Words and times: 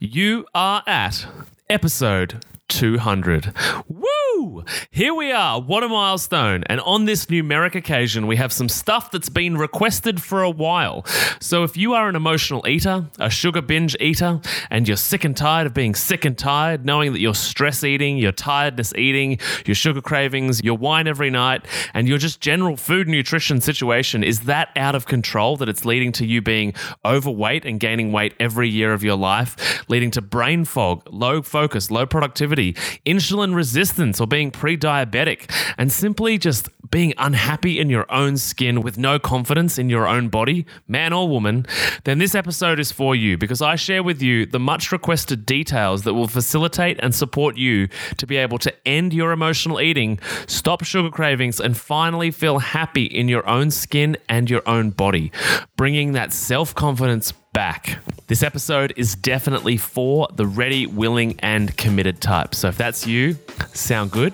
You 0.00 0.46
are 0.54 0.84
at 0.86 1.26
episode 1.68 2.44
200. 2.68 3.52
Woo! 3.88 4.17
Here 4.90 5.14
we 5.14 5.32
are. 5.32 5.60
What 5.60 5.82
a 5.82 5.88
milestone. 5.88 6.62
And 6.66 6.80
on 6.80 7.04
this 7.06 7.26
numeric 7.26 7.74
occasion, 7.74 8.26
we 8.26 8.36
have 8.36 8.52
some 8.52 8.68
stuff 8.68 9.10
that's 9.10 9.28
been 9.28 9.56
requested 9.56 10.22
for 10.22 10.42
a 10.42 10.50
while. 10.50 11.04
So 11.40 11.64
if 11.64 11.76
you 11.76 11.94
are 11.94 12.08
an 12.08 12.14
emotional 12.14 12.66
eater, 12.68 13.06
a 13.18 13.30
sugar 13.30 13.62
binge 13.62 13.96
eater, 14.00 14.40
and 14.70 14.86
you're 14.86 14.96
sick 14.96 15.24
and 15.24 15.36
tired 15.36 15.66
of 15.66 15.74
being 15.74 15.94
sick 15.94 16.24
and 16.24 16.38
tired, 16.38 16.84
knowing 16.84 17.12
that 17.12 17.20
you're 17.20 17.34
stress 17.34 17.82
eating, 17.82 18.18
your 18.18 18.32
tiredness 18.32 18.94
eating, 18.94 19.38
your 19.66 19.74
sugar 19.74 20.00
cravings, 20.00 20.62
your 20.62 20.76
wine 20.76 21.08
every 21.08 21.30
night, 21.30 21.64
and 21.92 22.08
your 22.08 22.18
just 22.18 22.40
general 22.40 22.76
food 22.76 23.08
nutrition 23.08 23.60
situation 23.60 24.22
is 24.22 24.40
that 24.40 24.68
out 24.76 24.94
of 24.94 25.06
control 25.06 25.56
that 25.56 25.68
it's 25.68 25.84
leading 25.84 26.12
to 26.12 26.24
you 26.24 26.40
being 26.40 26.72
overweight 27.04 27.64
and 27.64 27.80
gaining 27.80 28.12
weight 28.12 28.34
every 28.38 28.68
year 28.68 28.92
of 28.92 29.02
your 29.02 29.16
life, 29.16 29.84
leading 29.88 30.10
to 30.12 30.22
brain 30.22 30.64
fog, 30.64 31.02
low 31.10 31.42
focus, 31.42 31.90
low 31.90 32.06
productivity, 32.06 32.74
insulin 33.04 33.54
resistance, 33.54 34.20
or 34.20 34.27
being 34.28 34.50
pre 34.50 34.76
diabetic, 34.76 35.50
and 35.76 35.90
simply 35.90 36.38
just 36.38 36.68
being 36.90 37.12
unhappy 37.18 37.78
in 37.78 37.90
your 37.90 38.10
own 38.10 38.36
skin 38.36 38.80
with 38.80 38.96
no 38.96 39.18
confidence 39.18 39.78
in 39.78 39.90
your 39.90 40.06
own 40.06 40.28
body, 40.28 40.66
man 40.86 41.12
or 41.12 41.28
woman, 41.28 41.66
then 42.04 42.18
this 42.18 42.34
episode 42.34 42.78
is 42.78 42.92
for 42.92 43.14
you 43.14 43.36
because 43.36 43.60
I 43.60 43.76
share 43.76 44.02
with 44.02 44.22
you 44.22 44.46
the 44.46 44.58
much 44.58 44.92
requested 44.92 45.44
details 45.44 46.04
that 46.04 46.14
will 46.14 46.28
facilitate 46.28 46.98
and 47.02 47.14
support 47.14 47.56
you 47.56 47.88
to 48.16 48.26
be 48.26 48.36
able 48.36 48.58
to 48.58 48.88
end 48.88 49.12
your 49.12 49.32
emotional 49.32 49.80
eating, 49.80 50.18
stop 50.46 50.84
sugar 50.84 51.10
cravings, 51.10 51.60
and 51.60 51.76
finally 51.76 52.30
feel 52.30 52.58
happy 52.58 53.04
in 53.04 53.28
your 53.28 53.46
own 53.48 53.70
skin 53.70 54.16
and 54.28 54.48
your 54.48 54.62
own 54.66 54.90
body, 54.90 55.30
bringing 55.76 56.12
that 56.12 56.32
self 56.32 56.74
confidence 56.74 57.32
back. 57.58 57.98
This 58.28 58.44
episode 58.44 58.92
is 58.96 59.16
definitely 59.16 59.78
for 59.78 60.28
the 60.32 60.46
ready, 60.46 60.86
willing, 60.86 61.40
and 61.40 61.76
committed 61.76 62.20
type. 62.20 62.54
So 62.54 62.68
if 62.68 62.78
that's 62.78 63.04
you, 63.04 63.36
sound 63.72 64.12
good? 64.12 64.32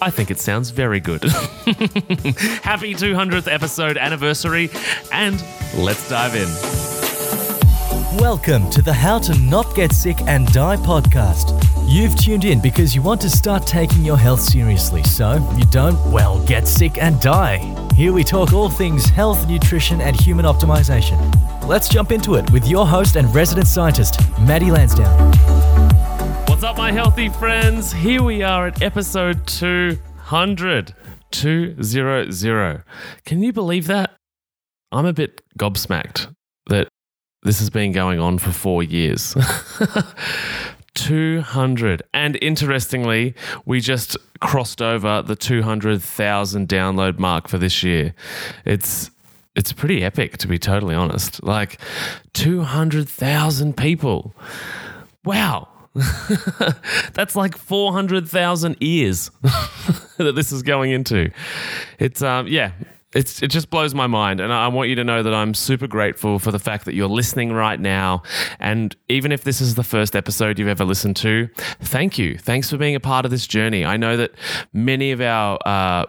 I 0.00 0.08
think 0.08 0.30
it 0.30 0.38
sounds 0.38 0.70
very 0.70 0.98
good. 0.98 1.22
Happy 1.24 2.94
200th 2.94 3.52
episode 3.52 3.98
anniversary, 3.98 4.70
and 5.12 5.44
let's 5.76 6.08
dive 6.08 6.36
in. 6.36 6.48
Welcome 8.18 8.70
to 8.70 8.80
the 8.80 8.94
How 8.94 9.18
to 9.18 9.38
Not 9.40 9.76
Get 9.76 9.92
Sick 9.92 10.18
and 10.22 10.50
Die 10.50 10.76
podcast. 10.76 11.77
You've 11.88 12.16
tuned 12.16 12.44
in 12.44 12.60
because 12.60 12.94
you 12.94 13.00
want 13.00 13.18
to 13.22 13.30
start 13.30 13.66
taking 13.66 14.04
your 14.04 14.18
health 14.18 14.40
seriously 14.40 15.02
so 15.04 15.36
you 15.56 15.64
don't, 15.70 15.96
well, 16.12 16.38
get 16.44 16.68
sick 16.68 16.98
and 16.98 17.18
die. 17.18 17.56
Here 17.94 18.12
we 18.12 18.22
talk 18.22 18.52
all 18.52 18.68
things 18.68 19.06
health, 19.06 19.48
nutrition, 19.48 20.02
and 20.02 20.14
human 20.14 20.44
optimization. 20.44 21.18
Let's 21.66 21.88
jump 21.88 22.12
into 22.12 22.34
it 22.34 22.50
with 22.50 22.68
your 22.68 22.86
host 22.86 23.16
and 23.16 23.34
resident 23.34 23.68
scientist, 23.68 24.20
Maddie 24.38 24.70
Lansdowne. 24.70 25.08
What's 26.46 26.62
up, 26.62 26.76
my 26.76 26.92
healthy 26.92 27.30
friends? 27.30 27.90
Here 27.90 28.22
we 28.22 28.42
are 28.42 28.66
at 28.66 28.82
episode 28.82 29.46
200. 29.46 30.94
200. 31.30 32.84
Can 33.24 33.42
you 33.42 33.52
believe 33.54 33.86
that? 33.86 34.14
I'm 34.92 35.06
a 35.06 35.14
bit 35.14 35.40
gobsmacked 35.58 36.34
that 36.66 36.88
this 37.44 37.60
has 37.60 37.70
been 37.70 37.92
going 37.92 38.20
on 38.20 38.36
for 38.36 38.52
four 38.52 38.82
years. 38.82 39.34
200. 40.98 42.02
And 42.12 42.36
interestingly, 42.42 43.34
we 43.64 43.80
just 43.80 44.16
crossed 44.40 44.82
over 44.82 45.22
the 45.22 45.36
200,000 45.36 46.68
download 46.68 47.18
mark 47.18 47.46
for 47.48 47.56
this 47.56 47.82
year. 47.82 48.14
It's 48.64 49.10
it's 49.54 49.72
pretty 49.72 50.04
epic 50.04 50.38
to 50.38 50.48
be 50.48 50.58
totally 50.58 50.94
honest. 50.94 51.42
Like 51.42 51.80
200,000 52.32 53.76
people. 53.76 54.34
Wow. 55.24 55.68
That's 57.14 57.34
like 57.34 57.56
400,000 57.56 58.76
ears 58.80 59.30
that 60.16 60.34
this 60.34 60.52
is 60.52 60.62
going 60.62 60.90
into. 60.90 61.30
It's 61.98 62.22
um 62.22 62.48
yeah, 62.48 62.72
it's 63.14 63.42
it 63.42 63.48
just 63.48 63.70
blows 63.70 63.94
my 63.94 64.06
mind 64.06 64.40
and 64.40 64.52
I 64.52 64.68
want 64.68 64.88
you 64.88 64.94
to 64.96 65.04
know 65.04 65.22
that 65.22 65.34
I'm 65.34 65.54
super 65.54 65.86
grateful 65.86 66.38
for 66.38 66.50
the 66.50 66.58
fact 66.58 66.84
that 66.84 66.94
you're 66.94 67.08
listening 67.08 67.52
right 67.52 67.80
now 67.80 68.22
and 68.60 68.94
even 69.08 69.32
if 69.32 69.44
this 69.44 69.60
is 69.60 69.74
the 69.76 69.84
first 69.84 70.14
episode 70.14 70.58
you've 70.58 70.68
ever 70.68 70.84
listened 70.84 71.16
to 71.16 71.48
thank 71.80 72.18
you 72.18 72.36
thanks 72.36 72.70
for 72.70 72.76
being 72.76 72.94
a 72.94 73.00
part 73.00 73.24
of 73.24 73.30
this 73.30 73.46
journey 73.46 73.84
I 73.84 73.96
know 73.96 74.16
that 74.16 74.32
many 74.72 75.12
of 75.12 75.20
our 75.20 75.58
uh, 75.64 76.04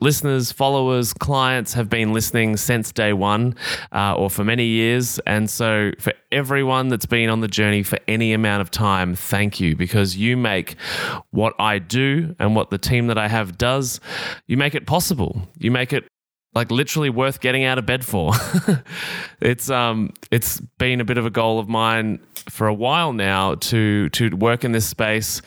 listeners, 0.00 0.52
followers, 0.52 1.12
clients 1.12 1.72
have 1.74 1.88
been 1.88 2.12
listening 2.12 2.56
since 2.56 2.92
day 2.92 3.12
one 3.12 3.54
uh, 3.92 4.14
or 4.14 4.30
for 4.30 4.44
many 4.44 4.64
years. 4.64 5.18
And 5.20 5.48
so, 5.48 5.92
for 5.98 6.12
everyone 6.32 6.88
that's 6.88 7.06
been 7.06 7.30
on 7.30 7.40
the 7.40 7.48
journey 7.48 7.82
for 7.82 7.98
any 8.06 8.32
amount 8.32 8.60
of 8.60 8.70
time, 8.70 9.14
thank 9.14 9.60
you 9.60 9.76
because 9.76 10.16
you 10.16 10.36
make 10.36 10.76
what 11.30 11.54
I 11.58 11.78
do 11.78 12.34
and 12.38 12.54
what 12.54 12.70
the 12.70 12.78
team 12.78 13.06
that 13.06 13.18
I 13.18 13.28
have 13.28 13.56
does, 13.56 14.00
you 14.46 14.56
make 14.56 14.74
it 14.74 14.86
possible. 14.86 15.48
You 15.58 15.70
make 15.70 15.92
it 15.92 16.06
like 16.56 16.70
literally 16.70 17.10
worth 17.10 17.40
getting 17.40 17.64
out 17.64 17.76
of 17.76 17.84
bed 17.84 18.02
for. 18.02 18.32
it's 19.40 19.68
um 19.68 20.10
it's 20.30 20.58
been 20.78 21.02
a 21.02 21.04
bit 21.04 21.18
of 21.18 21.26
a 21.26 21.30
goal 21.30 21.58
of 21.58 21.68
mine 21.68 22.18
for 22.48 22.66
a 22.66 22.74
while 22.74 23.12
now 23.12 23.54
to 23.56 24.08
to 24.10 24.30
work 24.36 24.64
in 24.64 24.72
this 24.72 24.86
space, 24.86 25.42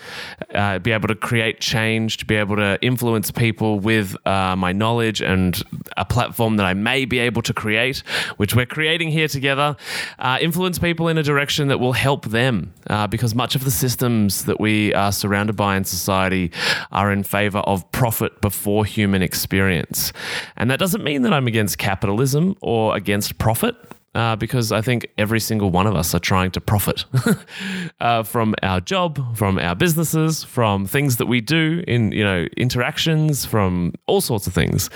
uh, 0.54 0.80
be 0.80 0.92
able 0.92 1.08
to 1.08 1.16
create 1.16 1.60
change, 1.60 2.18
to 2.18 2.26
be 2.26 2.36
able 2.36 2.56
to 2.56 2.78
influence 2.82 3.32
people 3.32 3.80
with 3.80 4.16
uh, 4.28 4.56
my 4.56 4.72
knowledge 4.72 5.22
and 5.22 5.62
a 5.98 6.06
platform 6.06 6.58
that 6.58 6.66
I 6.66 6.74
may 6.74 7.06
be 7.06 7.20
able 7.20 7.42
to 7.44 7.54
create, 7.54 8.00
which 8.38 8.56
we're 8.56 8.66
creating 8.66 9.10
here 9.10 9.28
together, 9.28 9.76
uh, 10.20 10.38
influence 10.42 10.80
people 10.80 11.08
in 11.08 11.18
a 11.18 11.24
direction 11.24 11.68
that 11.70 11.80
will 11.80 11.94
help 11.94 12.26
them, 12.26 12.74
uh, 12.90 13.08
because 13.08 13.34
much 13.36 13.56
of 13.56 13.64
the 13.64 13.72
systems 13.72 14.46
that 14.46 14.60
we 14.60 14.94
are 14.94 15.12
surrounded 15.12 15.56
by 15.56 15.78
in 15.78 15.86
society 15.86 16.52
are 16.92 17.12
in 17.12 17.24
favor 17.24 17.60
of 17.60 17.90
profit 17.92 18.42
before 18.42 18.86
human 18.86 19.22
experience, 19.22 20.12
and 20.58 20.70
that 20.70 20.80
doesn't 20.80 21.04
mean 21.04 21.22
that 21.22 21.34
I'm 21.34 21.48
against 21.48 21.78
capitalism 21.78 22.56
or 22.62 22.96
against 22.96 23.38
profit 23.38 23.76
uh, 24.20 24.36
because 24.36 24.74
I 24.74 24.82
think 24.82 25.08
every 25.18 25.40
single 25.40 25.70
one 25.72 25.88
of 25.88 25.96
us 25.96 26.14
are 26.14 26.20
trying 26.20 26.52
to 26.52 26.60
profit 26.60 27.06
uh, 28.02 28.24
from 28.24 28.54
our 28.62 28.82
job, 28.82 29.38
from 29.38 29.58
our 29.58 29.76
businesses, 29.76 30.44
from 30.44 30.86
things 30.86 31.16
that 31.18 31.28
we 31.28 31.40
do 31.40 31.86
in 31.88 32.12
you 32.12 32.26
know 32.26 32.46
interactions, 32.58 33.46
from 33.46 33.94
all 34.08 34.20
sorts 34.20 34.46
of 34.46 34.54
things. 34.54 34.90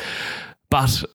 But 0.70 1.06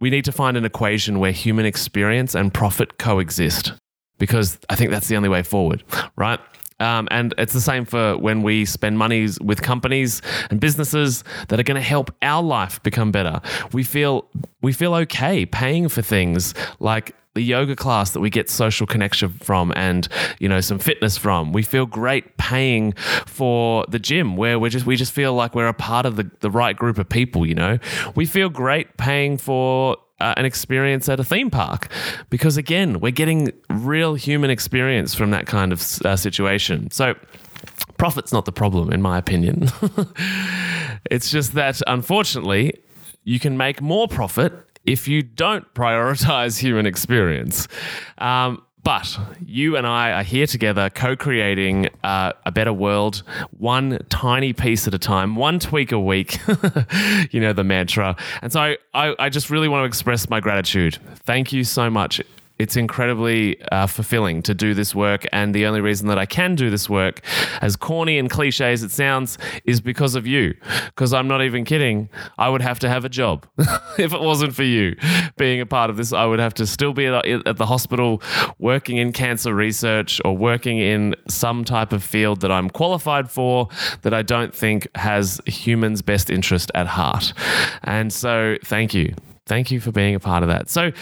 we 0.00 0.08
need 0.08 0.24
to 0.24 0.32
find 0.32 0.56
an 0.56 0.64
equation 0.64 1.18
where 1.18 1.32
human 1.32 1.66
experience 1.66 2.34
and 2.34 2.54
profit 2.54 2.96
coexist 2.96 3.74
because 4.18 4.58
I 4.70 4.74
think 4.76 4.90
that's 4.90 5.08
the 5.08 5.16
only 5.16 5.28
way 5.28 5.42
forward, 5.42 5.82
right? 6.16 6.40
Um, 6.78 7.08
and 7.10 7.34
it's 7.36 7.52
the 7.52 7.60
same 7.60 7.84
for 7.84 8.16
when 8.16 8.42
we 8.42 8.64
spend 8.64 8.96
monies 8.96 9.38
with 9.40 9.60
companies 9.60 10.22
and 10.48 10.58
businesses 10.58 11.24
that 11.48 11.60
are 11.60 11.62
going 11.62 11.74
to 11.74 11.86
help 11.86 12.10
our 12.22 12.42
life 12.42 12.82
become 12.82 13.12
better. 13.12 13.42
We 13.72 13.82
feel 13.84 14.26
we 14.62 14.72
feel 14.72 14.94
okay 14.94 15.44
paying 15.44 15.90
for 15.90 16.00
things 16.00 16.54
like 16.78 17.14
the 17.34 17.42
yoga 17.42 17.76
class 17.76 18.10
that 18.10 18.20
we 18.20 18.30
get 18.30 18.50
social 18.50 18.86
connection 18.86 19.30
from 19.30 19.72
and 19.76 20.08
you 20.38 20.48
know 20.48 20.60
some 20.60 20.78
fitness 20.78 21.16
from. 21.16 21.52
We 21.52 21.62
feel 21.62 21.86
great 21.86 22.36
paying 22.36 22.92
for 23.26 23.84
the 23.88 23.98
gym 23.98 24.36
where 24.36 24.58
we 24.58 24.70
just 24.70 24.86
we 24.86 24.96
just 24.96 25.12
feel 25.12 25.34
like 25.34 25.54
we're 25.54 25.68
a 25.68 25.74
part 25.74 26.06
of 26.06 26.16
the, 26.16 26.30
the 26.40 26.50
right 26.50 26.76
group 26.76 26.98
of 26.98 27.08
people 27.08 27.46
you 27.46 27.54
know? 27.54 27.78
We 28.14 28.26
feel 28.26 28.48
great 28.48 28.96
paying 28.96 29.36
for 29.36 29.96
uh, 30.20 30.34
an 30.36 30.44
experience 30.44 31.08
at 31.08 31.18
a 31.18 31.24
theme 31.24 31.50
park 31.50 31.88
because 32.28 32.56
again 32.56 33.00
we're 33.00 33.12
getting 33.12 33.52
real 33.68 34.14
human 34.14 34.50
experience 34.50 35.14
from 35.14 35.30
that 35.30 35.46
kind 35.46 35.72
of 35.72 35.80
uh, 36.04 36.16
situation. 36.16 36.90
So 36.90 37.14
profit's 37.96 38.32
not 38.32 38.44
the 38.44 38.52
problem 38.52 38.92
in 38.92 39.00
my 39.02 39.18
opinion. 39.18 39.68
It's 41.10 41.30
just 41.30 41.54
that 41.54 41.80
unfortunately 41.86 42.78
you 43.24 43.40
can 43.40 43.56
make 43.56 43.80
more 43.80 44.08
profit 44.08 44.52
if 44.84 45.08
you 45.08 45.22
don't 45.22 45.72
prioritize 45.74 46.58
human 46.58 46.86
experience. 46.86 47.68
Um, 48.18 48.62
but 48.82 49.18
you 49.44 49.76
and 49.76 49.86
I 49.86 50.12
are 50.12 50.22
here 50.22 50.46
together, 50.46 50.88
co 50.88 51.14
creating 51.14 51.88
uh, 52.02 52.32
a 52.46 52.50
better 52.50 52.72
world, 52.72 53.22
one 53.50 53.98
tiny 54.08 54.52
piece 54.52 54.86
at 54.86 54.94
a 54.94 54.98
time, 54.98 55.36
one 55.36 55.58
tweak 55.58 55.92
a 55.92 56.00
week, 56.00 56.38
you 57.30 57.40
know, 57.40 57.52
the 57.52 57.64
mantra. 57.64 58.16
And 58.40 58.52
so 58.52 58.60
I, 58.60 58.78
I, 58.94 59.14
I, 59.18 59.28
just 59.28 59.50
really 59.50 59.68
want 59.68 59.82
to 59.82 59.86
express 59.86 60.30
my 60.30 60.40
gratitude. 60.40 60.98
Thank 61.24 61.52
you 61.52 61.62
so 61.62 61.90
much 61.90 62.22
it's 62.60 62.76
incredibly 62.76 63.58
uh, 63.72 63.86
fulfilling 63.86 64.42
to 64.42 64.52
do 64.52 64.74
this 64.74 64.94
work. 64.94 65.26
And 65.32 65.54
the 65.54 65.64
only 65.64 65.80
reason 65.80 66.08
that 66.08 66.18
I 66.18 66.26
can 66.26 66.54
do 66.56 66.68
this 66.68 66.90
work, 66.90 67.22
as 67.62 67.74
corny 67.74 68.18
and 68.18 68.28
cliche 68.28 68.70
as 68.70 68.82
it 68.82 68.90
sounds, 68.90 69.38
is 69.64 69.80
because 69.80 70.14
of 70.14 70.26
you. 70.26 70.54
Because 70.88 71.14
I'm 71.14 71.26
not 71.26 71.40
even 71.40 71.64
kidding. 71.64 72.10
I 72.36 72.50
would 72.50 72.60
have 72.60 72.78
to 72.80 72.88
have 72.90 73.06
a 73.06 73.08
job 73.08 73.46
if 73.98 74.12
it 74.12 74.20
wasn't 74.20 74.54
for 74.54 74.62
you 74.62 74.94
being 75.38 75.62
a 75.62 75.66
part 75.66 75.88
of 75.88 75.96
this. 75.96 76.12
I 76.12 76.26
would 76.26 76.38
have 76.38 76.52
to 76.54 76.66
still 76.66 76.92
be 76.92 77.06
at 77.06 77.56
the 77.56 77.64
hospital 77.64 78.22
working 78.58 78.98
in 78.98 79.14
cancer 79.14 79.54
research 79.54 80.20
or 80.22 80.36
working 80.36 80.76
in 80.76 81.14
some 81.28 81.64
type 81.64 81.94
of 81.94 82.04
field 82.04 82.42
that 82.42 82.52
I'm 82.52 82.68
qualified 82.68 83.30
for 83.30 83.68
that 84.02 84.12
I 84.12 84.20
don't 84.20 84.54
think 84.54 84.86
has 84.96 85.40
humans' 85.46 86.02
best 86.02 86.28
interest 86.28 86.70
at 86.74 86.86
heart. 86.86 87.32
And 87.84 88.12
so, 88.12 88.56
thank 88.64 88.92
you. 88.92 89.14
Thank 89.46 89.70
you 89.70 89.80
for 89.80 89.92
being 89.92 90.14
a 90.14 90.20
part 90.20 90.42
of 90.42 90.50
that. 90.50 90.68
So, 90.68 90.92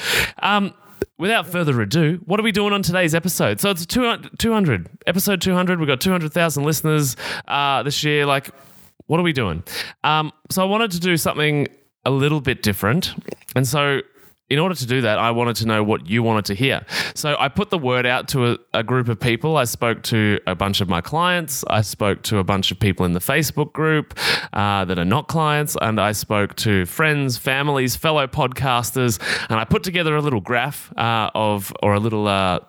um, 0.41 0.73
without 1.19 1.47
further 1.47 1.81
ado, 1.81 2.21
what 2.25 2.39
are 2.39 2.43
we 2.43 2.53
doing 2.53 2.73
on 2.73 2.83
today's 2.83 3.15
episode? 3.15 3.61
So 3.61 3.71
it's 3.71 3.87
200, 3.87 4.39
200 4.39 4.89
episode 5.07 5.41
200. 5.41 5.79
We've 5.79 5.89
got 5.89 6.01
200,000 6.01 6.65
listeners 6.65 7.17
uh, 7.47 7.83
this 7.83 8.03
year. 8.05 8.27
Like, 8.27 8.51
what 9.07 9.19
are 9.19 9.23
we 9.23 9.33
doing? 9.33 9.63
Um, 10.05 10.33
so 10.51 10.63
I 10.63 10.67
wanted 10.67 10.91
to 10.93 11.01
do 11.01 11.17
something 11.17 11.67
a 12.05 12.11
little 12.11 12.41
bit 12.41 12.63
different. 12.63 13.15
And 13.57 13.67
so 13.67 14.01
in 14.51 14.59
order 14.59 14.75
to 14.75 14.87
do 14.87 15.03
that, 15.03 15.19
I 15.19 15.31
wanted 15.31 15.57
to 15.57 15.67
know 15.67 15.85
what 15.85 16.09
you 16.09 16.23
wanted 16.23 16.47
to 16.47 16.55
hear. 16.55 16.85
So 17.15 17.37
I 17.39 17.49
put 17.49 17.69
the 17.71 17.79
word 17.79 18.07
out 18.07 18.29
to 18.29 18.53
a, 18.53 18.59
a, 18.73 18.83
group 18.83 19.09
of 19.09 19.21
people. 19.21 19.59
I 19.59 19.65
spoke 19.65 20.03
to 20.05 20.41
a 20.47 20.55
bunch 20.55 20.81
of 20.81 20.89
my 20.89 21.03
clients. 21.03 21.65
I 21.69 21.83
spoke 21.83 22.23
to 22.25 22.39
a 22.39 22.45
bunch 22.45 22.71
of 22.71 22.81
people 22.81 23.05
in 23.05 23.13
the 23.13 23.21
Facebook 23.21 23.73
group 23.73 24.19
uh, 24.55 24.87
that 24.87 24.99
are 24.99 25.05
not 25.05 25.29
clients. 25.29 25.77
And 25.83 26.01
I 26.01 26.13
spoke 26.13 26.57
to 26.57 26.87
friends, 26.87 27.37
families, 27.37 27.97
fellow 27.97 28.27
podcasters. 28.27 29.21
And 29.51 29.61
I 29.61 29.65
put 29.65 29.83
together 29.83 30.17
a 30.17 30.23
little 30.23 30.41
graph 30.41 30.97
uh, 30.97 31.31
of, 31.35 31.73
or 31.83 31.93
a 31.93 32.01
little 32.01 32.27
uh, 32.27 32.61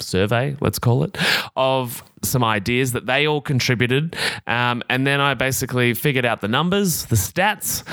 survey, 0.00 0.56
let's 0.60 0.78
call 0.78 1.04
it, 1.04 1.16
of 1.56 2.02
some 2.22 2.42
ideas 2.42 2.92
that 2.92 3.06
they 3.06 3.26
all 3.26 3.40
contributed. 3.40 4.16
Um, 4.46 4.82
and 4.88 5.06
then 5.06 5.20
I 5.20 5.34
basically 5.34 5.94
figured 5.94 6.24
out 6.24 6.40
the 6.40 6.48
numbers, 6.48 7.06
the 7.06 7.16
stats, 7.16 7.84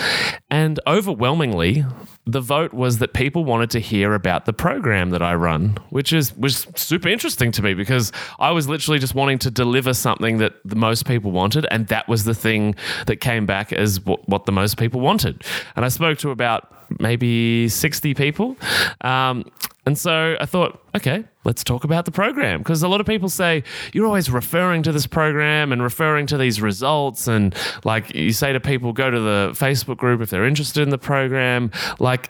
and 0.49 0.79
overwhelmingly, 0.87 1.85
the 2.25 2.41
vote 2.41 2.73
was 2.73 2.99
that 2.99 3.13
people 3.13 3.43
wanted 3.43 3.71
to 3.71 3.79
hear 3.79 4.13
about 4.13 4.45
the 4.45 4.53
program 4.53 5.09
that 5.09 5.21
I 5.21 5.33
run, 5.35 5.77
which 5.89 6.13
is 6.13 6.35
was 6.37 6.67
super 6.75 7.09
interesting 7.09 7.51
to 7.53 7.63
me 7.63 7.73
because 7.73 8.11
I 8.39 8.51
was 8.51 8.67
literally 8.67 8.99
just 8.99 9.15
wanting 9.15 9.39
to 9.39 9.51
deliver 9.51 9.93
something 9.93 10.37
that 10.37 10.53
the 10.63 10.75
most 10.75 11.05
people 11.05 11.31
wanted, 11.31 11.65
and 11.71 11.87
that 11.87 12.07
was 12.07 12.23
the 12.23 12.35
thing 12.35 12.75
that 13.07 13.17
came 13.17 13.45
back 13.45 13.73
as 13.73 13.99
what, 14.01 14.27
what 14.29 14.45
the 14.45 14.51
most 14.51 14.77
people 14.77 15.01
wanted. 15.01 15.43
And 15.75 15.83
I 15.83 15.89
spoke 15.89 16.19
to 16.19 16.29
about 16.29 16.71
maybe 16.99 17.69
60 17.69 18.13
people. 18.13 18.57
Um, 19.01 19.45
and 19.85 19.97
so 19.97 20.37
I 20.39 20.45
thought, 20.45 20.79
okay, 20.95 21.23
let's 21.43 21.63
talk 21.63 21.83
about 21.83 22.05
the 22.05 22.11
program. 22.11 22.59
Because 22.59 22.83
a 22.83 22.87
lot 22.87 23.01
of 23.01 23.07
people 23.07 23.29
say, 23.29 23.63
you're 23.93 24.05
always 24.05 24.29
referring 24.29 24.83
to 24.83 24.91
this 24.91 25.07
program 25.07 25.71
and 25.71 25.81
referring 25.81 26.27
to 26.27 26.37
these 26.37 26.61
results. 26.61 27.27
And 27.27 27.55
like 27.83 28.13
you 28.13 28.31
say 28.31 28.53
to 28.53 28.59
people, 28.59 28.93
go 28.93 29.09
to 29.09 29.19
the 29.19 29.49
Facebook 29.53 29.97
group 29.97 30.21
if 30.21 30.29
they're 30.29 30.45
interested 30.45 30.83
in 30.83 30.89
the 30.89 30.99
program. 30.99 31.71
Like, 31.97 32.29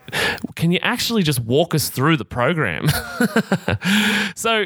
can 0.55 0.71
you 0.71 0.79
actually 0.81 1.23
just 1.23 1.39
walk 1.41 1.75
us 1.75 1.89
through 1.89 2.15
the 2.15 2.25
program? 2.25 2.87
so 4.35 4.65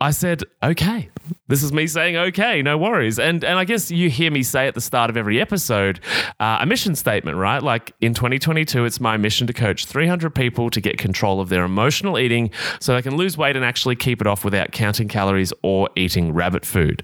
I 0.00 0.12
said, 0.12 0.44
okay. 0.62 1.10
This 1.48 1.62
is 1.62 1.72
me 1.72 1.86
saying, 1.86 2.16
okay, 2.16 2.62
no 2.62 2.78
worries. 2.78 3.18
And 3.18 3.44
and 3.44 3.58
I 3.58 3.64
guess 3.64 3.90
you 3.90 4.08
hear 4.08 4.30
me 4.30 4.42
say 4.42 4.66
at 4.66 4.74
the 4.74 4.80
start 4.80 5.10
of 5.10 5.16
every 5.16 5.40
episode 5.40 6.00
uh, 6.40 6.58
a 6.60 6.66
mission 6.66 6.94
statement, 6.94 7.36
right? 7.36 7.62
Like 7.62 7.92
in 8.00 8.14
2022, 8.14 8.84
it's 8.84 9.00
my 9.00 9.16
mission 9.16 9.46
to 9.46 9.52
coach 9.52 9.84
300 9.84 10.34
people 10.34 10.70
to 10.70 10.80
get 10.80 10.96
control 10.96 11.40
of 11.40 11.50
their 11.50 11.64
emotional 11.64 12.18
eating 12.18 12.50
so 12.80 12.94
they 12.94 13.02
can 13.02 13.16
lose 13.16 13.36
weight 13.36 13.56
and 13.56 13.64
actually 13.64 13.96
keep 13.96 14.20
it 14.20 14.26
off 14.26 14.44
without 14.44 14.72
counting 14.72 15.08
calories 15.08 15.52
or 15.62 15.90
eating 15.96 16.32
rabbit 16.32 16.64
food. 16.64 17.02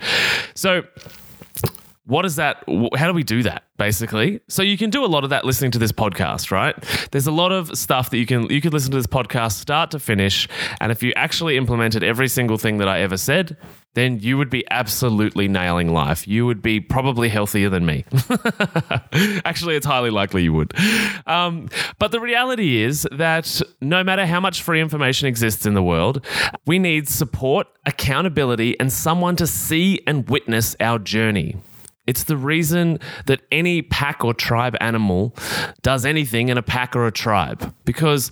So, 0.54 0.82
what 2.06 2.24
is 2.24 2.36
that? 2.36 2.62
How 2.96 3.08
do 3.08 3.12
we 3.12 3.24
do 3.24 3.42
that? 3.42 3.64
Basically, 3.78 4.40
so 4.48 4.62
you 4.62 4.78
can 4.78 4.90
do 4.90 5.04
a 5.04 5.06
lot 5.06 5.24
of 5.24 5.30
that 5.30 5.44
listening 5.44 5.72
to 5.72 5.78
this 5.78 5.92
podcast, 5.92 6.50
right? 6.50 6.74
There's 7.10 7.26
a 7.26 7.32
lot 7.32 7.52
of 7.52 7.76
stuff 7.76 8.10
that 8.10 8.18
you 8.18 8.26
can 8.26 8.48
you 8.48 8.60
could 8.60 8.72
listen 8.72 8.90
to 8.92 8.96
this 8.96 9.06
podcast 9.06 9.52
start 9.52 9.90
to 9.90 9.98
finish, 9.98 10.48
and 10.80 10.92
if 10.92 11.02
you 11.02 11.12
actually 11.16 11.56
implemented 11.56 12.02
every 12.02 12.28
single 12.28 12.58
thing 12.58 12.78
that 12.78 12.88
I 12.88 13.00
ever 13.00 13.16
said, 13.16 13.56
then 13.94 14.20
you 14.20 14.38
would 14.38 14.50
be 14.50 14.64
absolutely 14.70 15.48
nailing 15.48 15.92
life. 15.92 16.28
You 16.28 16.46
would 16.46 16.62
be 16.62 16.80
probably 16.80 17.28
healthier 17.28 17.68
than 17.70 17.84
me. 17.84 18.04
actually, 19.44 19.74
it's 19.74 19.86
highly 19.86 20.10
likely 20.10 20.42
you 20.42 20.52
would. 20.52 20.74
Um, 21.26 21.68
but 21.98 22.12
the 22.12 22.20
reality 22.20 22.82
is 22.82 23.08
that 23.10 23.60
no 23.80 24.04
matter 24.04 24.26
how 24.26 24.38
much 24.38 24.62
free 24.62 24.80
information 24.80 25.26
exists 25.28 25.66
in 25.66 25.74
the 25.74 25.82
world, 25.82 26.24
we 26.66 26.78
need 26.78 27.08
support, 27.08 27.66
accountability, 27.84 28.78
and 28.78 28.92
someone 28.92 29.34
to 29.36 29.46
see 29.46 30.02
and 30.06 30.28
witness 30.28 30.76
our 30.78 30.98
journey. 30.98 31.56
It's 32.06 32.24
the 32.24 32.36
reason 32.36 32.98
that 33.26 33.42
any 33.50 33.82
pack 33.82 34.24
or 34.24 34.34
tribe 34.34 34.76
animal 34.80 35.34
does 35.82 36.04
anything 36.04 36.48
in 36.48 36.58
a 36.58 36.62
pack 36.62 36.94
or 36.96 37.06
a 37.06 37.12
tribe 37.12 37.74
because 37.84 38.30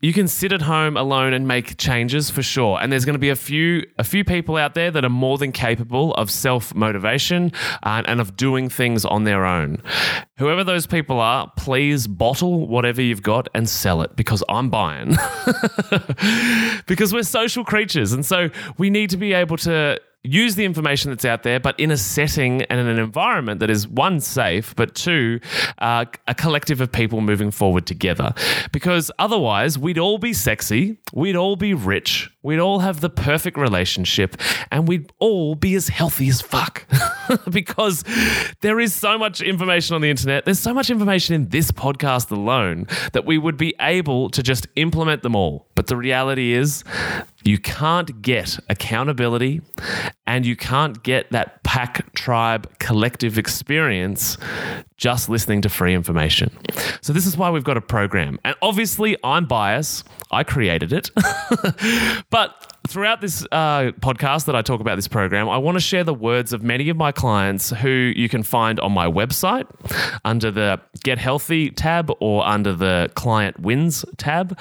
you 0.00 0.12
can 0.12 0.28
sit 0.28 0.52
at 0.52 0.62
home 0.62 0.96
alone 0.96 1.32
and 1.32 1.48
make 1.48 1.76
changes 1.76 2.30
for 2.30 2.40
sure. 2.40 2.78
And 2.80 2.92
there's 2.92 3.04
going 3.04 3.14
to 3.14 3.20
be 3.20 3.30
a 3.30 3.36
few 3.36 3.84
a 3.98 4.04
few 4.04 4.24
people 4.24 4.56
out 4.56 4.74
there 4.74 4.92
that 4.92 5.04
are 5.04 5.10
more 5.10 5.38
than 5.38 5.50
capable 5.50 6.14
of 6.14 6.30
self 6.30 6.72
motivation 6.74 7.52
and, 7.82 8.06
uh, 8.06 8.10
and 8.10 8.20
of 8.20 8.36
doing 8.36 8.68
things 8.68 9.04
on 9.04 9.24
their 9.24 9.44
own. 9.44 9.82
Whoever 10.38 10.62
those 10.62 10.86
people 10.86 11.18
are 11.18 11.50
please 11.56 12.06
bottle 12.06 12.68
whatever 12.68 13.02
you've 13.02 13.22
got 13.22 13.48
and 13.54 13.68
sell 13.68 14.02
it 14.02 14.14
because 14.14 14.42
i'm 14.48 14.70
buying. 14.70 15.16
Because 16.86 17.12
we're 17.12 17.22
social 17.22 17.64
creatures 17.64 18.12
and 18.12 18.24
so 18.24 18.50
we 18.78 18.88
need 18.88 19.10
to 19.10 19.16
be 19.16 19.32
able 19.32 19.56
to 19.58 20.00
use 20.24 20.56
the 20.56 20.64
information 20.64 21.10
that's 21.10 21.24
out 21.24 21.42
there, 21.42 21.60
but 21.60 21.78
in 21.78 21.90
a 21.90 21.96
setting 21.96 22.62
and 22.62 22.80
in 22.80 22.86
an 22.86 22.98
environment 22.98 23.60
that 23.60 23.70
is 23.70 23.86
one, 23.86 24.20
safe, 24.20 24.74
but 24.76 24.94
two, 24.94 25.40
uh, 25.78 26.04
a 26.26 26.34
collective 26.34 26.80
of 26.80 26.90
people 26.90 27.20
moving 27.20 27.50
forward 27.50 27.86
together. 27.86 28.34
Because 28.72 29.10
otherwise, 29.18 29.78
we'd 29.78 29.98
all 29.98 30.18
be 30.18 30.32
sexy, 30.32 30.98
we'd 31.12 31.36
all 31.36 31.56
be 31.56 31.72
rich, 31.72 32.30
we'd 32.42 32.58
all 32.58 32.80
have 32.80 33.00
the 33.00 33.10
perfect 33.10 33.56
relationship, 33.56 34.36
and 34.70 34.88
we'd 34.88 35.10
all 35.18 35.54
be 35.54 35.74
as 35.74 35.88
healthy 35.88 36.28
as 36.28 36.40
fuck. 36.40 36.86
because 37.50 38.04
there 38.60 38.80
is 38.80 38.94
so 38.94 39.18
much 39.18 39.40
information 39.40 39.94
on 39.94 40.00
the 40.00 40.10
internet, 40.10 40.44
there's 40.44 40.58
so 40.58 40.74
much 40.74 40.90
information 40.90 41.34
in 41.34 41.48
this 41.48 41.70
podcast 41.70 42.30
alone 42.30 42.86
that 43.12 43.24
we 43.24 43.38
would 43.38 43.56
be 43.56 43.74
able 43.80 44.30
to 44.30 44.42
just 44.42 44.66
implement 44.76 45.22
them 45.22 45.36
all. 45.36 45.66
But 45.74 45.86
the 45.86 45.96
reality 45.96 46.54
is, 46.54 46.84
you 47.48 47.58
can't 47.58 48.20
get 48.20 48.58
accountability 48.68 49.62
and 50.26 50.44
you 50.44 50.54
can't 50.54 51.02
get 51.02 51.30
that 51.32 51.62
pack, 51.64 52.12
tribe, 52.12 52.70
collective 52.78 53.38
experience 53.38 54.36
just 54.98 55.30
listening 55.30 55.62
to 55.62 55.70
free 55.70 55.94
information. 55.94 56.50
So, 57.00 57.14
this 57.14 57.24
is 57.24 57.38
why 57.38 57.48
we've 57.48 57.64
got 57.64 57.78
a 57.78 57.80
program. 57.80 58.38
And 58.44 58.54
obviously, 58.60 59.16
I'm 59.24 59.46
biased, 59.46 60.06
I 60.30 60.44
created 60.44 60.92
it. 60.92 61.10
but 62.30 62.77
throughout 62.88 63.20
this 63.20 63.46
uh, 63.52 63.92
podcast 64.00 64.46
that 64.46 64.56
I 64.56 64.62
talk 64.62 64.80
about 64.80 64.96
this 64.96 65.08
program, 65.08 65.48
I 65.48 65.58
want 65.58 65.76
to 65.76 65.80
share 65.80 66.04
the 66.04 66.14
words 66.14 66.52
of 66.52 66.62
many 66.62 66.88
of 66.88 66.96
my 66.96 67.12
clients 67.12 67.70
who 67.70 67.88
you 67.88 68.28
can 68.28 68.42
find 68.42 68.80
on 68.80 68.92
my 68.92 69.06
website 69.06 69.66
under 70.24 70.50
the 70.50 70.80
Get 71.04 71.18
Healthy 71.18 71.70
tab 71.70 72.10
or 72.20 72.46
under 72.46 72.72
the 72.72 73.10
Client 73.14 73.60
Wins 73.60 74.04
tab. 74.16 74.58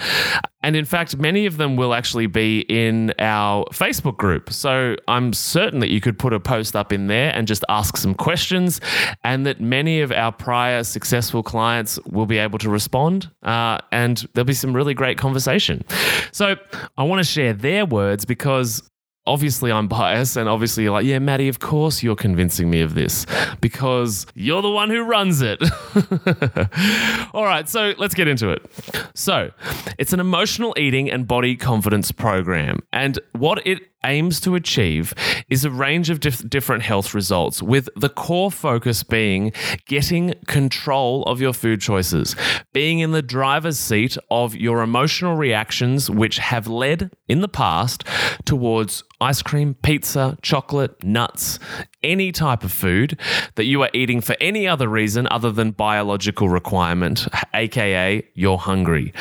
And 0.64 0.76
in 0.76 0.86
fact, 0.86 1.16
many 1.16 1.46
of 1.46 1.58
them 1.58 1.78
will 1.78 1.94
actually 1.94 2.26
be 2.28 2.62
in 2.62 3.14
our 3.20 3.64
Facebook 3.66 4.18
group. 4.18 4.52
So 4.52 4.98
I'm 5.08 5.32
certain 5.32 5.80
that 5.80 5.90
you 5.90 6.02
could 6.02 6.20
put 6.20 6.34
a 6.34 6.40
post 6.40 6.76
up 6.76 6.92
in 6.92 7.08
there 7.08 7.34
and 7.34 7.48
just 7.48 7.64
ask 7.70 7.96
some 7.96 8.14
questions, 8.14 8.82
and 9.24 9.46
that 9.46 9.62
many 9.62 10.02
of 10.02 10.12
our 10.12 10.32
prior 10.32 10.84
successful 10.84 11.44
clients 11.44 12.00
will 12.08 12.26
be 12.26 12.38
able 12.38 12.60
to 12.60 12.70
respond. 12.70 13.30
Uh, 13.44 13.78
and 13.92 14.28
there'll 14.34 14.46
be 14.46 14.54
some 14.54 14.76
really 14.76 14.94
great 14.94 15.18
conversation. 15.18 15.86
So 16.34 16.56
I 16.98 17.04
want 17.04 17.20
to 17.20 17.24
share 17.24 17.54
their 17.54 17.86
words 17.86 18.17
because 18.26 18.82
obviously 19.28 19.72
I'm 19.72 19.88
biased, 19.88 20.38
and 20.38 20.50
obviously 20.50 20.84
you're 20.84 20.94
like, 20.94 21.06
yeah, 21.06 21.20
Maddie, 21.20 21.50
of 21.50 21.60
course 21.60 22.02
you're 22.02 22.16
convincing 22.16 22.70
me 22.70 22.82
of 22.82 22.96
this 22.96 23.26
because 23.62 24.26
you're 24.34 24.62
the 24.62 24.72
one 24.72 24.90
who 24.90 25.04
runs 25.04 25.42
it. 25.44 25.62
All 27.34 27.44
right, 27.44 27.70
so 27.70 27.94
let's 27.98 28.16
get 28.16 28.28
into 28.28 28.50
it. 28.50 28.66
So, 29.14 29.52
it's 30.00 30.14
an 30.14 30.20
emotional 30.20 30.74
eating 30.78 31.12
and 31.12 31.28
body 31.28 31.56
confidence 31.56 32.12
program, 32.12 32.80
and 32.92 33.20
what 33.34 33.66
it 33.68 33.82
aims 34.08 34.40
to 34.40 34.56
achieve 34.56 35.14
is 35.50 35.66
a 35.66 35.72
range 35.72 36.10
of 36.10 36.20
dif- 36.20 36.48
different 36.50 36.84
health 36.84 37.14
results, 37.14 37.62
with 37.62 37.90
the 37.96 38.10
core 38.10 38.52
focus 38.52 39.04
being 39.04 39.52
getting 39.86 40.34
control 40.48 41.24
of 41.24 41.42
your 41.42 41.54
food 41.54 41.82
choices, 41.82 42.36
being 42.74 43.00
in 43.00 43.12
the 43.12 43.22
driver's 43.22 43.78
seat 43.80 44.18
of 44.32 44.56
your 44.56 44.82
emotional 44.82 45.36
reactions, 45.36 46.10
which 46.10 46.38
have 46.38 46.68
led 46.68 47.12
in 47.28 47.42
the 47.42 47.48
past 47.48 48.04
towards 48.46 49.04
ice 49.20 49.42
cream, 49.42 49.74
pizza, 49.76 50.38
chocolate, 50.42 51.04
nuts, 51.04 51.60
any 52.04 52.32
type 52.32 52.64
of 52.64 52.72
food 52.72 53.20
that 53.56 53.66
you 53.66 53.82
are 53.82 53.90
eating 53.94 54.22
for 54.22 54.36
any 54.40 54.68
other 54.68 54.88
reason 54.88 55.28
other 55.30 55.52
than 55.52 55.72
biological 55.72 56.50
requirement, 56.50 57.28
aka 57.54 58.24
you're 58.34 58.58
hungry. 58.58 59.14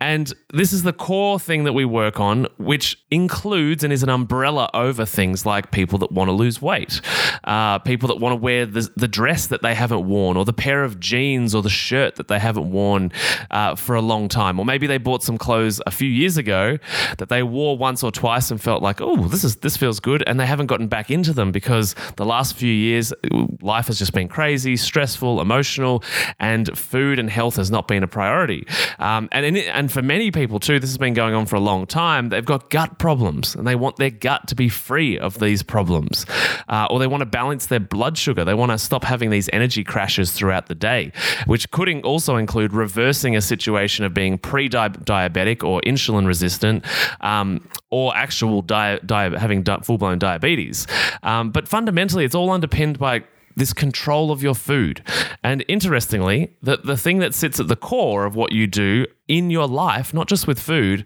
And 0.00 0.32
this 0.52 0.72
is 0.72 0.84
the 0.84 0.92
core 0.92 1.40
thing 1.40 1.64
that 1.64 1.72
we 1.72 1.84
work 1.84 2.20
on, 2.20 2.46
which 2.56 2.96
includes 3.10 3.82
and 3.82 3.92
is 3.92 4.02
an 4.02 4.08
umbrella 4.08 4.70
over 4.72 5.04
things 5.04 5.44
like 5.44 5.70
people 5.72 5.98
that 5.98 6.12
want 6.12 6.28
to 6.28 6.32
lose 6.32 6.62
weight, 6.62 7.00
uh, 7.44 7.80
people 7.80 8.08
that 8.08 8.18
want 8.18 8.32
to 8.32 8.36
wear 8.36 8.64
the, 8.64 8.88
the, 8.96 9.08
dress 9.08 9.48
that 9.48 9.62
they 9.62 9.74
haven't 9.74 10.06
worn, 10.06 10.36
or 10.36 10.44
the 10.44 10.52
pair 10.52 10.84
of 10.84 11.00
jeans 11.00 11.54
or 11.54 11.62
the 11.62 11.68
shirt 11.68 12.14
that 12.16 12.28
they 12.28 12.38
haven't 12.38 12.70
worn 12.70 13.10
uh, 13.50 13.74
for 13.74 13.96
a 13.96 14.02
long 14.02 14.28
time. 14.28 14.60
Or 14.60 14.64
maybe 14.64 14.86
they 14.86 14.98
bought 14.98 15.24
some 15.24 15.36
clothes 15.36 15.80
a 15.86 15.90
few 15.90 16.08
years 16.08 16.36
ago 16.36 16.78
that 17.18 17.28
that 17.28 17.34
they 17.34 17.42
wore 17.42 17.76
once 17.76 18.02
or 18.02 18.10
twice 18.10 18.50
and 18.50 18.60
felt 18.60 18.82
like, 18.82 19.00
oh, 19.00 19.16
this 19.26 19.42
is 19.42 19.56
this 19.56 19.76
feels 19.76 19.98
good, 19.98 20.22
and 20.26 20.38
they 20.38 20.46
haven't 20.46 20.66
gotten 20.66 20.86
back 20.86 21.10
into 21.10 21.32
them 21.32 21.50
because 21.50 21.94
the 22.16 22.24
last 22.24 22.54
few 22.54 22.72
years 22.72 23.12
life 23.60 23.88
has 23.88 23.98
just 23.98 24.12
been 24.12 24.28
crazy, 24.28 24.76
stressful, 24.76 25.40
emotional, 25.40 26.04
and 26.38 26.76
food 26.78 27.18
and 27.18 27.28
health 27.28 27.56
has 27.56 27.70
not 27.70 27.88
been 27.88 28.02
a 28.02 28.08
priority. 28.08 28.66
Um, 28.98 29.28
and 29.32 29.44
in, 29.44 29.56
and 29.56 29.90
for 29.90 30.02
many 30.02 30.30
people 30.30 30.60
too, 30.60 30.78
this 30.78 30.90
has 30.90 30.98
been 30.98 31.14
going 31.14 31.34
on 31.34 31.46
for 31.46 31.56
a 31.56 31.60
long 31.60 31.86
time. 31.86 32.28
They've 32.28 32.44
got 32.44 32.70
gut 32.70 32.98
problems, 32.98 33.54
and 33.54 33.66
they 33.66 33.74
want 33.74 33.96
their 33.96 34.10
gut 34.10 34.46
to 34.48 34.54
be 34.54 34.68
free 34.68 35.18
of 35.18 35.38
these 35.38 35.62
problems, 35.62 36.26
uh, 36.68 36.86
or 36.90 36.98
they 36.98 37.06
want 37.06 37.22
to 37.22 37.26
balance 37.26 37.66
their 37.66 37.80
blood 37.80 38.16
sugar. 38.16 38.44
They 38.44 38.54
want 38.54 38.72
to 38.72 38.78
stop 38.78 39.04
having 39.04 39.30
these 39.30 39.48
energy 39.52 39.82
crashes 39.82 40.32
throughout 40.32 40.66
the 40.66 40.74
day, 40.74 41.12
which 41.46 41.70
could 41.70 41.88
also 42.04 42.36
include 42.36 42.72
reversing 42.72 43.34
a 43.34 43.40
situation 43.40 44.04
of 44.04 44.12
being 44.12 44.36
pre-diabetic 44.36 45.64
or 45.64 45.80
insulin 45.82 46.26
resistant, 46.26 46.84
um, 47.22 47.66
or 47.90 48.14
actual 48.14 48.60
di- 48.60 48.98
di- 49.08 49.36
having 49.36 49.64
di- 49.64 49.80
full-blown 49.82 50.20
diabetes. 50.20 50.86
Um, 51.24 51.50
but 51.50 51.66
fundamentally, 51.66 52.24
it's 52.24 52.36
all 52.36 52.50
underpinned 52.50 52.98
by 52.98 53.24
this 53.56 53.72
control 53.72 54.30
of 54.30 54.40
your 54.40 54.54
food. 54.54 55.02
And 55.42 55.64
interestingly, 55.66 56.56
the, 56.62 56.76
the 56.76 56.96
thing 56.96 57.18
that 57.18 57.34
sits 57.34 57.58
at 57.58 57.66
the 57.66 57.76
core 57.76 58.24
of 58.24 58.36
what 58.36 58.52
you 58.52 58.68
do 58.68 59.06
in 59.26 59.50
your 59.50 59.66
life, 59.66 60.14
not 60.14 60.28
just 60.28 60.46
with 60.46 60.60
food, 60.60 61.04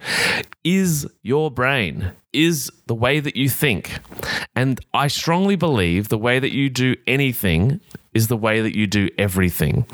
is 0.63 1.07
your 1.23 1.51
brain, 1.51 2.13
is 2.33 2.71
the 2.87 2.95
way 2.95 3.21
that 3.21 3.37
you 3.37 3.49
think. 3.49 3.99
And 4.55 4.79
I 4.93 5.09
strongly 5.09 5.57
believe 5.57 6.09
the 6.09 6.19
way 6.19 6.39
that 6.39 6.53
you 6.53 6.69
do 6.69 6.95
anything 7.07 7.81
is 8.13 8.29
the 8.29 8.37
way 8.37 8.61
that 8.61 8.77
you 8.77 8.87
do 8.87 9.09
everything. 9.17 9.87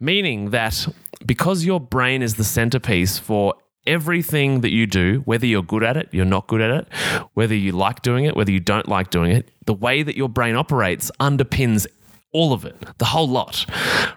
Meaning 0.00 0.50
that 0.50 0.88
because 1.26 1.66
your 1.66 1.80
brain 1.80 2.22
is 2.22 2.34
the 2.36 2.44
centerpiece 2.44 3.18
for 3.18 3.54
everything 3.88 4.60
that 4.60 4.70
you 4.70 4.86
do, 4.86 5.22
whether 5.24 5.46
you're 5.46 5.62
good 5.62 5.82
at 5.82 5.96
it, 5.96 6.08
you're 6.12 6.24
not 6.24 6.46
good 6.46 6.60
at 6.60 6.70
it, 6.70 6.88
whether 7.34 7.54
you 7.54 7.72
like 7.72 8.02
doing 8.02 8.24
it, 8.24 8.36
whether 8.36 8.52
you 8.52 8.60
don't 8.60 8.88
like 8.88 9.10
doing 9.10 9.32
it, 9.32 9.50
the 9.66 9.74
way 9.74 10.02
that 10.02 10.16
your 10.16 10.28
brain 10.28 10.54
operates 10.54 11.10
underpins 11.18 11.86
all 12.32 12.52
of 12.52 12.64
it, 12.64 12.76
the 12.98 13.06
whole 13.06 13.28
lot, 13.28 13.64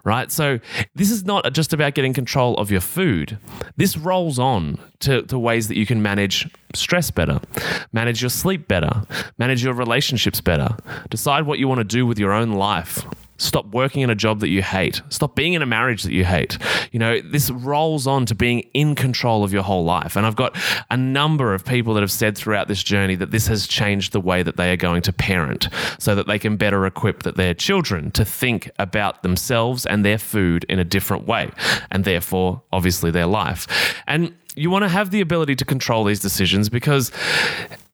right? 0.04 0.32
So 0.32 0.60
this 0.96 1.10
is 1.10 1.24
not 1.24 1.54
just 1.54 1.72
about 1.72 1.94
getting 1.94 2.14
control 2.14 2.56
of 2.58 2.70
your 2.70 2.82
food. 2.82 3.38
This 3.78 3.96
rolls 3.96 4.38
on 4.38 4.80
to, 5.00 5.22
to 5.24 5.40
ways 5.40 5.70
that 5.70 5.78
you 5.78 5.86
can 5.86 6.02
manage 6.02 6.50
stress 6.76 7.10
better, 7.10 7.40
manage 7.94 8.22
your 8.22 8.30
sleep 8.30 8.68
better, 8.68 9.04
manage 9.38 9.64
your 9.64 9.74
relationships 9.74 10.42
better, 10.42 10.76
decide 11.10 11.46
what 11.46 11.58
you 11.58 11.70
want 11.70 11.80
to 11.80 11.86
do 11.86 12.06
with 12.06 12.20
your 12.20 12.34
own 12.34 12.52
life, 12.52 13.06
Stop 13.42 13.66
working 13.74 14.04
in 14.04 14.12
a 14.12 14.16
job 14.16 14.40
that 14.42 14.50
you 14.50 14.62
hate. 14.62 15.02
Stop 15.10 15.36
being 15.36 15.54
in 15.54 15.64
a 15.64 15.66
marriage 15.66 16.04
that 16.04 16.14
you 16.14 16.24
hate. 16.24 16.60
You 16.92 17.00
know, 17.00 17.20
this 17.20 17.50
rolls 17.50 18.06
on 18.06 18.28
to 18.28 18.36
being 18.36 18.60
in 18.76 18.94
control 18.94 19.44
of 19.44 19.52
your 19.52 19.64
whole 19.64 19.84
life. 19.84 20.16
And 20.16 20.28
I've 20.28 20.36
got 20.36 20.56
a 20.92 20.98
number 20.98 21.56
of 21.56 21.66
people 21.66 21.96
that 21.96 22.02
have 22.02 22.12
said 22.12 22.38
throughout 22.38 22.68
this 22.68 22.84
journey 22.84 23.16
that 23.16 23.32
this 23.32 23.48
has 23.48 23.66
changed 23.66 24.12
the 24.12 24.22
way 24.22 24.44
that 24.44 24.58
they 24.58 24.72
are 24.72 24.78
going 24.78 25.02
to 25.02 25.12
parent 25.14 25.70
so 25.98 26.14
that 26.14 26.28
they 26.28 26.38
can 26.38 26.56
better 26.56 26.86
equip 26.86 27.24
their 27.24 27.56
children 27.56 28.12
to 28.12 28.24
think 28.24 28.70
about 28.78 29.24
themselves 29.24 29.88
and 29.88 30.06
their 30.06 30.20
food 30.20 30.64
in 30.70 30.78
a 30.78 30.86
different 30.86 31.26
way. 31.26 31.50
And 31.90 32.06
therefore, 32.06 32.62
obviously, 32.72 33.10
their 33.10 33.26
life. 33.26 33.96
And 34.06 34.36
you 34.56 34.70
want 34.70 34.84
to 34.84 34.90
have 34.90 35.10
the 35.10 35.22
ability 35.22 35.56
to 35.56 35.66
control 35.66 36.04
these 36.04 36.20
decisions 36.20 36.70
because 36.70 37.12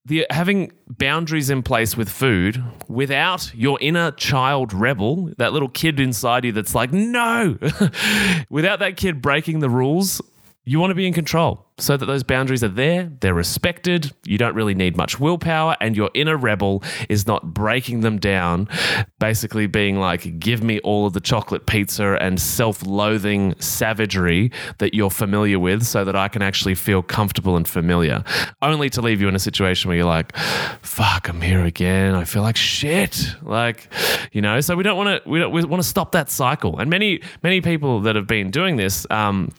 the 0.07 0.25
having 0.29 0.71
boundaries 0.87 1.49
in 1.49 1.61
place 1.61 1.97
with 1.97 2.09
food 2.09 2.63
without 2.87 3.53
your 3.53 3.77
inner 3.81 4.11
child 4.11 4.73
rebel, 4.73 5.31
that 5.37 5.51
little 5.51 5.67
kid 5.67 5.99
inside 5.99 6.45
you 6.45 6.53
that's 6.53 6.73
like, 6.73 6.93
no, 6.93 7.57
without 8.49 8.79
that 8.79 8.95
kid 8.95 9.21
breaking 9.21 9.59
the 9.59 9.69
rules, 9.69 10.21
you 10.63 10.79
want 10.79 10.91
to 10.91 10.95
be 10.95 11.05
in 11.05 11.13
control 11.13 11.66
so 11.79 11.95
that 11.95 12.07
those 12.07 12.23
boundaries 12.23 12.63
are 12.63 12.69
there, 12.69 13.11
they're 13.19 13.35
respected, 13.35 14.11
you 14.25 14.37
don't 14.37 14.55
really 14.55 14.73
need 14.73 14.97
much 14.97 15.19
willpower, 15.19 15.77
and 15.79 15.95
your 15.95 16.09
inner 16.15 16.35
rebel 16.35 16.83
is 17.07 17.27
not 17.27 17.53
breaking 17.53 17.99
them 17.99 18.17
down, 18.17 18.67
basically 19.19 19.67
being 19.67 19.99
like, 19.99 20.39
give 20.39 20.63
me 20.63 20.79
all 20.79 21.05
of 21.05 21.13
the 21.13 21.19
chocolate 21.19 21.67
pizza 21.67 22.17
and 22.19 22.41
self 22.41 22.83
loathing 22.85 23.53
savagery 23.59 24.51
that 24.79 24.95
you're 24.95 25.11
familiar 25.11 25.59
with 25.59 25.85
so 25.85 26.03
that 26.03 26.15
I 26.15 26.27
can 26.27 26.41
actually 26.41 26.73
feel 26.73 27.03
comfortable 27.03 27.55
and 27.55 27.67
familiar, 27.67 28.23
only 28.63 28.89
to 28.91 29.01
leave 29.01 29.21
you 29.21 29.27
in 29.27 29.35
a 29.35 29.39
situation 29.39 29.89
where 29.89 29.97
you're 29.97 30.05
like, 30.05 30.35
fuck, 30.81 31.29
I'm 31.29 31.41
here 31.41 31.63
again. 31.63 32.15
I 32.15 32.23
feel 32.23 32.41
like 32.41 32.57
shit. 32.57 33.35
Like, 33.43 33.87
you 34.31 34.41
know, 34.41 34.59
so 34.61 34.75
we 34.75 34.81
don't 34.83 34.97
want 34.97 35.23
to, 35.23 35.29
we, 35.29 35.39
don't, 35.39 35.51
we 35.51 35.63
want 35.63 35.83
to 35.83 35.87
stop 35.87 36.11
that 36.13 36.31
cycle. 36.31 36.79
And 36.79 36.89
many, 36.89 37.21
many 37.43 37.61
people 37.61 38.01
that 38.01 38.15
have 38.15 38.25
been 38.25 38.49
doing 38.49 38.77
this, 38.77 39.05
um, 39.11 39.51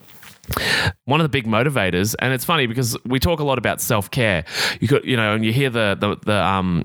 one 1.04 1.20
of 1.20 1.24
the 1.24 1.28
big 1.28 1.46
motivators, 1.46 2.14
and 2.18 2.32
it's 2.32 2.44
funny 2.44 2.66
because 2.66 2.96
we 3.04 3.18
talk 3.18 3.40
a 3.40 3.44
lot 3.44 3.58
about 3.58 3.80
self 3.80 4.10
care. 4.10 4.44
You 4.80 4.88
could, 4.88 5.04
you 5.04 5.16
know, 5.16 5.34
and 5.34 5.44
you 5.44 5.52
hear 5.52 5.70
the 5.70 5.96
the, 5.98 6.16
the 6.24 6.44
um 6.44 6.84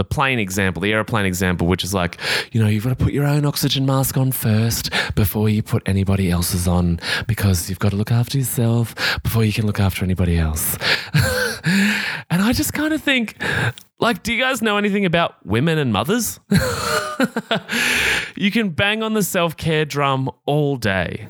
the 0.00 0.04
plane 0.04 0.38
example, 0.38 0.80
the 0.80 0.94
airplane 0.94 1.26
example, 1.26 1.66
which 1.66 1.84
is 1.84 1.92
like, 1.92 2.18
you 2.52 2.62
know, 2.62 2.68
you've 2.68 2.84
got 2.84 2.90
to 2.98 3.04
put 3.04 3.12
your 3.12 3.26
own 3.26 3.44
oxygen 3.44 3.84
mask 3.84 4.16
on 4.16 4.32
first 4.32 4.90
before 5.14 5.50
you 5.50 5.62
put 5.62 5.82
anybody 5.86 6.30
else's 6.30 6.66
on 6.66 6.98
because 7.26 7.68
you've 7.68 7.78
got 7.78 7.90
to 7.90 7.96
look 7.96 8.10
after 8.10 8.38
yourself 8.38 8.94
before 9.22 9.44
you 9.44 9.52
can 9.52 9.66
look 9.66 9.78
after 9.78 10.02
anybody 10.02 10.38
else. 10.38 10.78
and 12.30 12.40
I 12.40 12.52
just 12.54 12.72
kind 12.72 12.94
of 12.94 13.02
think, 13.02 13.36
like, 14.00 14.22
do 14.22 14.32
you 14.32 14.40
guys 14.42 14.62
know 14.62 14.76
anything 14.78 15.04
about 15.04 15.44
women 15.46 15.78
and 15.78 15.92
mothers? 15.92 16.40
you 18.36 18.50
can 18.50 18.70
bang 18.70 19.02
on 19.02 19.14
the 19.14 19.22
self 19.22 19.56
care 19.56 19.84
drum 19.84 20.30
all 20.46 20.76
day. 20.76 21.28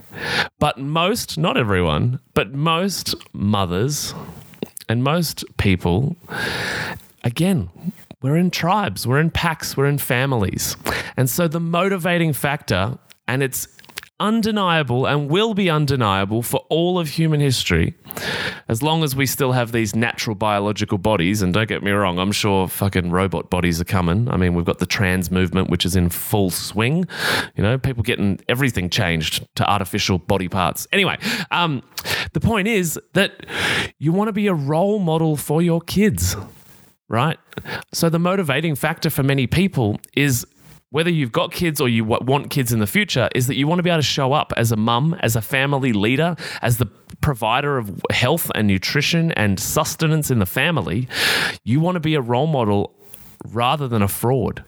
But 0.58 0.78
most, 0.78 1.36
not 1.36 1.56
everyone, 1.56 2.20
but 2.34 2.54
most 2.54 3.14
mothers 3.32 4.14
and 4.88 5.02
most 5.02 5.44
people, 5.56 6.16
again, 7.24 7.70
we're 8.22 8.36
in 8.36 8.50
tribes, 8.50 9.06
we're 9.06 9.20
in 9.20 9.30
packs, 9.30 9.76
we're 9.76 9.86
in 9.86 9.98
families. 9.98 10.76
And 11.16 11.28
so 11.28 11.48
the 11.48 11.60
motivating 11.60 12.32
factor, 12.32 12.98
and 13.26 13.42
it's 13.42 13.66
undeniable 14.20 15.06
and 15.06 15.28
will 15.28 15.54
be 15.54 15.68
undeniable 15.68 16.42
for 16.42 16.64
all 16.68 16.98
of 16.98 17.08
human 17.08 17.40
history 17.40 17.94
as 18.68 18.82
long 18.82 19.02
as 19.02 19.16
we 19.16 19.26
still 19.26 19.52
have 19.52 19.72
these 19.72 19.96
natural 19.96 20.36
biological 20.36 20.98
bodies. 20.98 21.42
And 21.42 21.52
don't 21.52 21.68
get 21.68 21.82
me 21.82 21.90
wrong 21.90 22.18
i'm 22.18 22.32
sure 22.32 22.68
fucking 22.68 23.10
robot 23.10 23.50
bodies 23.50 23.80
are 23.80 23.84
coming. 23.84 24.30
I 24.30 24.36
mean 24.36 24.54
we've 24.54 24.64
got 24.64 24.78
the 24.78 24.86
trans 24.86 25.30
movement 25.30 25.70
which 25.70 25.84
is 25.84 25.96
in 25.96 26.10
full 26.10 26.50
swing. 26.50 27.06
You 27.56 27.62
know 27.62 27.78
people 27.78 28.02
getting 28.02 28.38
everything 28.48 28.90
changed 28.90 29.46
to 29.56 29.68
artificial 29.68 30.18
body 30.18 30.48
parts. 30.48 30.86
Anyway 30.92 31.16
um, 31.50 31.82
the 32.32 32.40
point 32.40 32.68
is 32.68 33.00
that 33.14 33.46
you 33.98 34.12
want 34.12 34.28
to 34.28 34.32
be 34.32 34.46
a 34.46 34.54
role 34.54 34.98
model 34.98 35.36
for 35.36 35.62
your 35.62 35.80
kids 35.80 36.36
right? 37.10 37.38
So 37.92 38.08
the 38.08 38.20
motivating 38.20 38.76
factor 38.76 39.10
for 39.10 39.24
many 39.24 39.46
people 39.48 40.00
is 40.16 40.46
whether 40.90 41.10
you've 41.10 41.32
got 41.32 41.52
kids 41.52 41.80
or 41.80 41.88
you 41.88 42.04
want 42.04 42.50
kids 42.50 42.72
in 42.72 42.80
the 42.80 42.86
future, 42.86 43.28
is 43.34 43.46
that 43.46 43.56
you 43.56 43.66
want 43.66 43.78
to 43.78 43.82
be 43.82 43.90
able 43.90 43.98
to 43.98 44.06
show 44.06 44.32
up 44.32 44.52
as 44.56 44.72
a 44.72 44.76
mum, 44.76 45.16
as 45.20 45.36
a 45.36 45.40
family 45.40 45.92
leader, 45.92 46.36
as 46.62 46.78
the 46.78 46.86
provider 47.20 47.78
of 47.78 48.02
health 48.10 48.50
and 48.54 48.66
nutrition 48.66 49.30
and 49.32 49.58
sustenance 49.60 50.30
in 50.30 50.40
the 50.40 50.46
family. 50.46 51.08
You 51.64 51.80
want 51.80 51.96
to 51.96 52.00
be 52.00 52.14
a 52.14 52.20
role 52.20 52.46
model 52.46 52.94
rather 53.46 53.88
than 53.88 54.02
a 54.02 54.08
fraud. 54.08 54.64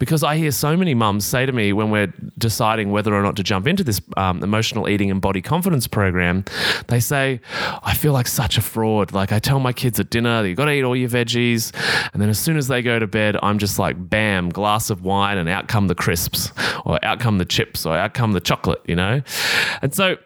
Because 0.00 0.24
I 0.24 0.36
hear 0.36 0.50
so 0.50 0.76
many 0.76 0.94
mums 0.94 1.24
say 1.24 1.46
to 1.46 1.52
me 1.52 1.72
when 1.72 1.90
we're 1.90 2.12
deciding 2.38 2.90
whether 2.90 3.14
or 3.14 3.22
not 3.22 3.36
to 3.36 3.42
jump 3.44 3.68
into 3.68 3.84
this 3.84 4.00
um, 4.16 4.42
emotional 4.42 4.88
eating 4.88 5.10
and 5.10 5.20
body 5.20 5.42
confidence 5.42 5.86
program, 5.86 6.44
they 6.88 6.98
say, 6.98 7.40
I 7.82 7.94
feel 7.94 8.12
like 8.12 8.26
such 8.26 8.58
a 8.58 8.62
fraud. 8.62 9.12
Like 9.12 9.30
I 9.30 9.38
tell 9.38 9.60
my 9.60 9.72
kids 9.72 10.00
at 10.00 10.10
dinner, 10.10 10.44
you've 10.44 10.56
got 10.56 10.64
to 10.64 10.72
eat 10.72 10.82
all 10.82 10.96
your 10.96 11.10
veggies. 11.10 11.72
And 12.12 12.20
then 12.20 12.30
as 12.30 12.38
soon 12.38 12.56
as 12.56 12.66
they 12.66 12.82
go 12.82 12.98
to 12.98 13.06
bed, 13.06 13.36
I'm 13.42 13.58
just 13.58 13.78
like, 13.78 13.96
bam, 14.08 14.48
glass 14.48 14.90
of 14.90 15.04
wine, 15.04 15.38
and 15.38 15.48
out 15.48 15.68
come 15.68 15.86
the 15.86 15.94
crisps, 15.94 16.50
or 16.84 16.98
out 17.04 17.20
come 17.20 17.36
the 17.38 17.44
chips, 17.44 17.84
or 17.84 17.94
out 17.94 18.14
come 18.14 18.32
the 18.32 18.40
chocolate, 18.40 18.80
you 18.86 18.96
know? 18.96 19.22
And 19.82 19.94
so 19.94 20.16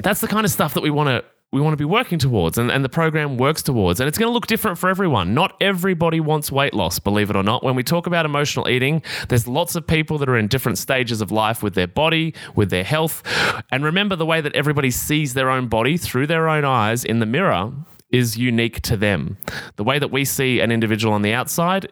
that's 0.00 0.20
the 0.20 0.28
kind 0.28 0.44
of 0.44 0.50
stuff 0.50 0.74
that 0.74 0.82
we 0.82 0.90
want 0.90 1.08
to 1.08 1.24
we 1.56 1.62
want 1.62 1.72
to 1.72 1.78
be 1.78 1.86
working 1.86 2.18
towards 2.18 2.58
and, 2.58 2.70
and 2.70 2.84
the 2.84 2.88
program 2.90 3.38
works 3.38 3.62
towards. 3.62 3.98
And 3.98 4.06
it's 4.06 4.18
going 4.18 4.28
to 4.28 4.32
look 4.34 4.46
different 4.46 4.76
for 4.76 4.90
everyone. 4.90 5.32
Not 5.32 5.56
everybody 5.58 6.20
wants 6.20 6.52
weight 6.52 6.74
loss, 6.74 6.98
believe 6.98 7.30
it 7.30 7.36
or 7.36 7.42
not. 7.42 7.64
When 7.64 7.74
we 7.74 7.82
talk 7.82 8.06
about 8.06 8.26
emotional 8.26 8.68
eating, 8.68 9.02
there's 9.30 9.48
lots 9.48 9.74
of 9.74 9.86
people 9.86 10.18
that 10.18 10.28
are 10.28 10.36
in 10.36 10.48
different 10.48 10.76
stages 10.76 11.22
of 11.22 11.32
life 11.32 11.62
with 11.62 11.72
their 11.72 11.86
body, 11.86 12.34
with 12.54 12.68
their 12.68 12.84
health. 12.84 13.22
And 13.72 13.82
remember 13.82 14.16
the 14.16 14.26
way 14.26 14.42
that 14.42 14.54
everybody 14.54 14.90
sees 14.90 15.32
their 15.32 15.48
own 15.48 15.68
body 15.68 15.96
through 15.96 16.26
their 16.26 16.46
own 16.46 16.66
eyes 16.66 17.06
in 17.06 17.20
the 17.20 17.26
mirror 17.26 17.72
is 18.10 18.36
unique 18.36 18.80
to 18.82 18.96
them. 18.96 19.36
The 19.76 19.84
way 19.84 19.98
that 19.98 20.10
we 20.10 20.24
see 20.24 20.60
an 20.60 20.70
individual 20.70 21.12
on 21.12 21.22
the 21.22 21.32
outside, 21.32 21.90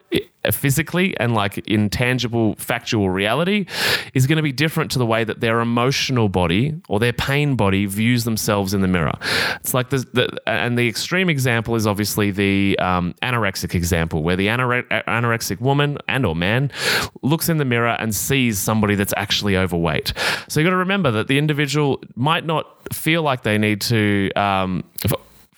physically 0.51 1.17
and 1.19 1.33
like 1.33 1.57
intangible 1.67 2.55
factual 2.55 3.09
reality, 3.09 3.65
is 4.13 4.27
going 4.27 4.37
to 4.37 4.43
be 4.43 4.51
different 4.51 4.91
to 4.91 4.99
the 4.99 5.05
way 5.05 5.23
that 5.23 5.39
their 5.39 5.59
emotional 5.59 6.29
body 6.29 6.79
or 6.87 6.99
their 6.99 7.13
pain 7.13 7.55
body 7.55 7.85
views 7.85 8.23
themselves 8.23 8.73
in 8.73 8.81
the 8.81 8.87
mirror. 8.87 9.17
It's 9.55 9.73
like 9.73 9.89
the, 9.89 9.97
the 10.13 10.41
and 10.47 10.77
the 10.77 10.87
extreme 10.87 11.29
example 11.29 11.75
is 11.75 11.87
obviously 11.87 12.31
the 12.31 12.77
um, 12.79 13.13
anorexic 13.21 13.73
example, 13.75 14.23
where 14.23 14.35
the 14.35 14.49
anore- 14.49 14.83
anorexic 14.83 15.59
woman 15.59 15.97
and 16.07 16.25
or 16.25 16.35
man 16.35 16.71
looks 17.21 17.49
in 17.49 17.57
the 17.57 17.65
mirror 17.65 17.95
and 17.99 18.15
sees 18.15 18.59
somebody 18.59 18.95
that's 18.95 19.13
actually 19.17 19.57
overweight. 19.57 20.13
So 20.47 20.59
you 20.59 20.65
got 20.65 20.71
to 20.71 20.77
remember 20.77 21.11
that 21.11 21.27
the 21.27 21.37
individual 21.37 22.01
might 22.15 22.45
not 22.45 22.93
feel 22.93 23.21
like 23.23 23.43
they 23.43 23.57
need 23.57 23.81
to. 23.81 24.31
Um, 24.35 24.83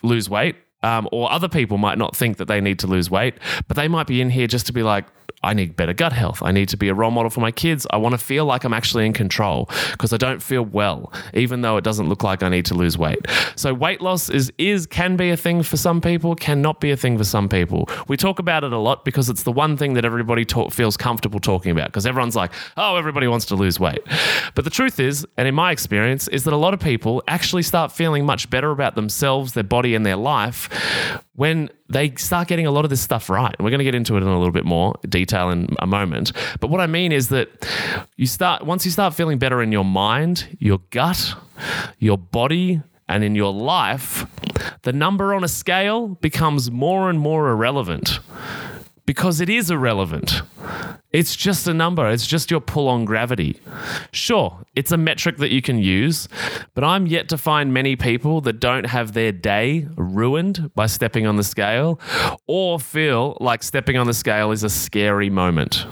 lose 0.04 0.30
weight 0.30 0.56
um, 0.84 1.08
or 1.12 1.32
other 1.32 1.50
people 1.50 1.78
might 1.78 1.98
not 1.98 2.16
think 2.16 2.38
that 2.38 2.48
they 2.48 2.62
need 2.62 2.80
to 2.80 2.88
lose 2.88 3.10
weight, 3.10 3.36
but 3.68 3.78
they 3.78 3.88
might 3.88 4.08
be 4.08 4.22
in 4.22 4.30
here 4.30 4.48
just 4.48 4.66
to 4.68 4.74
be 4.74 4.84
like, 4.84 5.06
I 5.44 5.54
need 5.54 5.76
better 5.76 5.94
gut 5.94 6.14
health. 6.14 6.42
I 6.42 6.52
need 6.52 6.68
to 6.70 6.78
be 6.78 6.90
a 6.90 6.96
role 6.96 7.12
model 7.12 7.30
for 7.30 7.42
my 7.42 7.52
kids. 7.52 7.86
I 7.92 7.98
want 7.98 8.14
to 8.14 8.18
feel 8.18 8.46
like 8.46 8.64
I'm 8.64 8.74
actually 8.74 9.06
in 9.06 9.14
control 9.14 9.70
because 9.92 10.12
I 10.12 10.18
don't 10.18 10.42
feel 10.42 10.64
well, 10.64 11.14
even 11.34 11.62
though 11.62 11.78
it 11.78 11.84
doesn't 11.84 12.10
look 12.10 12.24
like 12.24 12.42
I 12.42 12.50
need 12.50 12.66
to 12.66 12.74
lose 12.74 12.98
weight. 12.98 13.20
So 13.56 13.72
weight 13.74 14.02
loss 14.02 14.30
is 14.30 14.52
is 14.58 14.88
can 14.88 15.16
be 15.16 15.30
a 15.30 15.38
thing 15.38 15.62
for 15.62 15.78
some 15.78 16.02
people, 16.02 16.34
cannot 16.34 16.80
be 16.80 16.90
a 16.90 16.98
thing 16.98 17.20
for 17.20 17.24
some 17.24 17.48
people. 17.50 17.88
We 18.08 18.18
talk 18.18 18.40
about 18.40 18.64
it 18.64 18.74
a 18.74 18.80
lot 18.80 19.06
because 19.06 19.30
it's 19.30 19.44
the 19.44 19.52
one 19.52 19.78
thing 19.78 19.94
that 19.94 20.06
everybody 20.06 20.44
talk, 20.44 20.74
feels 20.74 20.98
comfortable 20.98 21.40
talking 21.40 21.72
about 21.72 21.90
because 21.90 22.08
everyone's 22.08 22.36
like, 22.36 22.52
oh, 22.76 22.96
everybody 22.96 23.28
wants 23.28 23.46
to 23.48 23.56
lose 23.56 23.80
weight. 23.80 24.02
But 24.56 24.64
the 24.64 24.72
truth 24.72 25.00
is, 25.00 25.26
and 25.38 25.48
in 25.48 25.54
my 25.54 25.72
experience, 25.72 26.28
is 26.30 26.46
that 26.46 26.54
a 26.54 26.58
lot 26.58 26.74
of 26.74 26.80
people 26.80 27.22
actually 27.28 27.64
start 27.64 27.92
feeling 27.92 28.26
much 28.26 28.50
better 28.50 28.72
about 28.72 28.96
themselves, 28.96 29.54
their 29.54 29.64
body, 29.64 29.94
and 29.94 30.04
their 30.04 30.16
life 30.16 30.67
when 31.36 31.70
they 31.90 32.14
start 32.16 32.48
getting 32.48 32.66
a 32.66 32.72
lot 32.72 32.84
of 32.84 32.90
this 32.90 33.02
stuff 33.02 33.30
right. 33.30 33.56
And 33.58 33.64
we're 33.64 33.72
going 33.72 33.80
to 33.80 33.86
get 33.86 33.96
into 33.96 34.16
it 34.16 34.22
in 34.22 34.28
a 34.28 34.38
little 34.38 34.52
bit 34.52 34.66
more 34.66 34.96
detail 35.08 35.50
in 35.50 35.76
a 35.80 35.88
moment. 35.88 36.32
But 36.60 36.70
what 36.70 36.82
I 36.82 36.88
mean 36.88 37.12
is 37.12 37.30
that 37.30 37.50
you 38.16 38.26
start 38.26 38.66
once 38.66 38.86
you 38.86 38.92
start 38.92 39.14
feeling 39.14 39.38
better 39.38 39.62
in 39.62 39.72
your 39.72 39.86
mind, 39.86 40.58
your 40.60 40.80
gut, 40.90 41.36
your 42.00 42.18
body, 42.18 42.82
and 43.08 43.24
in 43.24 43.36
your 43.36 43.54
life, 43.54 44.26
the 44.82 44.94
number 44.94 45.34
on 45.34 45.44
a 45.44 45.48
scale 45.48 46.10
becomes 46.10 46.70
more 46.70 47.10
and 47.10 47.20
more 47.20 47.50
irrelevant 47.50 48.20
because 49.08 49.42
it 49.42 49.50
is 49.50 49.72
irrelevant. 49.72 50.44
It's 51.12 51.36
just 51.36 51.68
a 51.68 51.74
number, 51.74 52.08
it's 52.08 52.28
just 52.28 52.52
your 52.52 52.60
pull 52.60 52.90
on 52.90 53.06
gravity. 53.06 53.60
Sure, 54.12 54.60
it's 54.76 54.92
a 54.92 54.98
metric 54.98 55.38
that 55.38 55.50
you 55.50 55.62
can 55.62 55.80
use, 55.80 56.28
but 56.76 56.84
I'm 56.84 57.08
yet 57.08 57.30
to 57.30 57.38
find 57.38 57.74
many 57.74 57.96
people 57.96 58.42
that 58.42 58.60
don't 58.60 58.86
have 58.86 59.14
their 59.14 59.32
day 59.32 59.88
ruined 59.96 60.72
by 60.76 60.86
stepping 60.86 61.26
on 61.26 61.38
the 61.38 61.44
scale 61.44 62.00
or 62.46 62.80
feel 62.80 63.38
like 63.40 63.64
stepping 63.64 63.98
on 63.98 64.06
the 64.06 64.14
scale 64.14 64.52
is 64.52 64.64
a 64.64 64.70
scary 64.70 65.30
moment. 65.30 65.88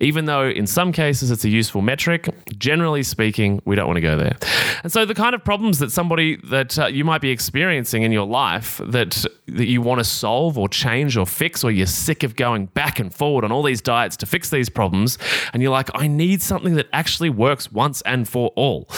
Even 0.00 0.26
though 0.26 0.48
in 0.48 0.66
some 0.66 0.92
cases 0.92 1.30
it's 1.30 1.44
a 1.44 1.48
useful 1.48 1.82
metric, 1.82 2.28
generally 2.58 3.02
speaking, 3.02 3.60
we 3.64 3.76
don't 3.76 3.86
want 3.86 3.96
to 3.96 4.02
go 4.02 4.16
there. 4.16 4.36
And 4.82 4.92
so 4.92 5.04
the 5.04 5.14
kind 5.14 5.34
of 5.34 5.44
problems 5.44 5.78
that 5.78 5.90
somebody 5.90 6.36
that 6.50 6.78
uh, 6.78 6.86
you 6.86 7.04
might 7.04 7.20
be 7.20 7.30
experiencing 7.30 8.02
in 8.02 8.12
your 8.12 8.26
life 8.26 8.80
that 8.84 9.24
that 9.46 9.66
you 9.66 9.82
want 9.82 9.98
to 10.00 10.04
solve 10.04 10.58
or 10.58 10.68
change 10.68 11.16
or 11.16 11.26
fix 11.26 11.62
or 11.62 11.70
you're 11.70 11.86
sick 11.86 12.22
of 12.22 12.36
going 12.36 12.66
back 12.66 12.98
and 12.98 13.14
forward 13.14 13.44
on 13.44 13.52
all 13.52 13.62
these 13.62 13.80
diets 13.80 14.16
to 14.16 14.26
fix 14.26 14.50
these 14.50 14.68
problems 14.68 15.18
and 15.52 15.62
you're 15.62 15.70
like 15.70 15.90
I 15.94 16.06
need 16.06 16.42
something 16.42 16.74
that 16.74 16.86
actually 16.92 17.30
works 17.30 17.70
once 17.70 18.02
and 18.02 18.28
for 18.28 18.48
all 18.56 18.88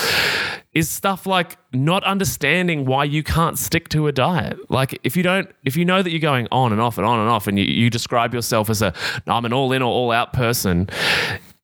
is 0.76 0.90
stuff 0.90 1.24
like 1.24 1.56
not 1.72 2.04
understanding 2.04 2.84
why 2.84 3.02
you 3.02 3.22
can't 3.22 3.58
stick 3.58 3.88
to 3.88 4.08
a 4.08 4.12
diet. 4.12 4.58
Like 4.70 5.00
if 5.04 5.16
you 5.16 5.22
don't, 5.22 5.50
if 5.64 5.74
you 5.74 5.86
know 5.86 6.02
that 6.02 6.10
you're 6.10 6.20
going 6.20 6.48
on 6.52 6.70
and 6.70 6.82
off 6.82 6.98
and 6.98 7.06
on 7.06 7.18
and 7.18 7.30
off, 7.30 7.46
and 7.46 7.58
you, 7.58 7.64
you 7.64 7.88
describe 7.88 8.34
yourself 8.34 8.68
as 8.68 8.82
a, 8.82 8.92
I'm 9.26 9.46
an 9.46 9.54
all 9.54 9.72
in 9.72 9.80
or 9.80 9.90
all 9.90 10.12
out 10.12 10.34
person, 10.34 10.90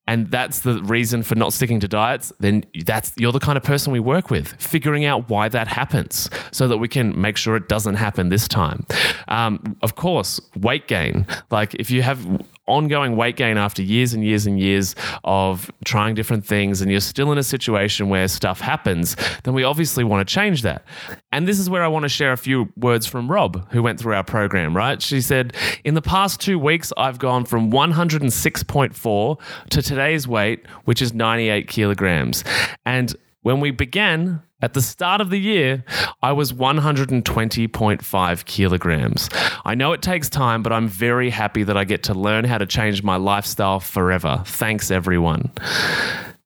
and 0.06 0.30
that's 0.30 0.60
the 0.60 0.82
reason 0.84 1.22
for 1.22 1.34
not 1.34 1.52
sticking 1.52 1.78
to 1.80 1.88
diets, 1.88 2.32
then 2.40 2.64
that's 2.86 3.12
you're 3.18 3.32
the 3.32 3.38
kind 3.38 3.58
of 3.58 3.62
person 3.62 3.92
we 3.92 4.00
work 4.00 4.30
with, 4.30 4.48
figuring 4.54 5.04
out 5.04 5.28
why 5.28 5.46
that 5.50 5.68
happens, 5.68 6.30
so 6.50 6.66
that 6.66 6.78
we 6.78 6.88
can 6.88 7.20
make 7.20 7.36
sure 7.36 7.54
it 7.54 7.68
doesn't 7.68 7.96
happen 7.96 8.30
this 8.30 8.48
time. 8.48 8.86
Um, 9.28 9.76
of 9.82 9.94
course, 9.94 10.40
weight 10.56 10.88
gain. 10.88 11.26
Like 11.50 11.74
if 11.74 11.90
you 11.90 12.00
have 12.00 12.26
ongoing 12.66 13.16
weight 13.16 13.36
gain 13.36 13.56
after 13.56 13.82
years 13.82 14.14
and 14.14 14.24
years 14.24 14.46
and 14.46 14.58
years 14.58 14.94
of 15.24 15.70
trying 15.84 16.14
different 16.14 16.46
things 16.46 16.80
and 16.80 16.90
you're 16.90 17.00
still 17.00 17.32
in 17.32 17.38
a 17.38 17.42
situation 17.42 18.08
where 18.08 18.28
stuff 18.28 18.60
happens, 18.60 19.16
then 19.44 19.54
we 19.54 19.64
obviously 19.64 20.04
want 20.04 20.26
to 20.26 20.32
change 20.32 20.62
that. 20.62 20.84
And 21.32 21.48
this 21.48 21.58
is 21.58 21.68
where 21.68 21.82
I 21.82 21.88
want 21.88 22.04
to 22.04 22.08
share 22.08 22.32
a 22.32 22.36
few 22.36 22.72
words 22.76 23.06
from 23.06 23.30
Rob, 23.30 23.68
who 23.72 23.82
went 23.82 23.98
through 23.98 24.14
our 24.14 24.24
program, 24.24 24.76
right? 24.76 25.02
She 25.02 25.20
said, 25.20 25.54
In 25.84 25.94
the 25.94 26.02
past 26.02 26.40
two 26.40 26.58
weeks, 26.58 26.92
I've 26.96 27.18
gone 27.18 27.44
from 27.44 27.70
106.4 27.70 29.40
to 29.70 29.82
today's 29.82 30.28
weight, 30.28 30.66
which 30.84 31.02
is 31.02 31.12
98 31.12 31.68
kilograms. 31.68 32.44
And 32.84 33.14
when 33.42 33.60
we 33.60 33.70
began 33.72 34.42
at 34.62 34.72
the 34.74 34.80
start 34.80 35.20
of 35.20 35.30
the 35.30 35.38
year, 35.38 35.84
I 36.22 36.32
was 36.32 36.52
120.5 36.52 38.44
kilograms. 38.44 39.28
I 39.64 39.74
know 39.74 39.92
it 39.92 40.02
takes 40.02 40.28
time, 40.28 40.62
but 40.62 40.72
I'm 40.72 40.88
very 40.88 41.30
happy 41.30 41.64
that 41.64 41.76
I 41.76 41.84
get 41.84 42.04
to 42.04 42.14
learn 42.14 42.44
how 42.44 42.58
to 42.58 42.66
change 42.66 43.02
my 43.02 43.16
lifestyle 43.16 43.80
forever. 43.80 44.42
Thanks, 44.46 44.90
everyone. 44.90 45.50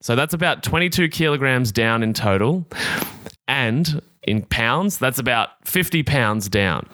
So 0.01 0.17
that's 0.17 0.35
about 0.35 0.63
22 0.63 1.09
kilograms 1.09 1.73
down 1.73 2.03
in 2.03 2.15
total. 2.15 2.67
And 3.49 4.01
in 4.27 4.43
pounds, 4.43 4.99
that's 4.99 5.19
about 5.19 5.51
50 5.67 6.03
pounds 6.03 6.49
down. 6.49 6.89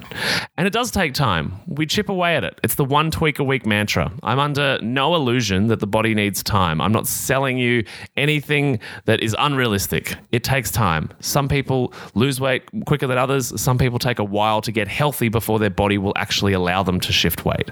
And 0.57 0.67
it 0.67 0.73
does 0.73 0.91
take 0.91 1.15
time. 1.15 1.55
We 1.67 1.87
chip 1.87 2.09
away 2.09 2.37
at 2.37 2.45
it. 2.45 2.61
It's 2.63 2.75
the 2.75 2.85
one 2.85 3.11
tweak 3.11 3.39
a 3.39 3.45
week 3.45 3.67
mantra. 3.67 4.13
I'm 4.23 4.39
under 4.39 4.79
no 4.83 5.15
illusion 5.15 5.69
that 5.69 5.81
the 5.81 5.87
body 5.87 6.15
needs 6.15 6.43
time. 6.43 6.81
I'm 6.81 6.93
not 6.93 7.07
selling 7.07 7.59
you 7.59 7.85
anything 8.17 8.81
that 9.07 9.23
is 9.23 9.35
unrealistic. 9.39 10.15
It 10.31 10.45
takes 10.45 10.71
time. 10.71 11.11
Some 11.21 11.49
people 11.49 11.93
lose 12.15 12.41
weight 12.41 12.63
quicker 12.87 13.07
than 13.07 13.19
others. 13.19 13.61
Some 13.61 13.79
people 13.79 13.99
take 13.99 14.19
a 14.19 14.25
while 14.25 14.61
to 14.63 14.73
get 14.73 14.89
healthy 14.89 15.29
before 15.29 15.59
their 15.59 15.71
body 15.71 15.99
will 15.99 16.15
actually 16.17 16.53
allow 16.53 16.83
them 16.83 17.01
to 17.01 17.13
shift 17.13 17.45
weight, 17.45 17.71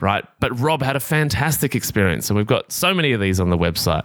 right? 0.00 0.24
But 0.40 0.58
Rob 0.58 0.82
had 0.82 0.96
a 0.96 1.00
fantastic 1.00 1.74
experience, 1.74 2.28
and 2.30 2.36
we've 2.36 2.46
got 2.46 2.72
so 2.72 2.92
many 2.92 3.12
of 3.12 3.20
these 3.20 3.40
on 3.40 3.50
the 3.50 3.58
website. 3.58 4.04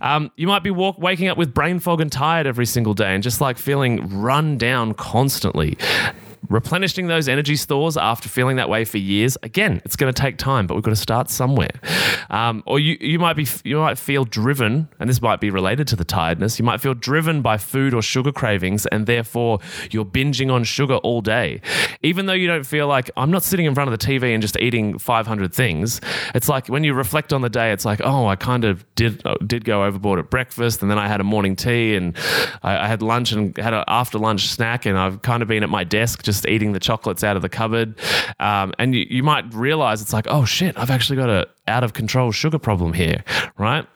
Um, 0.00 0.30
you 0.36 0.46
might 0.46 0.62
be 0.62 0.70
walk, 0.70 0.98
waking 0.98 1.28
up 1.28 1.38
with 1.38 1.54
brain 1.54 1.78
fog 1.78 2.00
and 2.00 2.10
tired 2.10 2.46
every 2.46 2.66
single 2.66 2.94
day 2.94 3.14
and 3.14 3.22
just 3.22 3.40
like 3.40 3.58
feeling 3.58 4.08
run 4.34 4.58
down 4.58 4.92
constantly 4.94 5.78
replenishing 6.48 7.06
those 7.06 7.28
energy 7.28 7.56
stores 7.56 7.96
after 7.96 8.28
feeling 8.28 8.56
that 8.56 8.68
way 8.68 8.84
for 8.84 8.98
years. 8.98 9.36
Again 9.42 9.80
it's 9.84 9.96
going 9.96 10.12
to 10.12 10.20
take 10.20 10.36
time 10.36 10.66
but 10.66 10.74
we've 10.74 10.84
got 10.84 10.90
to 10.90 10.96
start 10.96 11.30
somewhere. 11.30 11.70
Um, 12.30 12.62
or 12.66 12.78
you, 12.78 12.96
you 13.00 13.18
might 13.18 13.34
be 13.34 13.46
you 13.64 13.78
might 13.78 13.98
feel 13.98 14.24
driven 14.24 14.88
and 14.98 15.08
this 15.08 15.20
might 15.20 15.40
be 15.40 15.50
related 15.50 15.88
to 15.88 15.96
the 15.96 16.04
tiredness 16.04 16.58
you 16.58 16.64
might 16.64 16.80
feel 16.80 16.94
driven 16.94 17.42
by 17.42 17.56
food 17.58 17.94
or 17.94 18.02
sugar 18.02 18.32
cravings 18.32 18.86
and 18.86 19.06
therefore 19.06 19.58
you're 19.90 20.04
binging 20.04 20.52
on 20.52 20.64
sugar 20.64 20.96
all 20.96 21.20
day. 21.20 21.60
Even 22.02 22.26
though 22.26 22.32
you 22.32 22.46
don't 22.46 22.64
feel 22.64 22.86
like 22.86 23.10
i'm 23.16 23.30
not 23.30 23.42
sitting 23.42 23.66
in 23.66 23.74
front 23.74 23.92
of 23.92 23.98
the 23.98 24.06
tv 24.06 24.32
and 24.32 24.42
just 24.42 24.58
eating 24.58 24.98
500 24.98 25.54
things 25.54 26.00
it's 26.34 26.48
like 26.48 26.68
when 26.68 26.84
you 26.84 26.94
reflect 26.94 27.32
on 27.32 27.40
the 27.40 27.48
day 27.48 27.72
it's 27.72 27.84
like 27.84 28.00
oh 28.02 28.26
i 28.26 28.36
kind 28.36 28.64
of 28.64 28.84
did 28.94 29.22
did 29.46 29.64
go 29.64 29.84
overboard 29.84 30.18
at 30.18 30.30
breakfast 30.30 30.82
and 30.82 30.90
then 30.90 30.98
i 30.98 31.06
had 31.06 31.20
a 31.20 31.24
morning 31.24 31.56
tea 31.56 31.94
and 31.94 32.16
i, 32.62 32.76
I 32.78 32.86
had 32.86 33.02
lunch 33.02 33.32
and 33.32 33.56
had 33.56 33.74
an 33.74 33.84
after 33.86 34.18
lunch 34.18 34.48
snack 34.48 34.86
and 34.86 34.98
i've 34.98 35.22
kind 35.22 35.42
of 35.42 35.48
been 35.48 35.62
at 35.62 35.70
my 35.70 35.84
desk 35.84 36.22
just 36.22 36.33
just 36.34 36.48
eating 36.48 36.72
the 36.72 36.80
chocolates 36.80 37.22
out 37.22 37.36
of 37.36 37.42
the 37.42 37.48
cupboard. 37.48 37.98
Um, 38.40 38.72
and 38.78 38.94
you, 38.94 39.06
you 39.08 39.22
might 39.22 39.52
realize 39.54 40.02
it's 40.02 40.12
like, 40.12 40.26
oh 40.28 40.44
shit, 40.44 40.76
I've 40.78 40.90
actually 40.90 41.16
got 41.16 41.30
a 41.30 41.48
out 41.66 41.84
of 41.84 41.92
control 41.92 42.32
sugar 42.32 42.58
problem 42.58 42.92
here, 42.92 43.24
right? 43.56 43.86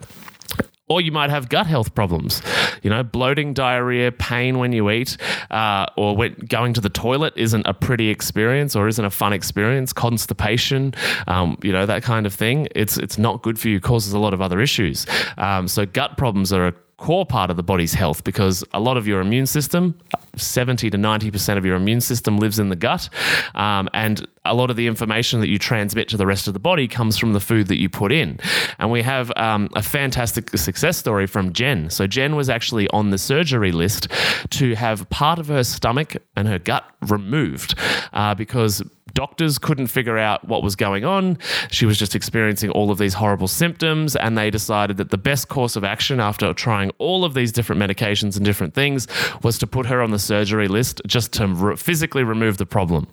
or 0.89 1.01
you 1.01 1.13
might 1.13 1.31
have 1.31 1.49
gut 1.49 1.67
health 1.67 1.95
problems, 1.95 2.43
you 2.83 2.91
know, 2.91 3.03
bloating, 3.03 3.53
diarrhea, 3.53 4.11
pain 4.11 4.59
when 4.59 4.73
you 4.73 4.91
eat, 4.91 5.17
uh, 5.51 5.87
or 5.97 6.17
when 6.17 6.35
going 6.49 6.73
to 6.73 6.81
the 6.81 6.89
toilet 6.89 7.35
isn't 7.37 7.67
a 7.67 7.75
pretty 7.75 8.09
experience 8.09 8.75
or 8.75 8.89
isn't 8.89 9.05
a 9.05 9.11
fun 9.11 9.33
experience. 9.33 9.93
Constipation, 9.93 10.95
um, 11.27 11.59
you 11.63 11.73
know, 11.73 11.87
that 11.87 12.03
kind 12.03 12.27
of 12.27 12.35
thing. 12.35 12.69
It's 12.75 12.97
it's 12.97 13.19
not 13.19 13.43
good 13.43 13.59
for 13.59 13.69
you. 13.69 13.81
Causes 13.81 14.13
a 14.13 14.19
lot 14.19 14.33
of 14.33 14.41
other 14.41 14.61
issues. 14.61 15.07
Um, 15.37 15.69
so 15.69 15.85
gut 15.85 16.17
problems 16.17 16.53
are 16.53 16.69
a 16.69 16.75
core 16.99 17.25
part 17.25 17.49
of 17.49 17.57
the 17.57 17.63
body's 17.63 17.95
health 17.95 18.25
because 18.25 18.63
a 18.75 18.81
lot 18.81 18.97
of 18.97 19.07
your 19.07 19.21
immune 19.21 19.47
system, 19.47 19.99
70 20.37 20.91
to 20.91 20.99
90% 20.99 21.57
of 21.57 21.65
your 21.65 21.77
immune 21.77 22.01
system 22.01 22.39
lives 22.39 22.59
in 22.59 22.69
the 22.69 22.77
gut. 22.77 23.09
Um, 23.55 23.89
and 23.95 24.27
a 24.45 24.55
lot 24.55 24.69
of 24.71 24.77
the 24.77 24.87
information 24.87 25.41
that 25.41 25.49
you 25.49 25.59
transmit 25.59 26.09
to 26.09 26.17
the 26.17 26.27
rest 26.27 26.49
of 26.49 26.55
the 26.55 26.61
body 26.61 26.89
comes 26.89 27.17
from 27.17 27.33
the 27.33 27.41
food 27.41 27.69
that 27.69 27.79
you 27.79 27.89
put 27.89 28.11
in. 28.11 28.41
And 28.79 28.91
we 28.91 29.03
have 29.03 29.33
um, 29.37 29.69
a 29.77 29.83
fantastic 29.83 30.51
success 30.59 30.97
story 30.97 31.27
from 31.27 31.53
Jen. 31.53 31.89
So, 31.91 32.07
Jen 32.07 32.35
was 32.35 32.51
actually 32.51 32.89
on 32.89 33.11
the 33.11 33.19
surgery 33.19 33.73
list 33.73 34.09
to 34.51 34.75
have 34.75 35.09
part 35.09 35.39
of 35.39 35.47
her 35.49 35.65
stomach 35.65 36.17
and 36.35 36.49
her 36.49 36.59
gut 36.59 36.85
removed 37.03 37.75
uh, 38.13 38.35
because 38.35 38.83
doctors 39.15 39.59
couldn't 39.59 39.89
figure 39.89 40.19
out 40.19 40.47
what 40.47 40.63
was 40.63 40.77
going 40.77 41.05
on. 41.05 41.39
She 41.71 41.87
was 41.87 41.99
just 41.99 42.15
experiencing 42.15 42.71
all 42.71 42.91
of 42.91 42.99
these 42.99 43.15
horrible 43.15 43.49
symptoms, 43.49 44.17
and 44.17 44.37
they 44.37 44.51
decided 44.51 44.97
that 44.99 45.11
the 45.11 45.19
best 45.19 45.49
course 45.49 45.77
of 45.77 45.85
action 45.85 46.21
after 46.21 46.53
trying 46.53 46.91
all 46.99 47.25
of 47.25 47.35
these 47.35 47.53
different 47.53 47.81
medications 47.81 48.37
and 48.37 48.45
different 48.45 48.75
things 48.75 49.07
was 49.43 49.59
to 49.59 49.67
put 49.67 49.87
her 49.87 50.03
on 50.03 50.11
the 50.11 50.19
surgery 50.19 50.69
list 50.69 51.01
just 51.07 51.33
to 51.35 51.47
re- 51.47 51.77
physically 51.77 52.23
remove 52.25 52.59
the 52.59 52.67
problem. 52.67 53.07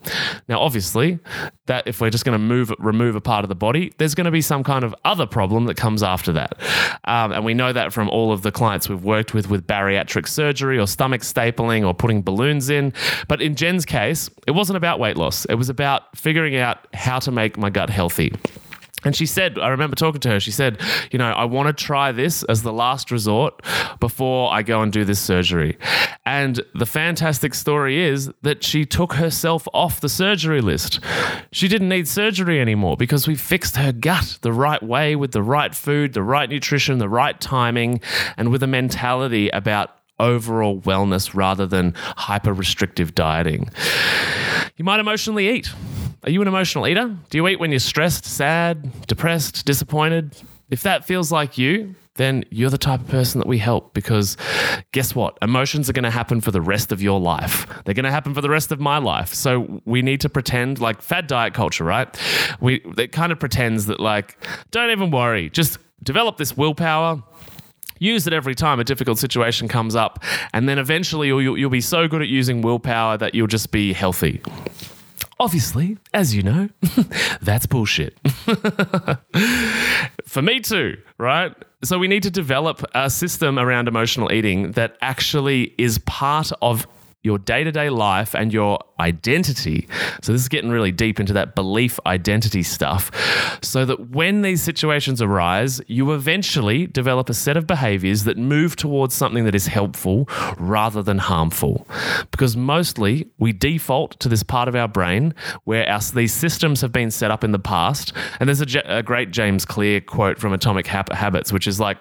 Now, 0.48 0.60
obviously, 0.60 1.20
that 1.68 1.88
if 1.88 2.02
we're 2.02 2.10
just 2.10 2.26
going 2.26 2.38
to 2.38 2.44
move 2.44 2.72
remove 2.80 3.16
a 3.16 3.22
part 3.22 3.44
of 3.44 3.50
the 3.50 3.56
body, 3.56 3.94
there's 3.98 4.16
going 4.16 4.26
to 4.26 4.32
be 4.32 4.42
some 4.42 4.64
kind 4.64 4.84
of 4.84 4.94
other 5.06 5.26
problem 5.26 5.66
that 5.66 5.76
comes 5.76 6.04
after 6.04 6.32
that, 6.34 6.58
um, 7.06 7.32
and 7.32 7.46
we 7.46 7.54
know 7.54 7.74
that 7.74 7.94
from 7.94 8.10
all 8.10 8.32
of 8.32 8.42
the 8.42 8.52
clients 8.52 8.90
we've 8.90 9.04
worked 9.04 9.34
with 9.34 9.50
with 9.50 9.66
bariatric 9.66 10.28
surgery 10.28 10.78
or 10.78 10.88
stomach 10.88 11.22
stapling 11.22 11.86
or 11.86 11.94
putting 11.94 12.22
balloons 12.22 12.70
in. 12.70 12.94
But 13.28 13.42
in 13.42 13.56
Jen's 13.56 13.86
case, 13.86 14.30
it 14.48 14.52
wasn't 14.52 14.78
about 14.78 15.00
weight 15.00 15.18
loss; 15.18 15.46
it 15.46 15.56
was 15.56 15.70
about 15.70 15.95
figuring 16.16 16.56
out 16.56 16.88
how 16.94 17.20
to 17.20 17.32
make 17.32 17.58
my 17.58 17.70
gut 17.70 17.90
healthy. 17.90 18.34
And 19.06 19.16
she 19.16 19.28
said, 19.28 19.60
I 19.60 19.70
remember 19.70 19.96
talking 19.96 20.20
to 20.22 20.30
her, 20.30 20.40
she 20.40 20.52
said, 20.52 20.82
you 21.12 21.20
know, 21.20 21.30
I 21.30 21.46
want 21.46 21.68
to 21.68 21.84
try 21.84 22.12
this 22.12 22.42
as 22.44 22.64
the 22.64 22.74
last 22.74 23.12
resort 23.12 23.62
before 24.00 24.52
I 24.52 24.64
go 24.64 24.82
and 24.82 24.92
do 24.92 25.06
this 25.06 25.20
surgery. 25.20 25.78
And 26.26 26.60
the 26.74 26.88
fantastic 26.88 27.54
story 27.54 28.02
is 28.02 28.32
that 28.42 28.64
she 28.64 28.84
took 28.84 29.14
herself 29.14 29.68
off 29.76 30.02
the 30.02 30.10
surgery 30.10 30.60
list. 30.60 31.00
She 31.52 31.68
didn't 31.68 31.90
need 31.90 32.08
surgery 32.08 32.60
anymore 32.60 32.98
because 32.98 33.28
we 33.28 33.36
fixed 33.36 33.76
her 33.76 33.92
gut 33.92 34.40
the 34.42 34.52
right 34.52 34.82
way 34.82 35.16
with 35.16 35.34
the 35.34 35.44
right 35.44 35.76
food, 35.76 36.14
the 36.14 36.24
right 36.24 36.50
nutrition, 36.50 36.98
the 36.98 37.08
right 37.08 37.40
timing, 37.40 38.02
and 38.38 38.52
with 38.52 38.64
a 38.64 38.68
mentality 38.68 39.50
about 39.50 39.92
overall 40.20 40.82
wellness 40.82 41.34
rather 41.34 41.66
than 41.66 41.94
hyper 42.18 42.54
restrictive 42.54 43.16
dieting. 43.16 43.70
You 44.78 44.86
might 44.86 45.00
emotionally 45.00 45.50
eat. 45.50 45.70
Are 46.24 46.32
you 46.32 46.42
an 46.42 46.48
emotional 46.48 46.88
eater? 46.88 47.16
Do 47.30 47.38
you 47.38 47.48
eat 47.48 47.60
when 47.60 47.72
you're 47.72 47.80
stressed, 47.80 48.26
sad, 48.26 49.08
depressed, 49.08 49.66
disappointed? 49.66 50.36
If 50.70 50.82
that 50.82 51.06
feels 51.06 51.32
like 51.32 51.58
you, 51.58 51.96
then 52.16 52.46
you're 52.50 52.70
the 52.70 52.78
type 52.78 53.02
of 53.02 53.08
person 53.08 53.40
that 53.40 53.48
we 53.48 53.58
help 53.58 53.94
because 53.94 54.38
guess 54.92 55.14
what? 55.14 55.38
Emotions 55.42 55.90
are 55.90 55.94
going 55.94 56.04
to 56.04 56.10
happen 56.10 56.42
for 56.42 56.52
the 56.52 56.62
rest 56.62 56.92
of 56.92 57.02
your 57.02 57.20
life. 57.20 57.68
They're 57.84 57.94
going 57.94 58.06
to 58.06 58.12
happen 58.12 58.34
for 58.34 58.42
the 58.42 58.50
rest 58.50 58.72
of 58.72 58.80
my 58.80 58.98
life. 58.98 59.34
So 59.34 59.82
we 59.86 60.02
need 60.02 60.22
to 60.22 60.30
pretend 60.30 60.80
like 60.80 61.02
fad 61.02 61.28
diet 61.28 61.54
culture, 61.54 61.84
right? 61.84 62.08
We 62.60 62.82
it 62.98 63.12
kind 63.12 63.32
of 63.32 63.40
pretends 63.40 63.86
that 63.88 64.00
like 64.00 64.38
don't 64.72 64.90
even 64.92 65.12
worry, 65.12 65.50
just 65.50 65.78
develop 66.04 66.38
this 66.38 66.56
willpower 66.56 67.22
use 68.00 68.28
it 68.28 68.34
every 68.34 68.56
time 68.56 68.80
a 68.80 68.84
difficult 68.84 69.18
situation 69.18 69.68
comes 69.68 69.96
up 69.96 70.24
and 70.54 70.68
then 70.68 70.78
eventually 70.78 71.28
you'll, 71.28 71.58
you'll 71.58 71.70
be 71.70 71.82
so 71.82 72.08
good 72.08 72.22
at 72.22 72.28
using 72.28 72.62
willpower 72.62 73.18
that 73.18 73.36
you'll 73.36 73.48
just 73.48 73.72
be 73.72 73.94
healthy 73.94 74.42
Obviously, 75.38 75.98
as 76.14 76.34
you 76.34 76.44
know, 76.44 76.70
that's 77.42 77.66
bullshit. 77.66 78.18
For 80.26 80.42
me 80.42 80.62
too, 80.62 80.98
right? 81.18 81.54
So 81.84 82.00
we 82.00 82.08
need 82.08 82.24
to 82.24 82.32
develop 82.32 82.86
a 82.96 83.10
system 83.10 83.60
around 83.60 83.90
emotional 83.90 84.32
eating 84.32 84.72
that 84.74 84.96
actually 85.02 85.74
is 85.78 85.98
part 86.00 86.54
of 86.62 86.88
your 87.22 87.38
day 87.38 87.66
to 87.66 87.72
day 87.72 87.90
life 87.90 88.34
and 88.34 88.54
your 88.54 88.80
identity. 89.00 89.88
So, 90.22 90.32
this 90.32 90.42
is 90.42 90.50
getting 90.50 90.70
really 90.70 90.92
deep 90.92 91.20
into 91.20 91.34
that 91.34 91.56
belief 91.56 92.00
identity 92.06 92.64
stuff. 92.64 93.12
So 93.62 93.86
that 93.86 94.10
when 94.10 94.42
these 94.42 94.62
situations 94.62 95.22
arise, 95.22 95.82
you 95.88 96.14
eventually 96.14 96.88
develop 96.88 97.30
a 97.30 97.34
set 97.34 97.58
of 97.58 97.68
behaviors 97.68 98.24
that 98.24 98.38
move 98.38 98.76
towards 98.76 99.14
something 99.14 99.46
that 99.46 99.56
is 99.56 99.68
helpful 99.68 100.30
rather 100.58 101.02
than 101.02 101.18
harmful. 101.18 101.88
Because 102.32 102.56
mostly 102.56 103.30
we 103.38 103.54
default 103.54 104.20
to 104.20 104.30
this 104.30 104.44
part 104.44 104.68
of 104.68 104.76
our 104.76 104.88
brain 104.88 105.34
where 105.64 105.88
our, 105.90 106.00
these 106.14 106.34
systems 106.34 106.82
have 106.82 106.92
been 106.92 107.12
set 107.12 107.32
up 107.32 107.44
in 107.44 107.52
the 107.52 107.60
past. 107.60 108.14
And 108.40 108.48
there's 108.48 108.62
a, 108.62 108.80
a 108.86 109.04
great 109.04 109.32
James 109.32 109.66
Clear 109.66 110.02
quote 110.02 110.40
from 110.40 110.54
Atomic 110.54 110.88
Habits, 110.88 111.52
which 111.52 111.68
is 111.68 111.80
like, 111.80 111.98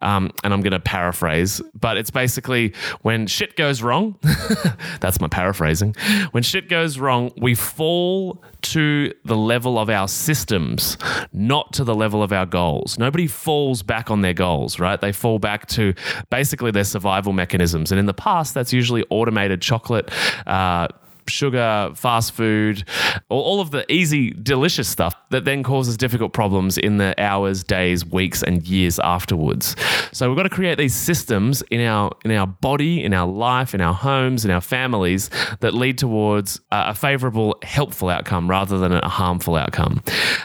um, 0.00 0.30
and 0.44 0.52
I'm 0.52 0.60
going 0.60 0.72
to 0.72 0.80
paraphrase, 0.80 1.60
but 1.74 1.96
it's 1.96 2.10
basically 2.10 2.74
when 3.02 3.26
shit 3.26 3.56
goes 3.56 3.82
wrong. 3.82 4.16
That's 5.00 5.20
my 5.20 5.28
paraphrasing. 5.28 5.94
When 6.32 6.42
shit 6.42 6.68
goes 6.68 6.98
wrong, 6.98 7.32
we 7.40 7.54
fall 7.54 8.42
to 8.62 9.12
the 9.24 9.36
level 9.36 9.78
of 9.78 9.88
our 9.88 10.08
systems, 10.08 10.96
not 11.32 11.72
to 11.74 11.84
the 11.84 11.94
level 11.94 12.22
of 12.22 12.32
our 12.32 12.46
goals. 12.46 12.98
Nobody 12.98 13.26
falls 13.26 13.82
back 13.82 14.10
on 14.10 14.22
their 14.22 14.34
goals, 14.34 14.78
right? 14.78 15.00
They 15.00 15.12
fall 15.12 15.38
back 15.38 15.66
to 15.68 15.94
basically 16.30 16.70
their 16.70 16.84
survival 16.84 17.32
mechanisms. 17.32 17.92
And 17.92 17.98
in 17.98 18.06
the 18.06 18.14
past, 18.14 18.54
that's 18.54 18.72
usually 18.72 19.04
automated 19.10 19.62
chocolate. 19.62 20.10
Uh, 20.46 20.88
sugar, 21.28 21.92
fast 21.94 22.32
food, 22.32 22.84
all 23.28 23.60
of 23.60 23.70
the 23.70 23.90
easy, 23.92 24.30
delicious 24.30 24.88
stuff 24.88 25.14
that 25.30 25.44
then 25.44 25.62
causes 25.62 25.96
difficult 25.96 26.32
problems 26.32 26.78
in 26.78 26.96
the 26.96 27.14
hours, 27.18 27.62
days, 27.62 28.04
weeks, 28.04 28.42
and 28.42 28.66
years 28.66 28.98
afterwards. 28.98 29.76
So 30.12 30.28
we've 30.28 30.36
got 30.36 30.44
to 30.44 30.48
create 30.50 30.78
these 30.78 30.94
systems 30.94 31.62
in 31.70 31.80
our 31.80 32.12
in 32.24 32.30
our 32.32 32.46
body, 32.46 33.04
in 33.04 33.14
our 33.14 33.26
life, 33.26 33.74
in 33.74 33.80
our 33.80 33.94
homes, 33.94 34.44
in 34.44 34.50
our 34.50 34.60
families 34.60 35.30
that 35.60 35.74
lead 35.74 35.98
towards 35.98 36.60
a 36.70 36.94
favorable, 36.94 37.56
helpful 37.62 38.08
outcome 38.08 38.48
rather 38.48 38.78
than 38.78 38.92
a 38.92 39.08
harmful 39.08 39.56
outcome. 39.56 40.02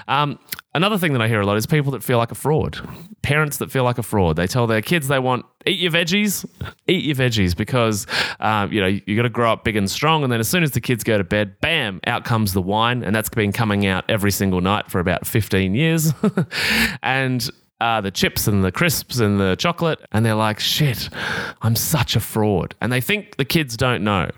Um, 0.08 0.40
Another 0.76 0.98
thing 0.98 1.14
that 1.14 1.22
I 1.22 1.28
hear 1.28 1.40
a 1.40 1.46
lot 1.46 1.56
is 1.56 1.68
people 1.68 1.92
that 1.92 2.04
feel 2.04 2.18
like 2.18 2.32
a 2.32 2.36
fraud. 2.36 2.80
Parents 3.22 3.58
that 3.58 3.72
feel 3.72 3.84
like 3.84 4.00
a 4.00 4.04
fraud. 4.04 4.36
They 4.36 4.48
tell 4.48 4.66
their 4.66 4.82
kids 4.82 5.08
they 5.08 5.20
want 5.20 5.46
eat 5.68 5.80
your 5.80 5.92
veggies, 5.92 6.46
eat 6.88 7.04
your 7.04 7.16
veggies 7.16 7.56
because 7.56 8.08
um, 8.40 8.72
you 8.72 8.82
know 8.82 8.88
you 8.88 9.16
got 9.16 9.24
to 9.24 9.30
grow 9.30 9.52
up 9.54 9.64
big 9.64 9.76
and 9.76 9.90
strong. 9.90 10.24
And 10.24 10.32
then 10.32 10.40
as 10.40 10.48
soon 10.48 10.64
as 10.64 10.72
the 10.72 10.82
kids 10.82 11.04
go 11.04 11.18
to 11.18 11.24
bed, 11.24 11.60
bam, 11.62 12.00
out 12.08 12.26
comes 12.26 12.54
the 12.54 12.62
wine, 12.62 13.04
and 13.04 13.16
that's 13.16 13.30
been 13.30 13.52
coming 13.52 13.86
out 13.86 14.04
every 14.10 14.32
single 14.32 14.62
night 14.62 14.90
for 14.90 15.00
about 15.00 15.28
fifteen 15.28 15.76
years. 15.76 16.12
and 17.04 17.50
uh, 17.80 18.02
the 18.02 18.12
chips 18.12 18.48
and 18.48 18.64
the 18.64 18.72
crisps 18.72 19.20
and 19.20 19.40
the 19.40 19.56
chocolate, 19.58 20.00
and 20.12 20.26
they're 20.26 20.36
like, 20.36 20.60
shit, 20.60 21.10
I'm 21.62 21.76
such 21.76 22.16
a 22.16 22.20
fraud. 22.20 22.76
And 22.82 22.92
they 22.92 23.02
think 23.02 23.36
the 23.36 23.46
kids 23.46 23.76
don't 23.76 24.04
know. 24.04 24.32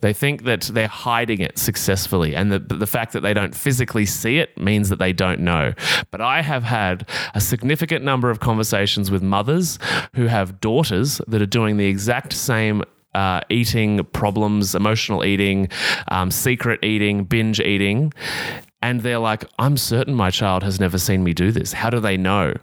They 0.00 0.12
think 0.12 0.44
that 0.44 0.62
they're 0.62 0.86
hiding 0.86 1.40
it 1.40 1.58
successfully, 1.58 2.36
and 2.36 2.52
the, 2.52 2.58
the 2.58 2.86
fact 2.86 3.12
that 3.14 3.20
they 3.20 3.34
don't 3.34 3.54
physically 3.54 4.06
see 4.06 4.38
it 4.38 4.56
means 4.56 4.90
that 4.90 4.98
they 5.00 5.12
don't 5.12 5.40
know. 5.40 5.74
But 6.10 6.20
I 6.20 6.42
have 6.42 6.62
had 6.62 7.08
a 7.34 7.40
significant 7.40 8.04
number 8.04 8.30
of 8.30 8.38
conversations 8.38 9.10
with 9.10 9.22
mothers 9.22 9.78
who 10.14 10.26
have 10.26 10.60
daughters 10.60 11.20
that 11.26 11.42
are 11.42 11.46
doing 11.46 11.78
the 11.78 11.86
exact 11.86 12.32
same 12.32 12.84
uh, 13.14 13.40
eating 13.50 14.04
problems, 14.12 14.74
emotional 14.74 15.24
eating, 15.24 15.68
um, 16.08 16.30
secret 16.30 16.78
eating, 16.84 17.24
binge 17.24 17.58
eating. 17.58 18.12
And 18.80 19.00
they're 19.00 19.18
like, 19.18 19.44
I'm 19.58 19.76
certain 19.76 20.14
my 20.14 20.30
child 20.30 20.62
has 20.62 20.78
never 20.78 20.98
seen 20.98 21.24
me 21.24 21.34
do 21.34 21.50
this. 21.50 21.72
How 21.72 21.90
do 21.90 21.98
they 21.98 22.16
know? 22.16 22.54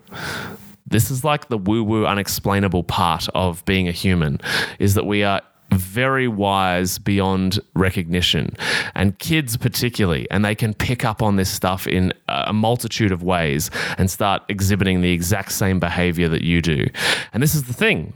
This 0.87 1.11
is 1.11 1.23
like 1.25 1.49
the 1.49 1.57
woo 1.57 1.83
woo, 1.83 2.05
unexplainable 2.05 2.83
part 2.83 3.27
of 3.35 3.65
being 3.65 3.89
a 3.89 3.91
human 3.91 4.39
is 4.79 4.93
that 4.93 5.05
we 5.05 5.23
are 5.23 5.41
very 5.75 6.27
wise 6.27 6.97
beyond 6.97 7.59
recognition, 7.75 8.55
and 8.93 9.17
kids 9.19 9.57
particularly, 9.57 10.27
and 10.31 10.43
they 10.43 10.55
can 10.55 10.73
pick 10.73 11.05
up 11.05 11.21
on 11.21 11.35
this 11.35 11.49
stuff 11.49 11.87
in 11.87 12.13
a 12.27 12.53
multitude 12.53 13.11
of 13.11 13.23
ways 13.23 13.69
and 13.97 14.09
start 14.09 14.43
exhibiting 14.49 15.01
the 15.01 15.11
exact 15.11 15.51
same 15.51 15.79
behavior 15.79 16.29
that 16.29 16.43
you 16.43 16.61
do. 16.61 16.85
And 17.33 17.41
this 17.43 17.55
is 17.55 17.63
the 17.63 17.73
thing. 17.73 18.13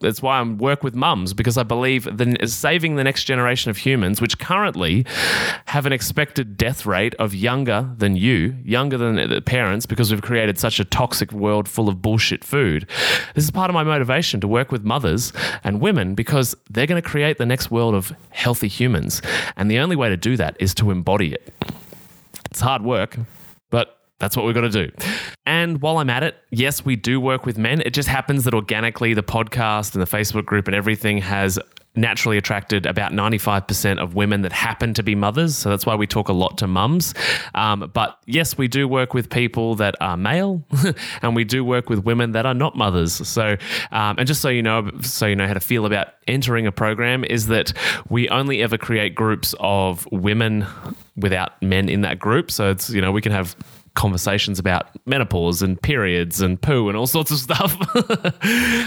That's 0.00 0.22
why 0.22 0.38
I 0.38 0.42
work 0.42 0.82
with 0.82 0.94
mums 0.94 1.34
because 1.34 1.58
I 1.58 1.62
believe 1.62 2.04
that 2.16 2.48
saving 2.48 2.96
the 2.96 3.04
next 3.04 3.24
generation 3.24 3.70
of 3.70 3.76
humans, 3.76 4.20
which 4.20 4.38
currently 4.38 5.04
have 5.66 5.86
an 5.86 5.92
expected 5.92 6.56
death 6.56 6.86
rate 6.86 7.14
of 7.16 7.34
younger 7.34 7.90
than 7.96 8.16
you, 8.16 8.56
younger 8.64 8.96
than 8.96 9.16
the 9.16 9.40
parents, 9.40 9.86
because 9.86 10.10
we've 10.10 10.22
created 10.22 10.58
such 10.58 10.80
a 10.80 10.84
toxic 10.84 11.32
world 11.32 11.68
full 11.68 11.88
of 11.88 12.00
bullshit 12.00 12.44
food. 12.44 12.88
This 13.34 13.44
is 13.44 13.50
part 13.50 13.70
of 13.70 13.74
my 13.74 13.84
motivation 13.84 14.40
to 14.40 14.48
work 14.48 14.70
with 14.72 14.84
mothers 14.84 15.32
and 15.64 15.80
women 15.80 16.14
because 16.14 16.54
they're 16.70 16.86
going 16.92 17.02
to 17.02 17.08
create 17.08 17.38
the 17.38 17.46
next 17.46 17.70
world 17.70 17.94
of 17.94 18.12
healthy 18.30 18.68
humans. 18.68 19.22
And 19.56 19.70
the 19.70 19.78
only 19.78 19.96
way 19.96 20.08
to 20.08 20.16
do 20.16 20.36
that 20.36 20.56
is 20.60 20.74
to 20.74 20.90
embody 20.90 21.32
it. 21.32 21.52
It's 22.50 22.60
hard 22.60 22.82
work, 22.82 23.16
but 23.70 23.98
that's 24.18 24.36
what 24.36 24.44
we've 24.44 24.54
got 24.54 24.62
to 24.62 24.70
do. 24.70 24.90
And 25.46 25.80
while 25.80 25.98
I'm 25.98 26.10
at 26.10 26.22
it, 26.22 26.36
yes, 26.50 26.84
we 26.84 26.96
do 26.96 27.20
work 27.20 27.46
with 27.46 27.58
men. 27.58 27.80
It 27.80 27.94
just 27.94 28.08
happens 28.08 28.44
that 28.44 28.54
organically 28.54 29.14
the 29.14 29.22
podcast 29.22 29.94
and 29.94 30.02
the 30.02 30.06
Facebook 30.06 30.44
group 30.44 30.68
and 30.68 30.74
everything 30.74 31.18
has 31.18 31.58
naturally 31.94 32.38
attracted 32.38 32.86
about 32.86 33.12
95% 33.12 33.98
of 33.98 34.14
women 34.14 34.42
that 34.42 34.52
happen 34.52 34.94
to 34.94 35.02
be 35.02 35.14
mothers. 35.14 35.56
So 35.56 35.68
that's 35.68 35.84
why 35.84 35.94
we 35.94 36.06
talk 36.06 36.28
a 36.28 36.32
lot 36.32 36.58
to 36.58 36.66
mums. 36.66 37.14
Um, 37.54 37.90
but 37.92 38.18
yes, 38.26 38.56
we 38.56 38.68
do 38.68 38.88
work 38.88 39.12
with 39.12 39.28
people 39.28 39.74
that 39.76 39.94
are 40.00 40.16
male 40.16 40.62
and 41.22 41.36
we 41.36 41.44
do 41.44 41.64
work 41.64 41.90
with 41.90 42.04
women 42.04 42.32
that 42.32 42.46
are 42.46 42.54
not 42.54 42.76
mothers. 42.76 43.26
So, 43.28 43.56
um, 43.90 44.16
and 44.18 44.26
just 44.26 44.40
so 44.40 44.48
you 44.48 44.62
know, 44.62 44.90
so 45.02 45.26
you 45.26 45.36
know 45.36 45.46
how 45.46 45.54
to 45.54 45.60
feel 45.60 45.84
about 45.84 46.08
entering 46.26 46.66
a 46.66 46.72
program, 46.72 47.24
is 47.24 47.48
that 47.48 47.72
we 48.08 48.28
only 48.28 48.62
ever 48.62 48.78
create 48.78 49.14
groups 49.14 49.54
of 49.60 50.06
women 50.10 50.66
without 51.16 51.60
men 51.62 51.88
in 51.88 52.00
that 52.02 52.18
group. 52.18 52.50
So 52.50 52.70
it's, 52.70 52.88
you 52.90 53.00
know, 53.00 53.12
we 53.12 53.20
can 53.20 53.32
have 53.32 53.54
conversations 53.94 54.58
about 54.58 54.86
menopause 55.06 55.62
and 55.62 55.80
periods 55.80 56.40
and 56.40 56.60
poo 56.60 56.88
and 56.88 56.96
all 56.96 57.06
sorts 57.06 57.30
of 57.30 57.38
stuff, 57.38 57.76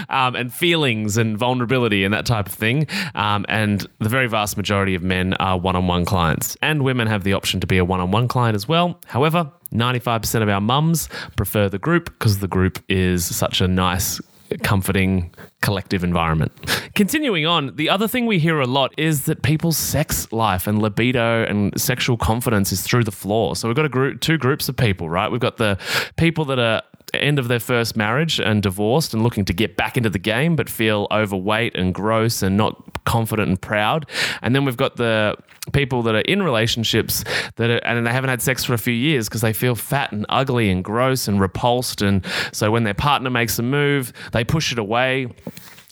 um, 0.10 0.34
and 0.34 0.52
feelings 0.52 1.16
and 1.16 1.38
vulnerability 1.38 2.04
and 2.04 2.12
that 2.12 2.26
type 2.26 2.46
of 2.46 2.54
thing. 2.54 2.86
Um, 3.14 3.46
and 3.48 3.86
the 3.98 4.08
very 4.08 4.28
vast 4.28 4.56
majority 4.56 4.94
of 4.94 5.02
men 5.02 5.34
are 5.34 5.58
one 5.58 5.76
on 5.76 5.86
one 5.86 6.04
clients, 6.04 6.56
and 6.62 6.82
women 6.82 7.06
have 7.06 7.24
the 7.24 7.32
option 7.34 7.60
to 7.60 7.66
be 7.66 7.78
a 7.78 7.84
one 7.84 8.00
on 8.00 8.10
one 8.10 8.28
client 8.28 8.54
as 8.54 8.68
well. 8.68 9.00
However, 9.06 9.50
95% 9.72 10.42
of 10.42 10.48
our 10.48 10.60
mums 10.60 11.08
prefer 11.36 11.68
the 11.68 11.78
group 11.78 12.06
because 12.06 12.38
the 12.38 12.48
group 12.48 12.82
is 12.88 13.24
such 13.24 13.60
a 13.60 13.68
nice 13.68 14.20
comforting 14.62 15.34
collective 15.62 16.04
environment. 16.04 16.52
Continuing 16.94 17.46
on, 17.46 17.74
the 17.76 17.88
other 17.90 18.08
thing 18.08 18.26
we 18.26 18.38
hear 18.38 18.60
a 18.60 18.66
lot 18.66 18.94
is 18.98 19.24
that 19.24 19.42
people's 19.42 19.76
sex 19.76 20.30
life 20.32 20.66
and 20.66 20.80
libido 20.80 21.44
and 21.44 21.78
sexual 21.80 22.16
confidence 22.16 22.72
is 22.72 22.82
through 22.82 23.04
the 23.04 23.12
floor. 23.12 23.56
So 23.56 23.68
we've 23.68 23.76
got 23.76 23.84
a 23.84 23.90
group, 23.90 24.20
two 24.20 24.38
groups 24.38 24.68
of 24.68 24.76
people, 24.76 25.08
right? 25.08 25.30
We've 25.30 25.40
got 25.40 25.56
the 25.56 25.78
people 26.16 26.44
that 26.46 26.58
are 26.58 26.82
end 27.16 27.38
of 27.38 27.48
their 27.48 27.60
first 27.60 27.96
marriage 27.96 28.40
and 28.40 28.62
divorced 28.62 29.14
and 29.14 29.22
looking 29.22 29.44
to 29.46 29.52
get 29.52 29.76
back 29.76 29.96
into 29.96 30.10
the 30.10 30.18
game 30.18 30.56
but 30.56 30.68
feel 30.68 31.06
overweight 31.10 31.74
and 31.76 31.94
gross 31.94 32.42
and 32.42 32.56
not 32.56 33.04
confident 33.04 33.48
and 33.48 33.60
proud. 33.60 34.06
And 34.42 34.54
then 34.54 34.64
we've 34.64 34.76
got 34.76 34.96
the 34.96 35.36
people 35.72 36.02
that 36.02 36.14
are 36.14 36.20
in 36.20 36.42
relationships 36.42 37.24
that 37.56 37.70
are, 37.70 37.78
and 37.78 38.06
they 38.06 38.12
haven't 38.12 38.30
had 38.30 38.42
sex 38.42 38.64
for 38.64 38.74
a 38.74 38.78
few 38.78 38.94
years 38.94 39.28
because 39.28 39.40
they 39.40 39.52
feel 39.52 39.74
fat 39.74 40.12
and 40.12 40.26
ugly 40.28 40.70
and 40.70 40.84
gross 40.84 41.28
and 41.28 41.40
repulsed. 41.40 42.02
And 42.02 42.24
so 42.52 42.70
when 42.70 42.84
their 42.84 42.94
partner 42.94 43.30
makes 43.30 43.58
a 43.58 43.62
move, 43.62 44.12
they 44.32 44.44
push 44.44 44.72
it 44.72 44.78
away 44.78 45.28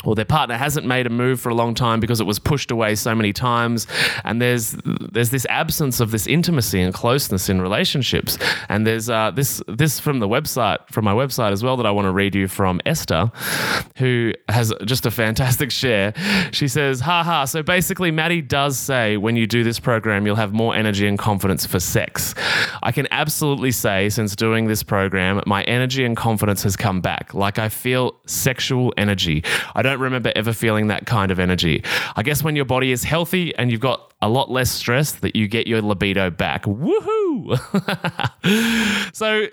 or 0.04 0.14
their 0.14 0.24
partner 0.24 0.56
hasn't 0.56 0.86
made 0.86 1.06
a 1.06 1.10
move 1.10 1.40
for 1.40 1.48
a 1.48 1.54
long 1.54 1.74
time 1.74 2.00
because 2.00 2.20
it 2.20 2.24
was 2.24 2.38
pushed 2.38 2.70
away 2.70 2.94
so 2.94 3.14
many 3.14 3.32
times. 3.32 3.86
And 4.24 4.40
there's 4.40 4.76
there's 5.12 5.30
this 5.30 5.46
absence 5.48 6.00
of 6.00 6.10
this 6.10 6.26
intimacy 6.26 6.80
and 6.80 6.92
closeness 6.92 7.48
in 7.48 7.60
relationships. 7.60 8.38
And 8.68 8.86
there's 8.86 9.08
uh, 9.10 9.30
this 9.30 9.62
this 9.68 10.00
from 10.00 10.20
the 10.20 10.28
website 10.28 10.78
from 10.90 11.04
my 11.04 11.12
website 11.12 11.52
as 11.52 11.62
well 11.62 11.76
that 11.76 11.86
I 11.86 11.90
want 11.90 12.06
to 12.06 12.12
read 12.12 12.34
you 12.34 12.48
from 12.48 12.80
Esther 12.86 13.30
who 13.96 14.32
has 14.48 14.72
just 14.84 15.06
a 15.06 15.10
fantastic 15.10 15.70
share. 15.82 16.14
She 16.52 16.68
says 16.68 17.00
haha 17.00 17.44
so 17.44 17.62
basically 17.62 18.10
Maddie 18.10 18.42
does 18.42 18.78
say 18.78 19.16
when 19.16 19.36
you 19.36 19.46
do 19.46 19.64
this 19.64 19.80
program 19.80 20.26
you'll 20.26 20.36
have 20.36 20.52
more 20.52 20.74
energy 20.74 21.06
and 21.06 21.18
confidence 21.18 21.66
for 21.66 21.80
sex. 21.80 22.34
I 22.82 22.92
can 22.92 23.08
absolutely 23.10 23.72
say 23.72 24.08
since 24.08 24.36
doing 24.36 24.66
this 24.66 24.82
program 24.82 25.42
my 25.46 25.62
energy 25.64 26.04
and 26.04 26.16
confidence 26.16 26.62
has 26.62 26.76
come 26.76 27.00
back. 27.00 27.34
Like 27.34 27.58
I 27.58 27.68
feel 27.68 28.16
sexual 28.26 28.92
energy. 28.96 29.44
I 29.74 29.82
don't 29.82 29.93
don't 29.94 30.02
remember 30.02 30.32
ever 30.34 30.52
feeling 30.52 30.88
that 30.88 31.06
kind 31.06 31.30
of 31.30 31.38
energy. 31.38 31.84
I 32.16 32.24
guess 32.24 32.42
when 32.42 32.56
your 32.56 32.64
body 32.64 32.90
is 32.90 33.04
healthy 33.04 33.54
and 33.54 33.70
you've 33.70 33.80
got 33.80 34.12
a 34.20 34.28
lot 34.28 34.50
less 34.50 34.70
stress, 34.70 35.12
that 35.12 35.36
you 35.36 35.46
get 35.46 35.68
your 35.68 35.80
libido 35.82 36.30
back. 36.30 36.64
Woohoo! 36.64 37.54
so 39.14 39.46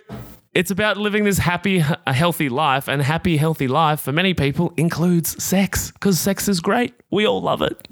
it's 0.53 0.69
about 0.69 0.97
living 0.97 1.23
this 1.23 1.37
happy, 1.37 1.81
healthy 2.07 2.49
life, 2.49 2.89
and 2.89 3.01
happy, 3.01 3.37
healthy 3.37 3.69
life 3.69 4.01
for 4.01 4.11
many 4.11 4.33
people 4.33 4.73
includes 4.75 5.41
sex 5.41 5.91
because 5.91 6.19
sex 6.19 6.49
is 6.49 6.59
great. 6.59 6.93
We 7.09 7.25
all 7.25 7.41
love 7.41 7.61
it. 7.61 7.87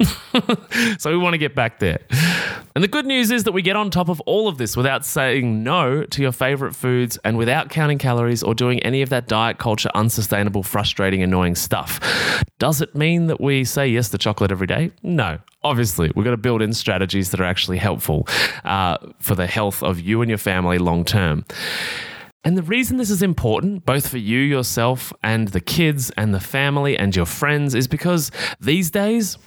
so 1.02 1.10
we 1.10 1.17
want 1.17 1.36
to 1.36 1.38
get 1.38 1.56
back 1.56 1.80
there. 1.80 2.00
And 2.76 2.84
the 2.84 2.89
good 2.89 3.06
news 3.06 3.32
is 3.32 3.45
that 3.45 3.54
we 3.54 3.62
get 3.62 3.78
on 3.78 3.89
top 3.89 4.10
of 4.10 4.19
all 4.22 4.50
of 4.50 4.58
this 4.58 4.76
without 4.76 5.06
saying 5.06 5.63
no 5.63 6.04
to 6.04 6.22
your 6.22 6.34
favorite 6.34 6.76
foods 6.76 7.17
and 7.24 7.38
without 7.38 7.69
counting 7.69 7.98
calories 7.98 8.43
or 8.43 8.54
doing 8.54 8.82
any 8.84 9.02
of 9.02 9.10
that 9.10 9.28
diet 9.28 9.58
culture, 9.58 9.89
unsustainable, 9.95 10.63
frustrating, 10.63 11.24
annoying 11.24 11.56
stuff. 11.56 12.43
Does 12.60 12.82
it 12.82 12.93
mean 12.93 13.28
that 13.28 13.39
we 13.39 13.63
say 13.63 13.88
yes 13.88 14.10
to 14.10 14.17
chocolate 14.17 14.52
every 14.52 14.67
day? 14.67 14.91
No. 15.02 15.39
Obviously, 15.63 16.12
we've 16.13 16.26
got 16.26 16.32
to 16.32 16.38
build 16.38 16.62
in 16.62 16.74
strategies 16.74 17.32
that 17.32 17.39
are 17.39 17.45
actually 17.45 17.78
helpful 17.78 18.28
uh, 18.65 18.98
for 19.19 19.36
the 19.36 19.48
health 19.48 19.82
of 19.82 20.00
you 20.00 20.22
and 20.22 20.30
your 20.30 20.38
family 20.38 20.78
long 20.78 21.06
term. 21.06 21.45
And 22.43 22.58
the 22.58 22.63
reason 22.63 22.97
this 22.97 23.10
is 23.10 23.21
important, 23.21 23.86
both 23.86 24.08
for 24.08 24.17
you 24.17 24.39
yourself 24.39 25.12
and 25.21 25.49
the 25.49 25.60
kids 25.60 26.10
and 26.12 26.34
the 26.34 26.39
family 26.39 26.97
and 26.97 27.13
your 27.13 27.25
friends, 27.25 27.75
is 27.75 27.88
because 27.88 28.32
these 28.62 28.89
days, 28.89 29.38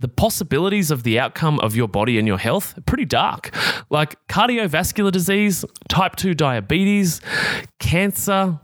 the 0.00 0.08
possibilities 0.08 0.90
of 0.90 1.02
the 1.02 1.18
outcome 1.18 1.60
of 1.60 1.76
your 1.76 1.88
body 1.88 2.18
and 2.18 2.26
your 2.26 2.38
health 2.38 2.76
are 2.76 2.82
pretty 2.82 3.04
dark. 3.04 3.50
Like 3.90 4.16
cardiovascular 4.28 5.12
disease, 5.12 5.64
type 5.88 6.16
2 6.16 6.34
diabetes, 6.34 7.20
cancer, 7.78 8.58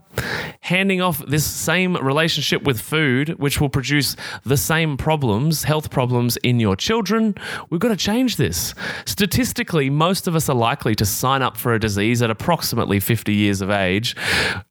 handing 0.61 1.01
off 1.01 1.23
this 1.27 1.45
same 1.45 1.95
relationship 1.97 2.63
with 2.63 2.81
food, 2.81 3.29
which 3.39 3.61
will 3.61 3.69
produce 3.69 4.15
the 4.43 4.57
same 4.57 4.97
problems, 4.97 5.63
health 5.63 5.89
problems 5.91 6.37
in 6.37 6.59
your 6.59 6.75
children. 6.75 7.35
We've 7.69 7.79
got 7.79 7.89
to 7.89 7.95
change 7.95 8.37
this. 8.37 8.73
Statistically, 9.05 9.89
most 9.89 10.27
of 10.27 10.35
us 10.35 10.49
are 10.49 10.55
likely 10.55 10.95
to 10.95 11.05
sign 11.05 11.41
up 11.41 11.55
for 11.57 11.73
a 11.73 11.79
disease 11.79 12.21
at 12.21 12.31
approximately 12.31 12.99
50 12.99 13.33
years 13.33 13.61
of 13.61 13.69
age, 13.69 14.15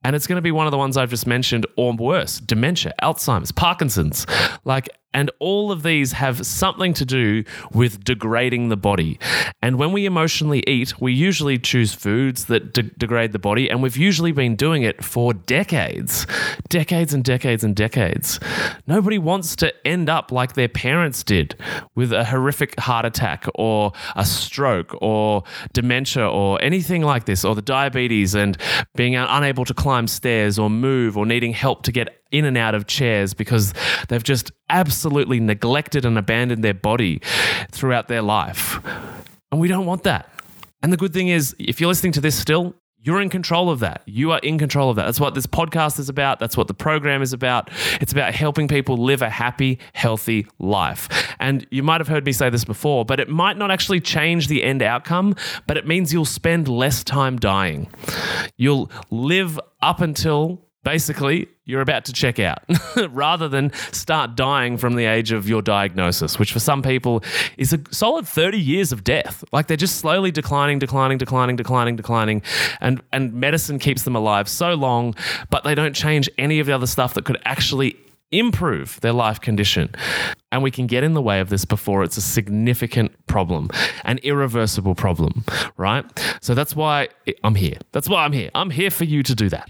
and 0.05 0.17
it's 0.17 0.27
going 0.27 0.37
to 0.37 0.43
be 0.43 0.53
one 0.53 0.67
of 0.67 0.73
the 0.73 0.79
ones 0.79 0.97
I've 0.97 1.11
just 1.11 1.27
mentioned, 1.27 1.67
or 1.77 1.93
worse 1.95 2.41
dementia, 2.41 2.95
Alzheimer's, 3.03 3.53
Parkinson's. 3.53 4.27
Like, 4.65 4.89
and 5.17 5.31
all 5.39 5.73
of 5.73 5.83
these 5.83 6.13
have 6.13 6.47
something 6.47 6.93
to 6.93 7.07
do 7.07 7.43
with 7.73 8.05
degrading 8.05 8.69
the 8.69 8.77
body. 8.77 9.19
And 9.63 9.79
when 9.79 9.93
we 9.93 10.05
emotionally 10.05 10.63
eat, 10.67 11.01
we 11.01 11.15
usually 11.15 11.59
choose 11.59 11.95
foods 11.95 12.45
that 12.45 12.75
de- 12.75 12.83
degrade 12.83 13.33
the 13.33 13.39
body, 13.39 13.71
and 13.71 13.83
we've 13.83 13.97
usually 13.97 14.31
been 14.31 14.57
doing 14.57 14.83
it 14.83 15.03
for 15.03 15.33
decades, 15.33 16.27
decades 16.69 17.15
and 17.15 17.25
decades 17.25 17.65
and 17.65 17.75
decades. 17.75 18.39
Nobody 18.87 19.17
wants 19.17 19.57
to 19.57 19.73
end 19.87 20.11
up 20.11 20.31
like 20.31 20.53
their 20.53 20.69
parents 20.69 21.25
did 21.25 21.57
with 21.95 22.13
a 22.13 22.25
horrific 22.25 22.79
heart 22.79 23.07
attack 23.07 23.47
or 23.55 23.93
a 24.17 24.25
stroke 24.27 24.95
or 25.01 25.45
dementia 25.73 26.29
or 26.29 26.63
anything 26.63 27.01
like 27.01 27.25
this, 27.25 27.43
or 27.43 27.55
the 27.55 27.63
diabetes 27.63 28.35
and 28.35 28.59
being 28.95 29.17
unable 29.17 29.65
to 29.65 29.73
climb 29.73 30.07
stairs 30.09 30.59
or 30.59 30.69
move 30.69 31.17
or 31.17 31.25
needing 31.25 31.55
help 31.55 31.85
to 31.85 31.91
get 31.91 32.16
in 32.31 32.45
and 32.45 32.57
out 32.57 32.75
of 32.75 32.87
chairs 32.87 33.35
because 33.35 33.73
they've 34.09 34.23
just 34.23 34.53
absolutely 34.69 35.41
neglected 35.41 36.05
and 36.05 36.19
abandoned 36.19 36.65
their 36.65 36.75
body 36.75 37.21
throughout 37.71 38.09
their 38.09 38.23
life. 38.23 38.79
And 39.51 39.61
we 39.61 39.69
don't 39.69 39.87
want 39.87 40.03
that. 40.05 40.29
And 40.83 40.93
the 40.93 40.97
good 40.97 41.13
thing 41.13 41.29
is, 41.29 41.55
if 41.59 41.81
you're 41.81 41.89
listening 41.89 42.13
to 42.13 42.21
this 42.21 42.39
still, 42.39 42.75
you're 43.07 43.21
in 43.21 43.31
control 43.31 43.71
of 43.71 43.79
that. 43.81 44.03
You 44.07 44.33
are 44.33 44.41
in 44.41 44.59
control 44.59 44.91
of 44.91 44.97
that. 44.97 45.05
That's 45.05 45.21
what 45.21 45.35
this 45.35 45.47
podcast 45.47 46.01
is 46.01 46.09
about. 46.09 46.41
That's 46.41 46.57
what 46.57 46.67
the 46.67 46.75
program 46.75 47.23
is 47.23 47.33
about. 47.33 47.71
It's 48.01 48.11
about 48.11 48.35
helping 48.35 48.67
people 48.67 48.97
live 48.97 49.23
a 49.23 49.31
happy, 49.31 49.79
healthy 49.93 50.49
life. 50.59 51.09
And 51.39 51.65
you 51.71 51.85
might 51.85 52.01
have 52.01 52.09
heard 52.09 52.27
me 52.27 52.33
say 52.33 52.51
this 52.51 52.65
before, 52.65 53.05
but 53.05 53.21
it 53.21 53.29
might 53.29 53.57
not 53.57 53.71
actually 53.71 54.01
change 54.01 54.49
the 54.49 54.65
end 54.65 54.83
outcome, 54.83 55.37
but 55.69 55.77
it 55.77 55.87
means 55.87 56.13
you'll 56.13 56.25
spend 56.25 56.67
less 56.67 57.05
time 57.05 57.37
dying. 57.37 57.89
You'll 58.57 58.91
live 59.11 59.61
up 59.81 60.01
until 60.01 60.66
basically 60.87 61.49
you're 61.65 61.81
about 61.81 62.05
to 62.05 62.13
check 62.13 62.39
out 62.39 62.63
rather 63.11 63.49
than 63.49 63.73
start 63.91 64.37
dying 64.37 64.79
from 64.79 64.95
the 64.95 65.05
age 65.05 65.33
of 65.33 65.49
your 65.49 65.61
diagnosis, 65.61 66.39
which 66.39 66.53
for 66.53 66.61
some 66.61 66.81
people 66.81 67.25
is 67.59 67.73
a 67.73 67.81
solid 67.91 68.25
30 68.25 68.57
years 68.57 68.93
of 68.93 69.03
death. 69.03 69.43
Like 69.51 69.67
they're 69.67 69.77
just 69.77 69.97
slowly 69.97 70.31
declining, 70.31 70.79
declining, 70.79 71.19
declining, 71.19 71.57
declining, 71.57 71.97
declining. 71.97 72.41
And, 72.81 73.03
and 73.13 73.35
medicine 73.35 73.81
keeps 73.81 74.05
them 74.05 74.15
alive 74.15 74.49
so 74.49 74.75
long, 74.75 75.17
but 75.51 75.65
they 75.65 75.75
don't 75.75 75.93
change 75.93 76.31
any 76.39 76.61
of 76.61 76.69
the 76.69 76.73
other 76.73 76.87
stuff 76.87 77.15
that 77.15 77.25
could 77.25 77.43
actually 77.45 77.97
improve 78.31 79.01
their 79.01 79.13
life 79.13 79.41
condition. 79.41 79.95
And 80.53 80.63
we 80.63 80.71
can 80.71 80.87
get 80.87 81.05
in 81.05 81.15
the 81.15 81.23
way 81.23 81.41
of 81.41 81.49
this 81.49 81.65
before 81.65 82.03
it's 82.03 82.17
a 82.17 82.23
significant 82.23 83.13
problem, 83.27 83.69
an 84.05 84.19
irreversible 84.23 84.95
problem, 84.95 85.45
right? 85.77 86.05
So 86.41 86.55
that's 86.55 86.75
why 86.75 87.09
I'm 87.45 87.57
here. 87.57 87.79
That's 87.93 88.09
why 88.09 88.25
I'm 88.25 88.33
here. 88.33 88.51
I'm 88.55 88.71
here 88.71 88.91
for 88.91 89.05
you 89.05 89.23
to 89.25 89.35
do 89.35 89.49
that. 89.51 89.69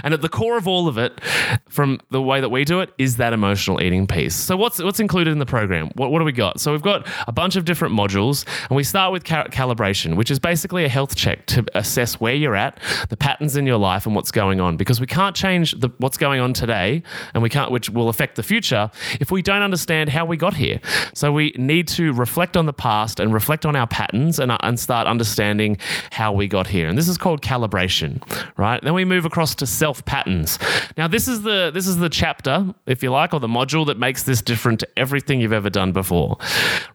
and 0.02 0.14
at 0.14 0.22
the 0.22 0.28
core 0.28 0.56
of 0.56 0.66
all 0.66 0.88
of 0.88 0.98
it, 0.98 1.20
from 1.68 2.00
the 2.10 2.20
way 2.20 2.40
that 2.40 2.48
we 2.48 2.64
do 2.64 2.80
it, 2.80 2.92
is 2.98 3.18
that 3.18 3.32
emotional 3.32 3.80
eating 3.80 4.06
piece. 4.06 4.34
So 4.34 4.56
what's 4.56 4.82
what's 4.82 5.00
included 5.00 5.30
in 5.30 5.38
the 5.38 5.46
program? 5.46 5.90
What, 5.94 6.10
what 6.10 6.18
do 6.18 6.24
we 6.24 6.32
got? 6.32 6.60
So 6.60 6.72
we've 6.72 6.82
got 6.82 7.06
a 7.26 7.32
bunch 7.32 7.54
of 7.56 7.64
different 7.64 7.94
modules, 7.94 8.46
and 8.68 8.76
we 8.76 8.82
start 8.82 9.12
with 9.12 9.24
cal- 9.24 9.46
calibration, 9.46 10.16
which 10.16 10.30
is 10.30 10.38
basically 10.38 10.84
a 10.84 10.88
health 10.88 11.14
check 11.14 11.46
to 11.46 11.64
assess 11.74 12.18
where 12.18 12.34
you're 12.34 12.56
at, 12.56 12.80
the 13.10 13.16
patterns 13.16 13.56
in 13.56 13.66
your 13.66 13.78
life, 13.78 14.06
and 14.06 14.14
what's 14.16 14.30
going 14.32 14.60
on. 14.60 14.76
Because 14.76 15.00
we 15.00 15.06
can't 15.06 15.36
change 15.36 15.72
the, 15.72 15.90
what's 15.98 16.16
going 16.16 16.40
on 16.40 16.52
today, 16.52 17.02
and 17.38 17.42
we 17.44 17.48
can't, 17.48 17.70
which 17.70 17.88
will 17.88 18.08
affect 18.08 18.34
the 18.34 18.42
future, 18.42 18.90
if 19.20 19.30
we 19.30 19.42
don't 19.42 19.62
understand 19.62 20.10
how 20.10 20.24
we 20.24 20.36
got 20.36 20.54
here. 20.54 20.80
So 21.14 21.30
we 21.30 21.52
need 21.56 21.86
to 21.88 22.12
reflect 22.12 22.56
on 22.56 22.66
the 22.66 22.72
past 22.72 23.20
and 23.20 23.32
reflect 23.32 23.64
on 23.64 23.76
our 23.76 23.86
patterns 23.86 24.40
and, 24.40 24.50
uh, 24.50 24.58
and 24.62 24.78
start 24.78 25.06
understanding 25.06 25.78
how 26.10 26.32
we 26.32 26.48
got 26.48 26.66
here. 26.66 26.88
And 26.88 26.98
this 26.98 27.06
is 27.06 27.16
called 27.16 27.40
calibration, 27.40 28.20
right? 28.56 28.82
Then 28.82 28.92
we 28.92 29.04
move 29.04 29.24
across 29.24 29.54
to 29.54 29.66
self 29.66 30.04
patterns. 30.04 30.58
Now 30.96 31.06
this 31.06 31.28
is 31.28 31.42
the 31.42 31.70
this 31.72 31.86
is 31.86 31.98
the 31.98 32.08
chapter, 32.08 32.74
if 32.86 33.04
you 33.04 33.12
like, 33.12 33.32
or 33.32 33.38
the 33.38 33.46
module 33.46 33.86
that 33.86 34.00
makes 34.00 34.24
this 34.24 34.42
different 34.42 34.80
to 34.80 34.88
everything 34.98 35.40
you've 35.40 35.52
ever 35.52 35.70
done 35.70 35.92
before. 35.92 36.38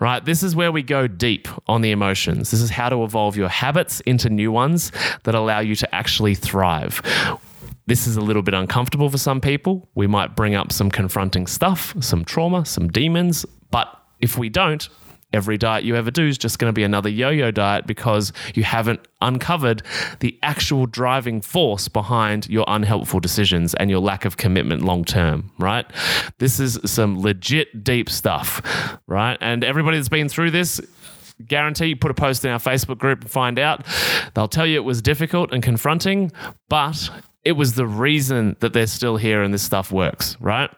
Right? 0.01 0.25
This 0.25 0.43
is 0.43 0.58
where 0.58 0.73
we 0.73 0.84
go 0.84 1.08
deep 1.08 1.47
on 1.67 1.79
the 1.79 1.91
emotions. 1.91 2.51
This 2.51 2.60
is 2.60 2.69
how 2.69 2.89
to 2.89 3.01
evolve 3.06 3.38
your 3.38 3.47
habits 3.47 4.01
into 4.01 4.29
new 4.29 4.51
ones 4.51 4.91
that 5.23 5.36
allow 5.36 5.60
you 5.62 5.75
to 5.75 5.95
actually 5.95 6.36
thrive. 6.36 7.01
This 7.86 8.08
is 8.08 8.15
a 8.15 8.22
little 8.22 8.41
bit 8.41 8.54
uncomfortable 8.54 9.10
for 9.10 9.17
some 9.17 9.41
people. 9.41 9.89
We 9.96 10.08
might 10.08 10.36
bring 10.36 10.56
up 10.56 10.72
some 10.72 10.89
confronting 10.89 11.48
stuff, 11.48 11.93
some 12.00 12.24
trauma, 12.24 12.65
some 12.65 12.88
demons, 12.88 13.46
but 13.72 13.89
if 14.19 14.38
we 14.38 14.50
don't, 14.50 14.88
every 15.34 15.58
diet 15.58 15.84
you 15.84 15.96
ever 15.96 16.12
do 16.12 16.28
is 16.28 16.38
just 16.38 16.60
going 16.60 16.69
to 16.69 16.74
be 16.74 16.84
another 16.84 17.10
yo 17.10 17.30
yo 17.30 17.52
diet 17.52 17.88
because 17.88 18.32
you 18.54 18.63
haven't 18.63 19.02
uncovered 19.22 19.82
the 20.19 20.38
actual 20.43 20.86
driving 20.86 21.41
force 21.41 21.88
behind 21.88 22.48
your 22.48 22.63
unhelpful 22.67 23.19
decisions 23.19 23.74
and 23.76 23.89
your 23.89 24.00
lack 24.00 24.26
of 24.26 24.38
commitment 24.38 24.84
long 24.84 25.04
term, 25.04 25.52
right? 25.58 25.86
This 26.38 26.60
is 26.60 26.80
some 26.86 27.19
legit 27.19 27.84
deep 27.84 28.10
stuff, 28.10 28.62
right? 29.08 29.38
And 29.41 29.63
everybody 29.63 29.98
that's 29.98 30.10
been 30.10 30.30
through 30.30 30.52
this, 30.52 30.80
guarantee 31.48 31.88
you 31.88 31.96
put 31.96 32.12
a 32.12 32.13
post 32.13 32.46
in 32.46 32.52
our 32.52 32.60
Facebook 32.60 33.00
group 33.00 33.22
and 33.22 33.32
find 33.32 33.60
out. 33.60 33.86
They'll 34.36 34.48
tell 34.48 34.67
you 34.67 34.76
it 34.76 34.84
was 34.84 35.02
difficult 35.02 35.52
and 35.52 35.63
confronting, 35.63 36.32
but 36.69 37.10
it 37.45 37.53
was 37.53 37.73
the 37.73 37.86
reason 37.86 38.56
that 38.60 38.73
they're 38.73 38.88
still 38.88 39.17
here 39.17 39.43
and 39.43 39.53
this 39.53 39.63
stuff 39.63 39.91
works, 39.91 40.38
right? 40.39 40.69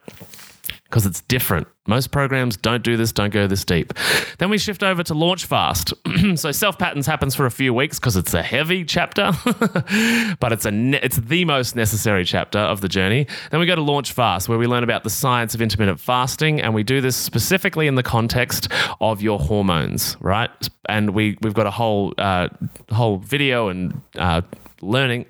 because 0.96 1.06
it's 1.06 1.22
different. 1.24 1.68
Most 1.88 2.12
programs 2.12 2.56
don't 2.56 2.82
do 2.82 2.96
this, 2.96 3.12
don't 3.12 3.34
go 3.34 3.48
this 3.48 3.66
deep. 3.66 3.94
Then 4.38 4.50
we 4.50 4.58
shift 4.58 4.82
over 4.82 5.04
to 5.04 5.14
launch 5.14 5.46
fast. 5.46 5.94
so 6.36 6.54
self 6.54 6.80
patterns 6.80 7.06
happens 7.06 7.36
for 7.36 7.46
a 7.46 7.52
few 7.52 7.74
weeks 7.74 8.00
because 8.00 8.16
it's 8.16 8.34
a 8.34 8.42
heavy 8.42 8.86
chapter, 8.86 9.32
but 10.40 10.54
it's 10.54 10.64
a 10.64 10.72
ne- 10.72 11.02
it's 11.04 11.18
the 11.18 11.44
most 11.44 11.76
necessary 11.76 12.24
chapter 12.24 12.60
of 12.60 12.80
the 12.80 12.88
journey. 12.88 13.28
Then 13.52 13.60
we 13.60 13.66
go 13.66 13.76
to 13.76 13.82
launch 13.82 14.14
fast, 14.14 14.48
where 14.48 14.58
we 14.58 14.68
learn 14.68 14.84
about 14.84 15.04
the 15.04 15.10
science 15.10 15.54
of 15.54 15.62
intermittent 15.62 16.00
fasting, 16.00 16.62
and 16.62 16.74
we 16.74 16.84
do 16.84 17.02
this 17.02 17.18
specifically 17.18 17.88
in 17.88 17.96
the 17.96 18.04
context 18.04 18.70
of 19.02 19.22
your 19.22 19.38
hormones, 19.38 20.16
right? 20.22 20.50
And 20.88 21.10
we 21.10 21.38
we've 21.42 21.54
got 21.54 21.68
a 21.68 21.72
whole 21.72 22.14
uh, 22.18 22.48
whole 22.90 23.18
video 23.18 23.68
and 23.68 24.02
uh, 24.18 24.42
learning, 24.86 25.26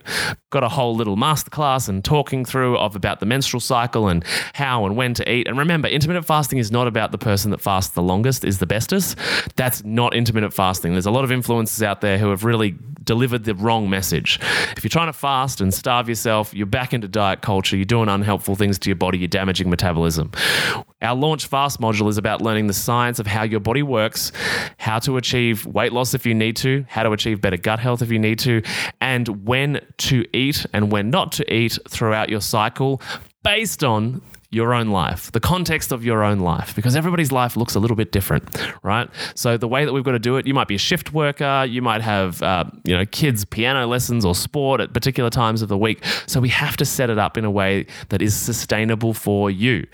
got 0.50 0.63
a 0.63 0.70
whole 0.70 0.96
little 0.96 1.18
masterclass 1.18 1.89
and 1.89 2.04
talking 2.04 2.46
through 2.46 2.78
of 2.78 2.96
about 2.96 3.20
the 3.20 3.26
menstrual 3.26 3.60
cycle 3.60 4.08
and 4.08 4.24
how 4.54 4.86
and 4.86 4.96
when 4.96 5.13
to 5.13 5.32
eat. 5.32 5.48
And 5.48 5.58
remember, 5.58 5.88
intermittent 5.88 6.26
fasting 6.26 6.60
is 6.60 6.72
not 6.72 6.88
about 6.88 7.12
the 7.12 7.18
person 7.18 7.52
that 7.52 7.62
fasts 7.62 7.94
the 7.94 8.02
longest 8.02 8.46
is 8.46 8.60
the 8.60 8.65
bestest. 8.65 9.18
That's 9.56 9.84
not 9.84 10.13
intermittent 10.13 10.54
fasting. 10.54 10.94
There's 10.94 11.06
a 11.06 11.12
lot 11.12 11.24
of 11.24 11.30
influencers 11.30 11.84
out 11.84 12.02
there 12.02 12.18
who 12.18 12.30
have 12.30 12.44
really 12.44 12.76
delivered 13.04 13.44
the 13.44 13.56
wrong 13.56 13.89
message. 13.89 14.39
If 14.76 14.84
you're 14.84 14.89
trying 14.89 15.08
to 15.08 15.13
fast 15.13 15.62
and 15.62 15.74
starve 15.74 16.10
yourself, 16.10 16.54
you're 16.54 16.65
back 16.65 16.94
into 16.94 17.08
diet 17.08 17.41
culture, 17.41 17.76
you're 17.76 17.86
doing 17.86 18.10
unhelpful 18.10 18.56
things 18.56 18.80
to 18.80 18.89
your 18.89 18.96
body, 18.96 19.20
you're 19.20 19.28
damaging 19.28 19.70
metabolism. 19.70 20.32
Our 21.01 21.15
Launch 21.15 21.47
Fast 21.47 21.81
module 21.81 22.08
is 22.08 22.17
about 22.17 22.41
learning 22.41 22.67
the 22.67 22.73
science 22.73 23.19
of 23.19 23.27
how 23.27 23.43
your 23.43 23.60
body 23.60 23.84
works, 23.84 24.31
how 24.77 24.99
to 24.99 25.17
achieve 25.17 25.65
weight 25.65 25.91
loss 25.91 26.13
if 26.13 26.25
you 26.25 26.34
need 26.34 26.55
to, 26.58 26.86
how 26.88 27.03
to 27.03 27.12
achieve 27.12 27.41
better 27.41 27.58
gut 27.58 27.79
health 27.79 28.01
if 28.01 28.10
you 28.12 28.19
need 28.19 28.39
to, 28.39 28.62
and 29.01 29.45
when 29.45 29.81
to 29.97 30.25
eat 30.34 30.65
and 30.71 30.93
when 30.93 31.10
not 31.10 31.34
to 31.34 31.53
eat 31.53 31.77
throughout 31.89 32.29
your 32.29 32.39
cycle 32.39 33.01
based 33.43 33.84
on 33.84 34.21
your 34.51 34.73
own 34.73 34.88
life, 34.88 35.34
the 35.34 35.39
context 35.41 35.91
of 35.91 36.05
your 36.05 36.23
own 36.23 36.39
life, 36.39 36.73
because 36.75 36.95
everybody's 36.95 37.29
life 37.29 37.58
looks 37.58 37.75
a 37.75 37.79
little 37.79 37.97
bit 37.97 38.13
different, 38.13 38.58
right? 38.84 39.10
So 39.36 39.58
the 39.58 39.67
way 39.67 39.84
that 39.84 39.91
we've 39.91 40.03
got 40.03 40.13
to 40.13 40.19
do 40.19 40.38
it, 40.38 40.47
you 40.47 40.53
might 40.53 40.69
be 40.69 40.75
a 40.75 40.79
shift 40.79 41.12
worker, 41.12 41.65
you 41.67 41.81
might 41.81 42.01
have 42.01 42.41
uh, 42.41 42.63
you 42.86 42.95
know 42.95 43.05
kids 43.05 43.43
piano 43.43 43.86
lessons 43.86 44.23
or 44.23 44.34
sport 44.34 44.79
at 44.79 44.93
particular 44.93 45.29
times 45.29 45.62
of 45.62 45.67
the 45.67 45.77
week. 45.77 46.05
So 46.25 46.39
we 46.39 46.49
have 46.49 46.77
to 46.77 46.86
set 46.86 47.10
it 47.10 47.19
up 47.19 47.38
in 47.38 47.43
a 47.43 47.51
way 47.51 47.86
that 48.10 48.21
is 48.21 48.34
sustainable 48.34 49.13
for 49.13 49.51
you. 49.51 49.86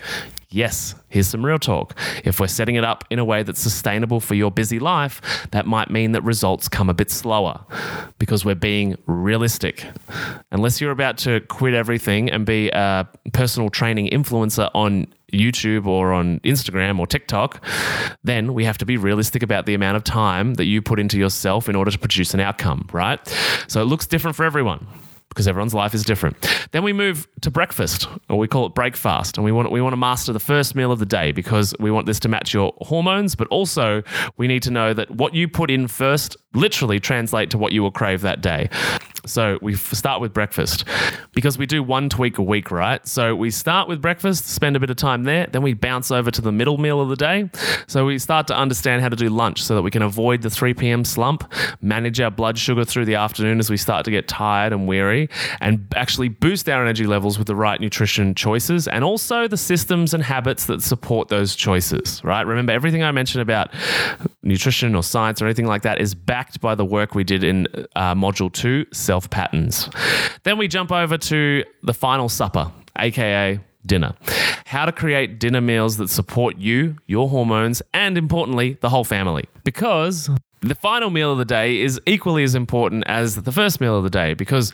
Yes, 0.52 0.94
here's 1.08 1.28
some 1.28 1.44
real 1.44 1.58
talk. 1.58 1.98
If 2.24 2.38
we're 2.38 2.46
setting 2.46 2.74
it 2.74 2.84
up 2.84 3.04
in 3.08 3.18
a 3.18 3.24
way 3.24 3.42
that's 3.42 3.60
sustainable 3.60 4.20
for 4.20 4.34
your 4.34 4.50
busy 4.50 4.78
life, 4.78 5.48
that 5.50 5.66
might 5.66 5.90
mean 5.90 6.12
that 6.12 6.22
results 6.22 6.68
come 6.68 6.90
a 6.90 6.94
bit 6.94 7.10
slower 7.10 7.64
because 8.18 8.44
we're 8.44 8.54
being 8.54 8.96
realistic. 9.06 9.86
Unless 10.50 10.78
you're 10.80 10.90
about 10.90 11.16
to 11.18 11.40
quit 11.48 11.72
everything 11.72 12.30
and 12.30 12.44
be 12.44 12.68
a 12.68 13.08
personal 13.32 13.70
training 13.70 14.10
influencer 14.10 14.70
on 14.74 15.06
YouTube 15.32 15.86
or 15.86 16.12
on 16.12 16.38
Instagram 16.40 16.98
or 16.98 17.06
TikTok, 17.06 17.64
then 18.22 18.52
we 18.52 18.66
have 18.66 18.76
to 18.76 18.84
be 18.84 18.98
realistic 18.98 19.42
about 19.42 19.64
the 19.64 19.72
amount 19.72 19.96
of 19.96 20.04
time 20.04 20.54
that 20.54 20.66
you 20.66 20.82
put 20.82 21.00
into 21.00 21.18
yourself 21.18 21.70
in 21.70 21.74
order 21.74 21.90
to 21.90 21.98
produce 21.98 22.34
an 22.34 22.40
outcome, 22.40 22.86
right? 22.92 23.18
So 23.68 23.80
it 23.80 23.86
looks 23.86 24.06
different 24.06 24.36
for 24.36 24.44
everyone 24.44 24.86
because 25.32 25.48
everyone's 25.48 25.74
life 25.74 25.94
is 25.94 26.04
different. 26.04 26.36
Then 26.72 26.82
we 26.82 26.92
move 26.92 27.26
to 27.40 27.50
breakfast, 27.50 28.08
or 28.28 28.38
we 28.38 28.48
call 28.48 28.66
it 28.66 28.74
breakfast, 28.74 29.36
and 29.36 29.44
we 29.44 29.52
want 29.52 29.70
we 29.70 29.80
want 29.80 29.92
to 29.92 29.96
master 29.96 30.32
the 30.32 30.40
first 30.40 30.74
meal 30.74 30.92
of 30.92 30.98
the 30.98 31.06
day 31.06 31.32
because 31.32 31.74
we 31.80 31.90
want 31.90 32.06
this 32.06 32.20
to 32.20 32.28
match 32.28 32.52
your 32.54 32.72
hormones, 32.82 33.34
but 33.34 33.48
also 33.48 34.02
we 34.36 34.46
need 34.46 34.62
to 34.62 34.70
know 34.70 34.92
that 34.94 35.10
what 35.10 35.34
you 35.34 35.48
put 35.48 35.70
in 35.70 35.88
first 35.88 36.36
literally 36.54 37.00
translate 37.00 37.50
to 37.50 37.58
what 37.58 37.72
you 37.72 37.82
will 37.82 37.90
crave 37.90 38.20
that 38.22 38.40
day. 38.40 38.68
So 39.24 39.58
we 39.62 39.76
start 39.76 40.20
with 40.20 40.32
breakfast 40.32 40.84
because 41.32 41.56
we 41.56 41.64
do 41.64 41.80
one 41.80 42.08
tweak 42.08 42.38
a 42.38 42.42
week, 42.42 42.72
right? 42.72 43.06
So 43.06 43.36
we 43.36 43.52
start 43.52 43.88
with 43.88 44.02
breakfast, 44.02 44.46
spend 44.48 44.74
a 44.74 44.80
bit 44.80 44.90
of 44.90 44.96
time 44.96 45.22
there, 45.22 45.46
then 45.46 45.62
we 45.62 45.74
bounce 45.74 46.10
over 46.10 46.32
to 46.32 46.40
the 46.40 46.50
middle 46.50 46.76
meal 46.76 47.00
of 47.00 47.08
the 47.08 47.14
day. 47.14 47.48
So 47.86 48.04
we 48.04 48.18
start 48.18 48.48
to 48.48 48.56
understand 48.56 49.00
how 49.00 49.08
to 49.10 49.16
do 49.16 49.28
lunch 49.28 49.62
so 49.62 49.76
that 49.76 49.82
we 49.82 49.92
can 49.92 50.02
avoid 50.02 50.42
the 50.42 50.50
3 50.50 50.74
p.m. 50.74 51.04
slump, 51.04 51.50
manage 51.80 52.20
our 52.20 52.32
blood 52.32 52.58
sugar 52.58 52.84
through 52.84 53.04
the 53.04 53.14
afternoon 53.14 53.60
as 53.60 53.70
we 53.70 53.76
start 53.76 54.04
to 54.06 54.10
get 54.10 54.26
tired 54.26 54.72
and 54.72 54.88
weary, 54.88 55.28
and 55.60 55.86
actually 55.94 56.28
boost 56.28 56.68
our 56.68 56.82
energy 56.82 57.06
levels 57.06 57.38
with 57.38 57.46
the 57.46 57.54
right 57.54 57.80
nutrition 57.80 58.34
choices 58.34 58.88
and 58.88 59.04
also 59.04 59.46
the 59.46 59.56
systems 59.56 60.14
and 60.14 60.24
habits 60.24 60.66
that 60.66 60.82
support 60.82 61.28
those 61.28 61.54
choices, 61.54 62.20
right? 62.24 62.44
Remember, 62.44 62.72
everything 62.72 63.04
I 63.04 63.12
mentioned 63.12 63.42
about 63.42 63.72
nutrition 64.42 64.96
or 64.96 65.04
science 65.04 65.40
or 65.40 65.44
anything 65.44 65.66
like 65.66 65.82
that 65.82 66.00
is 66.00 66.14
backed 66.42 66.60
by 66.60 66.74
the 66.74 66.84
work 66.84 67.14
we 67.14 67.22
did 67.22 67.44
in 67.44 67.68
uh, 67.94 68.16
module 68.16 68.52
two 68.52 68.84
self 68.92 69.30
patterns. 69.30 69.88
Then 70.42 70.58
we 70.58 70.66
jump 70.66 70.90
over 70.90 71.16
to 71.16 71.64
the 71.84 71.94
final 71.94 72.28
supper, 72.28 72.72
aka 72.98 73.60
dinner. 73.86 74.14
How 74.64 74.84
to 74.84 74.90
create 74.90 75.38
dinner 75.38 75.60
meals 75.60 75.98
that 75.98 76.08
support 76.08 76.58
you, 76.58 76.96
your 77.06 77.28
hormones, 77.28 77.80
and 77.94 78.18
importantly, 78.18 78.76
the 78.80 78.88
whole 78.88 79.04
family. 79.04 79.44
Because 79.62 80.30
the 80.62 80.76
final 80.76 81.10
meal 81.10 81.32
of 81.32 81.38
the 81.38 81.44
day 81.44 81.80
is 81.80 82.00
equally 82.06 82.44
as 82.44 82.54
important 82.54 83.02
as 83.08 83.34
the 83.34 83.50
first 83.50 83.80
meal 83.80 83.96
of 83.96 84.04
the 84.04 84.10
day 84.10 84.32
because 84.34 84.72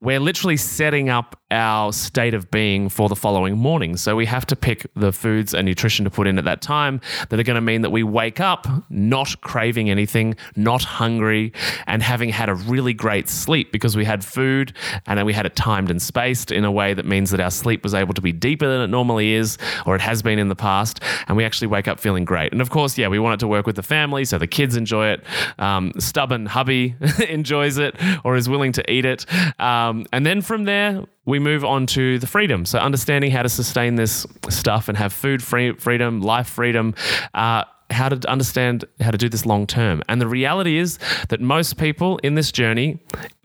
we're 0.00 0.20
literally 0.20 0.56
setting 0.56 1.08
up 1.08 1.40
our 1.50 1.92
state 1.92 2.34
of 2.34 2.50
being 2.50 2.88
for 2.88 3.08
the 3.08 3.16
following 3.16 3.56
morning. 3.56 3.96
So 3.96 4.14
we 4.16 4.26
have 4.26 4.46
to 4.46 4.56
pick 4.56 4.86
the 4.94 5.12
foods 5.12 5.52
and 5.52 5.66
nutrition 5.66 6.04
to 6.04 6.10
put 6.10 6.26
in 6.26 6.38
at 6.38 6.44
that 6.44 6.62
time 6.62 7.00
that 7.28 7.38
are 7.38 7.42
going 7.42 7.56
to 7.56 7.60
mean 7.60 7.82
that 7.82 7.90
we 7.90 8.02
wake 8.02 8.40
up 8.40 8.66
not 8.90 9.40
craving 9.40 9.90
anything, 9.90 10.36
not 10.56 10.82
hungry, 10.82 11.52
and 11.86 12.02
having 12.02 12.28
had 12.28 12.48
a 12.48 12.54
really 12.54 12.92
great 12.92 13.28
sleep 13.28 13.72
because 13.72 13.96
we 13.96 14.04
had 14.04 14.24
food 14.24 14.72
and 15.06 15.18
then 15.18 15.26
we 15.26 15.32
had 15.32 15.46
it 15.46 15.56
timed 15.56 15.90
and 15.90 16.00
spaced 16.00 16.52
in 16.52 16.64
a 16.64 16.72
way 16.72 16.94
that 16.94 17.06
means 17.06 17.30
that 17.30 17.40
our 17.40 17.50
sleep 17.50 17.82
was 17.82 17.94
able 17.94 18.14
to 18.14 18.22
be 18.22 18.32
deeper 18.32 18.68
than 18.68 18.80
it 18.80 18.88
normally 18.88 19.32
is 19.32 19.58
or 19.84 19.96
it 19.96 20.00
has 20.00 20.22
been 20.22 20.38
in 20.38 20.48
the 20.48 20.56
past. 20.56 21.00
And 21.26 21.36
we 21.36 21.44
actually 21.44 21.68
wake 21.68 21.88
up 21.88 21.98
feeling 21.98 22.24
great. 22.24 22.52
And 22.52 22.60
of 22.60 22.70
course, 22.70 22.96
yeah, 22.96 23.08
we 23.08 23.18
want 23.18 23.34
it 23.34 23.40
to 23.40 23.48
work 23.48 23.66
with 23.66 23.76
the 23.76 23.82
family 23.82 24.24
so 24.24 24.38
the 24.38 24.46
kids 24.46 24.76
enjoy 24.76 25.08
it. 25.08 25.23
Um, 25.58 25.92
stubborn 25.98 26.46
hubby 26.46 26.96
enjoys 27.28 27.78
it 27.78 27.96
or 28.24 28.36
is 28.36 28.48
willing 28.48 28.72
to 28.72 28.92
eat 28.92 29.04
it. 29.04 29.26
Um, 29.60 30.06
and 30.12 30.24
then 30.24 30.42
from 30.42 30.64
there, 30.64 31.04
we 31.26 31.38
move 31.38 31.64
on 31.64 31.86
to 31.88 32.18
the 32.18 32.26
freedom. 32.26 32.66
So, 32.66 32.78
understanding 32.78 33.30
how 33.30 33.42
to 33.42 33.48
sustain 33.48 33.94
this 33.94 34.26
stuff 34.50 34.88
and 34.88 34.98
have 34.98 35.12
food 35.12 35.42
free, 35.42 35.72
freedom, 35.72 36.20
life 36.20 36.48
freedom. 36.48 36.94
Uh, 37.32 37.64
how 37.90 38.08
to 38.08 38.28
understand 38.30 38.84
how 39.00 39.10
to 39.10 39.18
do 39.18 39.28
this 39.28 39.46
long 39.46 39.66
term. 39.66 40.02
And 40.08 40.20
the 40.20 40.26
reality 40.26 40.78
is 40.78 40.98
that 41.28 41.40
most 41.40 41.76
people 41.76 42.18
in 42.18 42.34
this 42.34 42.50
journey, 42.50 42.98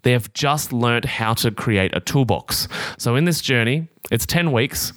they 0.04 0.12
have 0.12 0.34
just 0.34 0.72
learned 0.74 1.06
how 1.06 1.34
to 1.36 1.52
create 1.52 1.96
a 1.96 2.00
toolbox. 2.00 2.68
So 2.98 3.16
in 3.16 3.26
this 3.26 3.42
journey, 3.42 3.88
it's 4.12 4.26
10 4.26 4.52
weeks. 4.52 4.94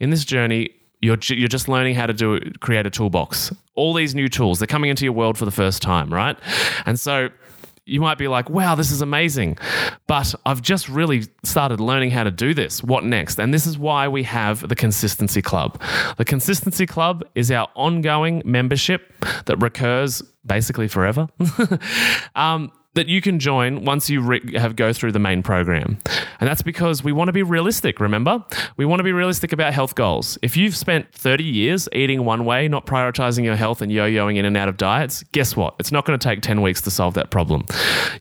In 0.00 0.10
this 0.10 0.24
journey, 0.24 0.70
you're, 1.00 1.18
you're 1.28 1.48
just 1.48 1.68
learning 1.68 1.94
how 1.94 2.06
to 2.06 2.12
do 2.12 2.40
create 2.60 2.86
a 2.86 2.90
toolbox. 2.90 3.52
All 3.74 3.94
these 3.94 4.14
new 4.14 4.28
tools, 4.28 4.58
they're 4.58 4.66
coming 4.66 4.90
into 4.90 5.04
your 5.04 5.12
world 5.12 5.38
for 5.38 5.44
the 5.44 5.50
first 5.50 5.82
time, 5.82 6.12
right? 6.12 6.38
And 6.86 7.00
so 7.00 7.30
you 7.86 8.00
might 8.00 8.18
be 8.18 8.28
like, 8.28 8.48
wow, 8.48 8.74
this 8.74 8.90
is 8.92 9.00
amazing. 9.00 9.58
But 10.06 10.34
I've 10.46 10.62
just 10.62 10.88
really 10.88 11.24
started 11.42 11.80
learning 11.80 12.10
how 12.10 12.22
to 12.22 12.30
do 12.30 12.54
this. 12.54 12.82
What 12.82 13.04
next? 13.04 13.40
And 13.40 13.52
this 13.52 13.66
is 13.66 13.76
why 13.78 14.06
we 14.06 14.22
have 14.24 14.68
the 14.68 14.76
Consistency 14.76 15.42
Club. 15.42 15.80
The 16.16 16.24
Consistency 16.24 16.86
Club 16.86 17.24
is 17.34 17.50
our 17.50 17.68
ongoing 17.74 18.42
membership 18.44 19.12
that 19.46 19.56
recurs 19.56 20.22
basically 20.46 20.88
forever. 20.88 21.28
um, 22.36 22.70
that 22.94 23.06
you 23.06 23.20
can 23.20 23.38
join 23.38 23.84
once 23.84 24.10
you 24.10 24.20
re- 24.20 24.58
have 24.58 24.74
go 24.74 24.92
through 24.92 25.12
the 25.12 25.18
main 25.18 25.42
program. 25.42 25.98
And 26.40 26.48
that's 26.48 26.62
because 26.62 27.04
we 27.04 27.12
want 27.12 27.28
to 27.28 27.32
be 27.32 27.42
realistic, 27.42 28.00
remember? 28.00 28.44
We 28.76 28.84
want 28.84 28.98
to 28.98 29.04
be 29.04 29.12
realistic 29.12 29.52
about 29.52 29.72
health 29.72 29.94
goals. 29.94 30.38
If 30.42 30.56
you've 30.56 30.74
spent 30.76 31.12
30 31.12 31.44
years 31.44 31.88
eating 31.92 32.24
one 32.24 32.44
way, 32.44 32.66
not 32.66 32.86
prioritizing 32.86 33.44
your 33.44 33.54
health 33.54 33.80
and 33.80 33.92
yo-yoing 33.92 34.36
in 34.36 34.44
and 34.44 34.56
out 34.56 34.68
of 34.68 34.76
diets, 34.76 35.22
guess 35.32 35.54
what? 35.54 35.76
It's 35.78 35.92
not 35.92 36.04
going 36.04 36.18
to 36.18 36.22
take 36.22 36.40
10 36.40 36.62
weeks 36.62 36.80
to 36.82 36.90
solve 36.90 37.14
that 37.14 37.30
problem. 37.30 37.64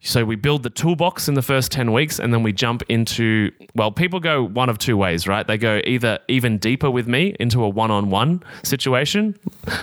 So 0.02 0.24
we 0.24 0.36
build 0.36 0.64
the 0.64 0.70
toolbox 0.70 1.28
in 1.28 1.34
the 1.34 1.42
first 1.42 1.72
10 1.72 1.92
weeks 1.92 2.20
and 2.20 2.32
then 2.32 2.44
we 2.44 2.54
jump 2.54 2.84
into 2.90 3.52
well, 3.76 3.92
people 3.92 4.20
go 4.20 4.44
one 4.44 4.70
of 4.70 4.78
two 4.78 4.98
ways, 4.98 5.28
right? 5.28 5.46
They 5.46 5.58
go 5.58 5.82
either 5.86 6.20
even 6.28 6.58
deeper 6.58 6.92
with 6.92 7.08
me 7.08 7.36
into 7.40 7.64
a 7.64 7.70
one-on-one 7.70 8.44
situation. 8.64 9.38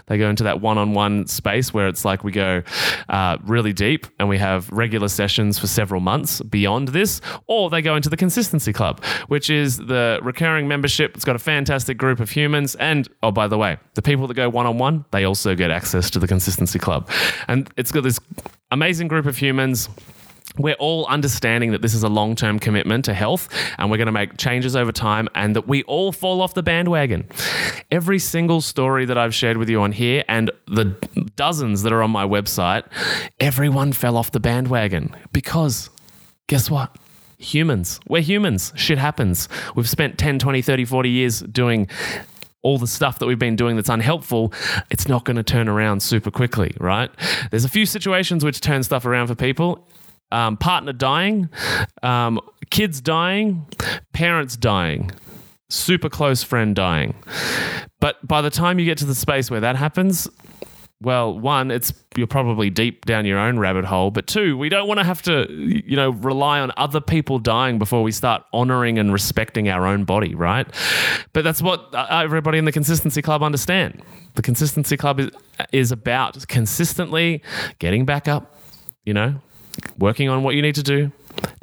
They 0.06 0.18
go 0.18 0.28
into 0.28 0.44
that 0.44 0.60
one-on-one 0.60 1.26
space 1.26 1.72
where 1.72 1.88
it's 1.88 2.04
like 2.04 2.22
we 2.22 2.32
go 2.32 2.62
uh, 3.08 3.38
really 3.44 3.72
deep 3.72 4.06
and 4.18 4.28
we 4.28 4.38
have 4.38 4.70
regular 4.76 5.08
sessions 5.08 5.58
for 5.58 5.66
several 5.66 6.00
months 6.00 6.40
beyond 6.42 6.88
this, 6.88 7.20
or 7.46 7.70
they 7.70 7.82
go 7.82 7.96
into 7.96 8.08
the 8.08 8.16
Consistency 8.16 8.72
Club, 8.72 9.02
which 9.28 9.50
is 9.50 9.78
the 9.78 10.20
recurring 10.22 10.68
membership. 10.68 11.16
It's 11.16 11.24
got 11.24 11.36
a 11.36 11.40
fantastic 11.40 11.98
group 11.98 12.20
of 12.20 12.30
humans. 12.30 12.74
And 12.76 13.08
oh, 13.22 13.32
by 13.32 13.48
the 13.48 13.58
way, 13.58 13.78
the 13.94 14.02
people 14.02 14.26
that 14.26 14.34
go 14.34 14.48
one 14.48 14.66
on 14.66 14.78
one, 14.78 15.04
they 15.10 15.24
also 15.24 15.54
get 15.54 15.70
access 15.70 16.10
to 16.10 16.18
the 16.18 16.28
Consistency 16.28 16.78
Club. 16.78 17.08
And 17.48 17.70
it's 17.76 17.90
got 17.90 18.02
this 18.02 18.20
amazing 18.70 19.08
group 19.08 19.26
of 19.26 19.36
humans 19.36 19.88
we're 20.58 20.74
all 20.74 21.06
understanding 21.06 21.72
that 21.72 21.82
this 21.82 21.94
is 21.94 22.02
a 22.02 22.08
long 22.08 22.34
term 22.36 22.58
commitment 22.58 23.04
to 23.06 23.14
health 23.14 23.48
and 23.78 23.90
we're 23.90 23.96
going 23.96 24.06
to 24.06 24.12
make 24.12 24.36
changes 24.36 24.76
over 24.76 24.92
time 24.92 25.28
and 25.34 25.56
that 25.56 25.68
we 25.68 25.82
all 25.84 26.12
fall 26.12 26.40
off 26.40 26.54
the 26.54 26.62
bandwagon. 26.62 27.26
Every 27.90 28.18
single 28.18 28.60
story 28.60 29.04
that 29.06 29.18
I've 29.18 29.34
shared 29.34 29.56
with 29.56 29.68
you 29.68 29.80
on 29.80 29.92
here 29.92 30.24
and 30.28 30.50
the 30.66 30.84
dozens 31.36 31.82
that 31.82 31.92
are 31.92 32.02
on 32.02 32.10
my 32.10 32.24
website, 32.24 32.84
everyone 33.40 33.92
fell 33.92 34.16
off 34.16 34.30
the 34.32 34.40
bandwagon 34.40 35.14
because 35.32 35.90
guess 36.46 36.70
what? 36.70 36.96
Humans. 37.38 38.00
We're 38.08 38.22
humans. 38.22 38.72
Shit 38.76 38.98
happens. 38.98 39.48
We've 39.74 39.88
spent 39.88 40.18
10, 40.18 40.38
20, 40.38 40.62
30, 40.62 40.84
40 40.86 41.10
years 41.10 41.40
doing 41.40 41.88
all 42.66 42.78
the 42.78 42.86
stuff 42.86 43.20
that 43.20 43.26
we've 43.26 43.38
been 43.38 43.54
doing 43.54 43.76
that's 43.76 43.88
unhelpful, 43.88 44.52
it's 44.90 45.06
not 45.06 45.24
going 45.24 45.36
to 45.36 45.44
turn 45.44 45.68
around 45.68 46.02
super 46.02 46.32
quickly, 46.32 46.74
right? 46.80 47.12
There's 47.52 47.64
a 47.64 47.68
few 47.68 47.86
situations 47.86 48.44
which 48.44 48.60
turn 48.60 48.82
stuff 48.82 49.06
around 49.06 49.28
for 49.28 49.36
people. 49.36 49.86
Um, 50.32 50.56
partner 50.56 50.92
dying, 50.92 51.48
um, 52.02 52.40
kids 52.70 53.00
dying, 53.00 53.66
parents 54.12 54.56
dying, 54.56 55.12
super 55.68 56.08
close 56.08 56.42
friend 56.42 56.74
dying. 56.74 57.14
But 58.00 58.26
by 58.26 58.42
the 58.42 58.50
time 58.50 58.78
you 58.78 58.84
get 58.84 58.98
to 58.98 59.04
the 59.04 59.14
space 59.14 59.50
where 59.50 59.60
that 59.60 59.76
happens, 59.76 60.28
well, 61.02 61.38
one, 61.38 61.70
it's 61.70 61.92
you're 62.16 62.26
probably 62.26 62.70
deep 62.70 63.04
down 63.04 63.26
your 63.26 63.38
own 63.38 63.58
rabbit 63.58 63.84
hole, 63.84 64.10
but 64.10 64.26
two, 64.26 64.56
we 64.56 64.70
don't 64.70 64.88
want 64.88 64.98
to 64.98 65.04
have 65.04 65.20
to, 65.22 65.46
you 65.50 65.94
know, 65.94 66.10
rely 66.10 66.58
on 66.58 66.72
other 66.78 67.02
people 67.02 67.38
dying 67.38 67.78
before 67.78 68.02
we 68.02 68.10
start 68.10 68.42
honoring 68.52 68.98
and 68.98 69.12
respecting 69.12 69.68
our 69.68 69.86
own 69.86 70.04
body, 70.04 70.34
right? 70.34 70.66
But 71.34 71.44
that's 71.44 71.60
what 71.60 71.94
uh, 71.94 72.06
everybody 72.10 72.56
in 72.56 72.64
the 72.64 72.72
consistency 72.72 73.20
club 73.20 73.42
understand. 73.42 74.02
The 74.34 74.42
consistency 74.42 74.96
club 74.96 75.20
is 75.20 75.30
is 75.72 75.92
about 75.92 76.46
consistently 76.48 77.42
getting 77.78 78.06
back 78.06 78.26
up, 78.26 78.54
you 79.04 79.12
know, 79.12 79.40
working 79.98 80.28
on 80.28 80.42
what 80.42 80.54
you 80.54 80.62
need 80.62 80.74
to 80.76 80.82
do, 80.82 81.12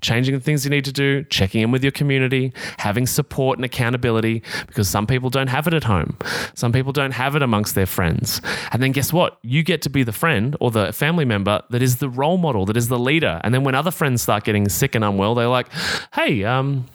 changing 0.01 0.33
the 0.33 0.39
things 0.39 0.63
you 0.65 0.69
need 0.69 0.85
to 0.85 0.91
do, 0.91 1.23
checking 1.25 1.61
in 1.61 1.71
with 1.71 1.83
your 1.83 1.91
community, 1.91 2.53
having 2.77 3.07
support 3.07 3.57
and 3.57 3.65
accountability 3.65 4.43
because 4.67 4.89
some 4.89 5.07
people 5.07 5.29
don't 5.29 5.47
have 5.47 5.67
it 5.67 5.73
at 5.73 5.83
home. 5.83 6.17
Some 6.53 6.71
people 6.71 6.91
don't 6.91 7.11
have 7.11 7.35
it 7.35 7.41
amongst 7.41 7.75
their 7.75 7.85
friends. 7.85 8.41
And 8.71 8.81
then 8.81 8.91
guess 8.91 9.11
what? 9.11 9.37
You 9.41 9.63
get 9.63 9.81
to 9.83 9.89
be 9.89 10.03
the 10.03 10.11
friend 10.11 10.55
or 10.59 10.71
the 10.71 10.93
family 10.93 11.25
member 11.25 11.61
that 11.69 11.81
is 11.81 11.97
the 11.97 12.09
role 12.09 12.37
model, 12.37 12.65
that 12.65 12.77
is 12.77 12.87
the 12.87 12.99
leader. 12.99 13.39
And 13.43 13.53
then 13.53 13.63
when 13.63 13.75
other 13.75 13.91
friends 13.91 14.21
start 14.21 14.43
getting 14.43 14.69
sick 14.69 14.95
and 14.95 15.03
unwell, 15.03 15.35
they're 15.35 15.47
like, 15.47 15.67
"Hey, 16.13 16.43
um, 16.43 16.85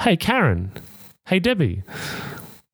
hey 0.00 0.16
Karen, 0.16 0.72
hey 1.26 1.38
Debbie, 1.38 1.82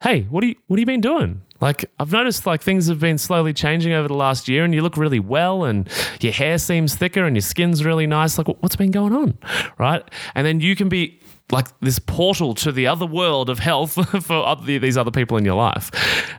hey, 0.02 0.22
what 0.22 0.44
are 0.44 0.48
you 0.48 0.56
what 0.66 0.78
have 0.78 0.80
you 0.80 0.86
been 0.86 1.00
doing? 1.00 1.42
Like 1.60 1.84
I've 2.00 2.10
noticed 2.10 2.44
like 2.44 2.60
things 2.60 2.88
have 2.88 2.98
been 2.98 3.18
slowly 3.18 3.52
changing 3.52 3.92
over 3.92 4.08
the 4.08 4.14
last 4.14 4.48
year 4.48 4.64
and 4.64 4.74
you 4.74 4.82
look 4.82 4.96
really 4.96 5.20
well 5.20 5.64
and 5.64 5.88
your 6.20 6.32
hair 6.32 6.58
seems 6.58 6.96
thicker 6.96 7.24
and 7.24 7.36
your 7.36 7.42
skin's 7.42 7.84
really 7.84 8.06
nice. 8.06 8.36
Like 8.36 8.48
what's 8.48 8.74
been 8.74 8.90
going 8.90 9.12
on? 9.12 9.38
Right? 9.78 10.02
And 10.34 10.44
then 10.44 10.60
you 10.60 10.74
can 10.74 10.88
be 10.88 11.20
like 11.52 11.68
this 11.80 11.98
portal 11.98 12.54
to 12.54 12.72
the 12.72 12.86
other 12.86 13.06
world 13.06 13.50
of 13.50 13.58
health 13.58 13.92
for 14.24 14.44
other, 14.44 14.78
these 14.78 14.96
other 14.96 15.10
people 15.10 15.36
in 15.36 15.44
your 15.44 15.54
life. 15.54 15.90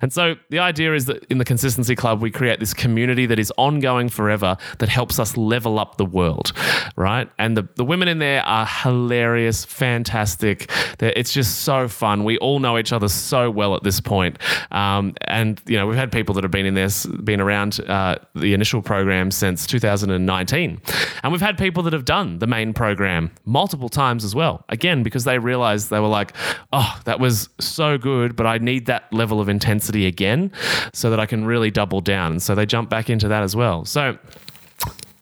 And 0.02 0.12
so 0.12 0.36
the 0.50 0.60
idea 0.60 0.94
is 0.96 1.06
that 1.06 1.24
in 1.26 1.38
the 1.38 1.46
Consistency 1.46 1.96
Club, 1.96 2.22
we 2.22 2.32
create 2.32 2.60
this 2.60 2.74
community 2.74 3.28
that 3.28 3.38
is 3.38 3.54
ongoing 3.58 4.10
forever 4.10 4.58
that 4.80 4.90
helps 4.90 5.20
us 5.20 5.38
level 5.38 5.78
up 5.78 5.98
the 5.98 6.06
world, 6.06 6.52
right? 6.96 7.30
And 7.38 7.56
the, 7.56 7.68
the 7.76 7.86
women 7.86 8.08
in 8.08 8.18
there 8.18 8.42
are 8.44 8.66
hilarious, 8.66 9.64
fantastic. 9.64 10.70
They're, 10.98 11.14
it's 11.16 11.32
just 11.32 11.60
so 11.60 11.88
fun. 11.88 12.24
We 12.24 12.40
all 12.40 12.60
know 12.60 12.80
each 12.80 12.92
other 12.92 13.08
so 13.08 13.52
well 13.52 13.76
at 13.76 13.84
this 13.84 14.02
point. 14.02 14.40
Um, 14.72 15.14
and, 15.28 15.62
you 15.68 15.78
know, 15.78 15.86
we've 15.86 15.98
had 15.98 16.12
people 16.12 16.34
that 16.36 16.44
have 16.44 16.52
been 16.52 16.66
in 16.66 16.74
this, 16.74 17.06
been 17.06 17.40
around 17.40 17.80
uh, 17.82 18.16
the 18.34 18.56
initial 18.56 18.82
program 18.82 19.30
since 19.30 19.68
2019. 19.68 20.82
And 21.22 21.32
we've 21.32 21.42
had 21.42 21.58
people 21.58 21.84
that 21.84 21.94
have 21.94 22.06
done 22.06 22.40
the 22.40 22.48
main 22.48 22.74
program 22.74 23.32
multiple 23.46 23.90
times 23.90 24.26
as 24.26 24.34
well. 24.34 24.66
Again, 24.70 25.03
because 25.04 25.24
they 25.24 25.40
realized 25.40 25.90
they 25.90 26.00
were 26.00 26.08
like, 26.08 26.34
oh, 26.72 27.00
that 27.06 27.20
was 27.20 27.50
so 27.60 27.98
good, 27.98 28.36
but 28.36 28.46
I 28.46 28.58
need 28.58 28.86
that 28.88 29.12
level 29.14 29.40
of 29.40 29.50
intensity 29.50 30.06
again 30.06 30.52
so 30.94 31.10
that 31.10 31.20
I 31.20 31.26
can 31.26 31.46
really 31.46 31.72
double 31.72 32.02
down. 32.02 32.34
And 32.34 32.42
so 32.42 32.56
they 32.56 32.66
jump 32.66 32.90
back 32.90 33.10
into 33.10 33.28
that 33.28 33.44
as 33.44 33.56
well. 33.56 33.86
So 33.86 34.18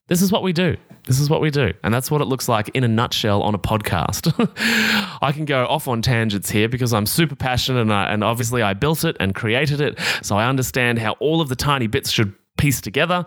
this 0.08 0.22
is 0.22 0.32
what 0.32 0.44
we 0.44 0.54
do. 0.54 0.78
This 1.06 1.20
is 1.20 1.30
what 1.30 1.42
we 1.42 1.50
do. 1.50 1.74
And 1.84 1.94
that's 1.94 2.12
what 2.12 2.22
it 2.22 2.26
looks 2.26 2.48
like 2.48 2.70
in 2.70 2.84
a 2.84 2.88
nutshell 2.88 3.42
on 3.42 3.56
a 3.56 3.60
podcast. 3.60 4.32
I 5.22 5.32
can 5.32 5.46
go 5.46 5.66
off 5.66 5.88
on 5.88 6.02
tangents 6.02 6.50
here 6.50 6.70
because 6.70 6.94
I'm 6.94 7.06
super 7.06 7.36
passionate 7.36 7.82
and, 7.82 7.94
I, 7.94 8.14
and 8.14 8.24
obviously 8.24 8.62
I 8.62 8.74
built 8.74 9.04
it 9.04 9.18
and 9.20 9.34
created 9.34 9.82
it. 9.82 10.00
So 10.22 10.38
I 10.38 10.48
understand 10.48 11.00
how 11.00 11.14
all 11.14 11.42
of 11.42 11.50
the 11.50 11.56
tiny 11.56 11.88
bits 11.88 12.12
should 12.12 12.34
piece 12.58 12.82
together. 12.82 13.26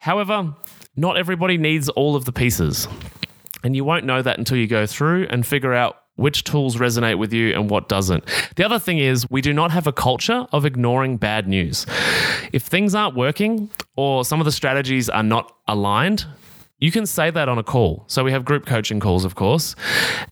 However, 0.00 0.54
not 0.96 1.16
everybody 1.16 1.58
needs 1.58 1.88
all 1.88 2.14
of 2.14 2.24
the 2.24 2.32
pieces. 2.32 2.86
And 3.64 3.74
you 3.74 3.84
won't 3.84 4.04
know 4.04 4.22
that 4.22 4.38
until 4.38 4.56
you 4.56 4.66
go 4.66 4.86
through 4.86 5.26
and 5.30 5.46
figure 5.46 5.74
out 5.74 5.96
which 6.16 6.42
tools 6.42 6.76
resonate 6.76 7.16
with 7.16 7.32
you 7.32 7.54
and 7.54 7.70
what 7.70 7.88
doesn't. 7.88 8.24
The 8.56 8.64
other 8.64 8.80
thing 8.80 8.98
is, 8.98 9.30
we 9.30 9.40
do 9.40 9.52
not 9.52 9.70
have 9.70 9.86
a 9.86 9.92
culture 9.92 10.46
of 10.52 10.64
ignoring 10.64 11.16
bad 11.16 11.46
news. 11.46 11.86
If 12.52 12.64
things 12.64 12.94
aren't 12.94 13.16
working 13.16 13.70
or 13.94 14.24
some 14.24 14.40
of 14.40 14.44
the 14.44 14.52
strategies 14.52 15.08
are 15.08 15.22
not 15.22 15.54
aligned, 15.68 16.26
you 16.80 16.92
can 16.92 17.06
say 17.06 17.30
that 17.30 17.48
on 17.48 17.58
a 17.58 17.62
call. 17.64 18.04
So 18.06 18.22
we 18.22 18.30
have 18.30 18.44
group 18.44 18.64
coaching 18.64 19.00
calls, 19.00 19.24
of 19.24 19.34
course, 19.34 19.74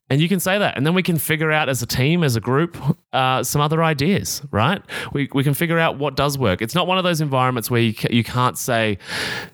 and 0.08 0.20
you 0.20 0.28
can 0.28 0.38
say 0.38 0.58
that, 0.58 0.76
and 0.76 0.86
then 0.86 0.94
we 0.94 1.02
can 1.02 1.18
figure 1.18 1.50
out 1.50 1.68
as 1.68 1.82
a 1.82 1.86
team, 1.86 2.22
as 2.22 2.36
a 2.36 2.40
group, 2.40 2.76
uh, 3.12 3.42
some 3.42 3.60
other 3.60 3.82
ideas. 3.82 4.42
Right? 4.52 4.80
We 5.12 5.28
we 5.34 5.42
can 5.42 5.54
figure 5.54 5.78
out 5.78 5.98
what 5.98 6.14
does 6.14 6.38
work. 6.38 6.62
It's 6.62 6.74
not 6.74 6.86
one 6.86 6.98
of 6.98 7.04
those 7.04 7.20
environments 7.20 7.70
where 7.70 7.80
you 7.80 7.94
ca- 7.94 8.12
you 8.12 8.22
can't 8.22 8.56
say, 8.56 8.98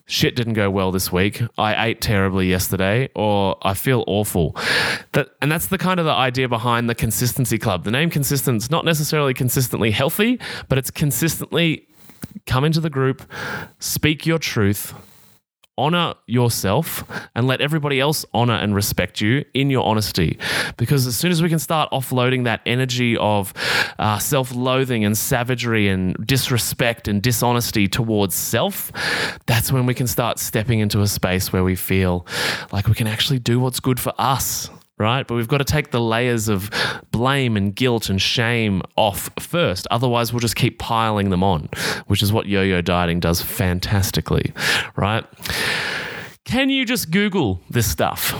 "Shit 0.06 0.36
didn't 0.36 0.52
go 0.52 0.70
well 0.70 0.92
this 0.92 1.10
week. 1.10 1.42
I 1.56 1.86
ate 1.86 2.00
terribly 2.02 2.48
yesterday," 2.48 3.08
or 3.14 3.56
"I 3.62 3.72
feel 3.72 4.04
awful." 4.06 4.54
That 5.12 5.28
and 5.40 5.50
that's 5.50 5.66
the 5.66 5.78
kind 5.78 5.98
of 5.98 6.04
the 6.04 6.12
idea 6.12 6.48
behind 6.48 6.90
the 6.90 6.94
consistency 6.94 7.58
club. 7.58 7.84
The 7.84 7.90
name 7.90 8.10
consistent 8.10 8.62
is 8.62 8.70
not 8.70 8.84
necessarily 8.84 9.32
consistently 9.32 9.92
healthy, 9.92 10.38
but 10.68 10.76
it's 10.76 10.90
consistently 10.90 11.88
come 12.46 12.64
into 12.64 12.80
the 12.80 12.90
group, 12.90 13.22
speak 13.78 14.26
your 14.26 14.38
truth 14.38 14.94
honor 15.78 16.14
yourself 16.26 17.04
and 17.34 17.46
let 17.46 17.60
everybody 17.60 18.00
else 18.00 18.24
honor 18.34 18.54
and 18.54 18.74
respect 18.74 19.20
you 19.20 19.44
in 19.54 19.70
your 19.70 19.84
honesty. 19.84 20.38
Because 20.76 21.06
as 21.06 21.16
soon 21.16 21.30
as 21.30 21.42
we 21.42 21.48
can 21.48 21.58
start 21.58 21.90
offloading 21.92 22.44
that 22.44 22.60
energy 22.66 23.16
of 23.16 23.52
uh, 23.98 24.18
self 24.18 24.54
loathing 24.54 25.04
and 25.04 25.16
savagery 25.16 25.88
and 25.88 26.14
disrespect 26.26 27.08
and 27.08 27.22
dishonesty 27.22 27.88
towards 27.88 28.34
self, 28.34 28.92
that's 29.46 29.72
when 29.72 29.86
we 29.86 29.94
can 29.94 30.06
start 30.06 30.38
stepping 30.38 30.80
into 30.80 31.00
a 31.00 31.06
space 31.06 31.52
where 31.52 31.64
we 31.64 31.74
feel 31.74 32.26
like 32.72 32.86
we 32.88 32.94
can 32.94 33.06
actually 33.06 33.38
do 33.38 33.58
what's 33.58 33.80
good 33.80 33.98
for 33.98 34.12
us 34.18 34.70
right? 35.02 35.26
But 35.26 35.34
we've 35.34 35.48
got 35.48 35.58
to 35.58 35.64
take 35.64 35.90
the 35.90 36.00
layers 36.00 36.48
of 36.48 36.70
blame 37.10 37.56
and 37.56 37.74
guilt 37.74 38.08
and 38.08 38.22
shame 38.22 38.82
off 38.96 39.28
first. 39.38 39.86
Otherwise, 39.90 40.32
we'll 40.32 40.40
just 40.40 40.56
keep 40.56 40.78
piling 40.78 41.30
them 41.30 41.42
on, 41.42 41.68
which 42.06 42.22
is 42.22 42.32
what 42.32 42.46
yo 42.46 42.62
yo 42.62 42.80
dieting 42.80 43.20
does 43.20 43.42
fantastically, 43.42 44.52
right? 44.96 45.24
Can 46.44 46.70
you 46.70 46.86
just 46.86 47.10
Google 47.10 47.60
this 47.68 47.90
stuff? 47.90 48.32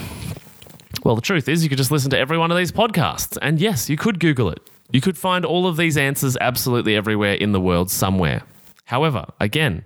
Well, 1.04 1.16
the 1.16 1.22
truth 1.22 1.48
is, 1.48 1.62
you 1.62 1.68
could 1.68 1.78
just 1.78 1.90
listen 1.90 2.10
to 2.10 2.18
every 2.18 2.38
one 2.38 2.50
of 2.50 2.56
these 2.56 2.70
podcasts. 2.70 3.36
And 3.42 3.60
yes, 3.60 3.90
you 3.90 3.96
could 3.96 4.20
Google 4.20 4.48
it. 4.50 4.60
You 4.92 5.00
could 5.00 5.18
find 5.18 5.44
all 5.44 5.66
of 5.66 5.76
these 5.76 5.96
answers 5.96 6.36
absolutely 6.40 6.94
everywhere 6.94 7.34
in 7.34 7.52
the 7.52 7.60
world 7.60 7.90
somewhere. 7.90 8.42
However, 8.84 9.26
again, 9.40 9.84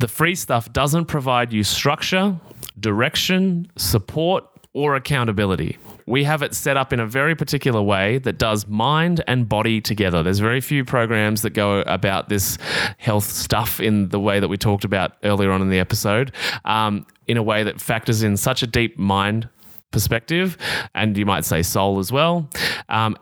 the 0.00 0.08
free 0.08 0.34
stuff 0.34 0.72
doesn't 0.72 1.06
provide 1.06 1.52
you 1.52 1.64
structure, 1.64 2.36
direction, 2.78 3.70
support, 3.76 4.44
or 4.72 4.94
accountability. 4.94 5.76
We 6.06 6.24
have 6.24 6.42
it 6.42 6.54
set 6.54 6.76
up 6.76 6.92
in 6.92 7.00
a 7.00 7.06
very 7.06 7.34
particular 7.34 7.82
way 7.82 8.18
that 8.18 8.38
does 8.38 8.66
mind 8.66 9.22
and 9.26 9.48
body 9.48 9.80
together. 9.80 10.22
There's 10.22 10.38
very 10.38 10.60
few 10.60 10.84
programs 10.84 11.42
that 11.42 11.50
go 11.50 11.80
about 11.80 12.28
this 12.28 12.58
health 12.98 13.24
stuff 13.24 13.80
in 13.80 14.08
the 14.08 14.20
way 14.20 14.40
that 14.40 14.48
we 14.48 14.56
talked 14.56 14.84
about 14.84 15.12
earlier 15.22 15.50
on 15.50 15.62
in 15.62 15.70
the 15.70 15.78
episode, 15.78 16.32
um, 16.64 17.06
in 17.26 17.36
a 17.36 17.42
way 17.42 17.62
that 17.62 17.80
factors 17.80 18.22
in 18.22 18.36
such 18.36 18.62
a 18.62 18.66
deep 18.66 18.98
mind 18.98 19.48
perspective, 19.90 20.58
and 20.94 21.16
you 21.16 21.24
might 21.24 21.44
say 21.44 21.62
soul 21.62 21.98
as 21.98 22.12
well, 22.12 22.50
um, 22.88 23.16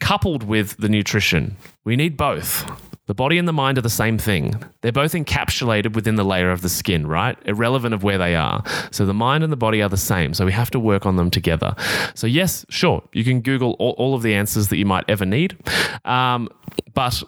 coupled 0.00 0.42
with 0.42 0.76
the 0.78 0.88
nutrition. 0.88 1.56
We 1.84 1.96
need 1.96 2.16
both. 2.16 2.87
The 3.08 3.14
body 3.14 3.38
and 3.38 3.48
the 3.48 3.54
mind 3.54 3.78
are 3.78 3.80
the 3.80 3.88
same 3.88 4.18
thing. 4.18 4.62
They're 4.82 4.92
both 4.92 5.14
encapsulated 5.14 5.94
within 5.94 6.16
the 6.16 6.24
layer 6.24 6.50
of 6.50 6.60
the 6.60 6.68
skin, 6.68 7.06
right? 7.06 7.38
Irrelevant 7.46 7.94
of 7.94 8.02
where 8.02 8.18
they 8.18 8.36
are. 8.36 8.62
So 8.90 9.06
the 9.06 9.14
mind 9.14 9.42
and 9.42 9.50
the 9.50 9.56
body 9.56 9.80
are 9.80 9.88
the 9.88 9.96
same. 9.96 10.34
So 10.34 10.44
we 10.44 10.52
have 10.52 10.70
to 10.72 10.78
work 10.78 11.06
on 11.06 11.16
them 11.16 11.30
together. 11.30 11.74
So, 12.14 12.26
yes, 12.26 12.66
sure, 12.68 13.02
you 13.14 13.24
can 13.24 13.40
Google 13.40 13.76
all, 13.78 13.92
all 13.92 14.14
of 14.14 14.20
the 14.20 14.34
answers 14.34 14.68
that 14.68 14.76
you 14.76 14.84
might 14.84 15.04
ever 15.08 15.24
need. 15.24 15.56
Um, 16.04 16.50
but 16.92 17.22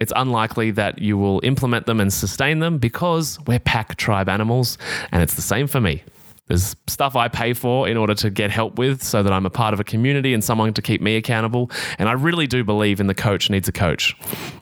it's 0.00 0.12
unlikely 0.16 0.70
that 0.70 1.00
you 1.00 1.18
will 1.18 1.40
implement 1.44 1.84
them 1.84 2.00
and 2.00 2.10
sustain 2.10 2.60
them 2.60 2.78
because 2.78 3.38
we're 3.46 3.58
pack 3.58 3.96
tribe 3.96 4.30
animals, 4.30 4.78
and 5.12 5.22
it's 5.22 5.34
the 5.34 5.42
same 5.42 5.66
for 5.66 5.82
me. 5.82 6.02
There's 6.48 6.76
stuff 6.86 7.16
I 7.16 7.28
pay 7.28 7.52
for 7.54 7.88
in 7.88 7.96
order 7.96 8.14
to 8.14 8.30
get 8.30 8.50
help 8.50 8.78
with 8.78 9.02
so 9.02 9.22
that 9.22 9.32
I'm 9.32 9.46
a 9.46 9.50
part 9.50 9.74
of 9.74 9.80
a 9.80 9.84
community 9.84 10.32
and 10.32 10.44
someone 10.44 10.72
to 10.74 10.82
keep 10.82 11.00
me 11.00 11.16
accountable. 11.16 11.70
And 11.98 12.08
I 12.08 12.12
really 12.12 12.46
do 12.46 12.62
believe 12.62 13.00
in 13.00 13.08
the 13.08 13.14
coach 13.14 13.50
needs 13.50 13.68
a 13.68 13.72
coach. 13.72 14.16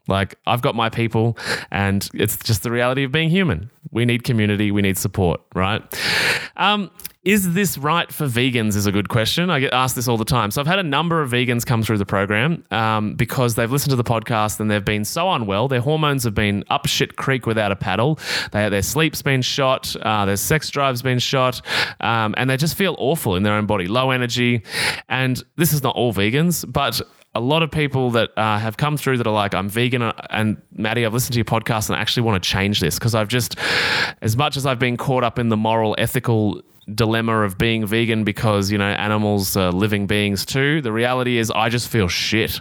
Like, 0.09 0.37
I've 0.47 0.63
got 0.63 0.75
my 0.75 0.89
people, 0.89 1.37
and 1.71 2.09
it's 2.15 2.37
just 2.39 2.63
the 2.63 2.71
reality 2.71 3.05
of 3.05 3.13
being 3.13 3.31
human. 3.31 3.71
We 3.91 4.05
need 4.05 4.25
community, 4.25 4.71
we 4.71 4.83
need 4.83 4.99
support, 4.99 5.41
right? 5.55 5.83
Um, 6.57 6.91
is 7.25 7.55
this 7.55 7.79
right 7.79 8.13
for 8.13 8.27
vegans? 8.27 8.77
Is 8.77 8.87
a 8.87 8.93
good 8.93 9.09
question. 9.09 9.49
I 9.49 9.61
get 9.61 9.73
asked 9.73 9.97
this 9.97 10.09
all 10.09 10.17
the 10.19 10.25
time. 10.25 10.51
So 10.51 10.61
I've 10.61 10.67
had 10.67 10.79
a 10.79 10.83
number 10.83 11.23
of 11.23 11.31
vegans 11.31 11.65
come 11.65 11.83
through 11.83 11.99
the 11.99 12.05
program 12.07 12.65
um, 12.71 13.15
because 13.15 13.55
they've 13.55 13.71
listened 13.71 13.91
to 13.91 13.97
the 13.97 14.05
podcast 14.05 14.61
and 14.61 14.71
they've 14.71 14.85
been 14.85 15.05
so 15.05 15.31
unwell. 15.33 15.67
Their 15.69 15.81
hormones 15.81 16.25
have 16.25 16.35
been 16.35 16.65
up 16.69 16.87
shit 16.87 17.17
creek 17.17 17.47
without 17.47 17.73
a 17.73 17.77
paddle. 17.77 18.19
They, 18.53 18.69
their 18.69 18.83
sleep's 18.83 19.23
been 19.23 19.41
shot. 19.43 19.95
Uh, 20.03 20.27
their 20.27 20.37
sex 20.37 20.69
drive's 20.71 21.01
been 21.03 21.19
shot, 21.19 21.63
um, 22.01 22.35
and 22.37 22.51
they 22.51 22.57
just 22.59 22.77
feel 22.77 22.95
awful 22.99 23.37
in 23.37 23.43
their 23.43 23.55
own 23.55 23.67
body, 23.67 23.87
low 23.87 24.11
energy. 24.11 24.63
And 25.09 25.43
this 25.57 25.73
is 25.73 25.83
not 25.83 25.97
all 25.97 26.13
vegans, 26.13 26.71
but 26.71 27.01
a 27.35 27.41
lot 27.41 27.63
of 27.63 27.71
people 27.71 28.11
that 28.13 28.31
uh, 28.37 28.59
have 28.59 28.77
come 28.77 28.97
through 28.97 29.17
that 29.19 29.27
are 29.27 29.33
like, 29.33 29.55
I'm 29.55 29.69
vegan. 29.69 30.03
uh, 30.03 30.13
And 30.31 30.61
Matty, 30.73 31.05
I've 31.05 31.15
listened 31.15 31.33
to 31.33 31.39
your 31.39 31.45
podcast 31.47 31.89
and 31.89 31.97
I 31.97 32.01
actually 32.01 32.23
want 32.23 32.41
to 32.43 32.49
change 32.49 32.81
this 32.81 32.97
because 32.99 33.15
I've 33.15 33.29
just, 33.29 33.57
as 34.23 34.37
much 34.37 34.57
as 34.57 34.67
I've 34.67 34.79
been 34.79 34.97
caught 34.97 35.25
up 35.25 35.39
in 35.39 35.49
the 35.49 35.57
moral, 35.57 35.97
ethical 35.99 36.63
dilemma 36.93 37.43
of 37.43 37.57
being 37.57 37.87
vegan 37.87 38.25
because, 38.25 38.71
you 38.71 38.79
know, 38.79 38.89
animals 38.89 39.57
are 39.57 39.73
living 39.73 40.07
beings 40.07 40.45
too, 40.45 40.81
the 40.83 40.93
reality 40.93 41.39
is 41.39 41.51
I 41.51 41.69
just 41.69 41.89
feel 41.89 42.09
shit. 42.09 42.61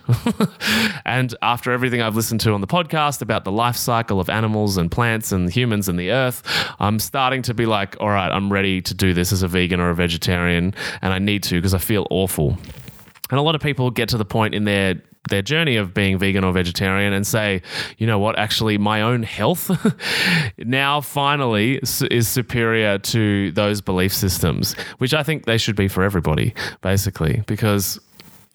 and 1.06 1.36
after 1.42 1.72
everything 1.72 2.02
I've 2.02 2.16
listened 2.16 2.40
to 2.42 2.52
on 2.52 2.62
the 2.62 2.68
podcast 2.68 3.22
about 3.22 3.44
the 3.44 3.52
life 3.52 3.76
cycle 3.76 4.20
of 4.20 4.30
animals 4.30 4.78
and 4.78 4.92
plants 4.92 5.32
and 5.32 5.52
humans 5.52 5.90
and 5.90 6.00
the 6.00 6.12
earth, 6.12 6.44
I'm 6.80 7.00
starting 7.00 7.42
to 7.44 7.54
be 7.54 7.66
like, 7.66 7.98
all 8.00 8.10
right, 8.10 8.32
I'm 8.32 8.52
ready 8.52 8.82
to 8.82 8.94
do 8.94 9.14
this 9.14 9.32
as 9.32 9.44
a 9.44 9.48
vegan 9.48 9.80
or 9.80 9.90
a 9.90 9.96
vegetarian. 9.96 10.74
And 11.02 11.14
I 11.14 11.20
need 11.20 11.44
to 11.44 11.56
because 11.56 11.74
I 11.74 11.80
feel 11.80 12.08
awful. 12.10 12.58
And 13.30 13.40
a 13.40 13.42
lot 13.42 13.56
of 13.56 13.62
people 13.62 13.90
get 13.92 14.10
to 14.10 14.18
the 14.18 14.26
point 14.26 14.54
in 14.54 14.64
their 14.64 15.02
their 15.30 15.42
journey 15.42 15.78
of 15.78 15.94
being 15.94 16.18
vegan 16.18 16.44
or 16.44 16.52
vegetarian 16.52 17.14
and 17.14 17.26
say, 17.26 17.62
you 17.98 18.06
know 18.06 18.20
what, 18.20 18.38
actually, 18.38 18.78
my 18.78 19.02
own 19.02 19.24
health 19.24 19.72
now 20.58 21.02
finally 21.02 21.80
is 22.12 22.28
superior 22.28 22.98
to 22.98 23.52
those 23.54 23.82
belief 23.82 24.14
systems, 24.14 24.74
which 24.98 25.14
I 25.14 25.24
think 25.24 25.46
they 25.46 25.58
should 25.58 25.76
be 25.76 25.88
for 25.88 26.04
everybody, 26.04 26.54
basically, 26.82 27.44
because 27.48 28.00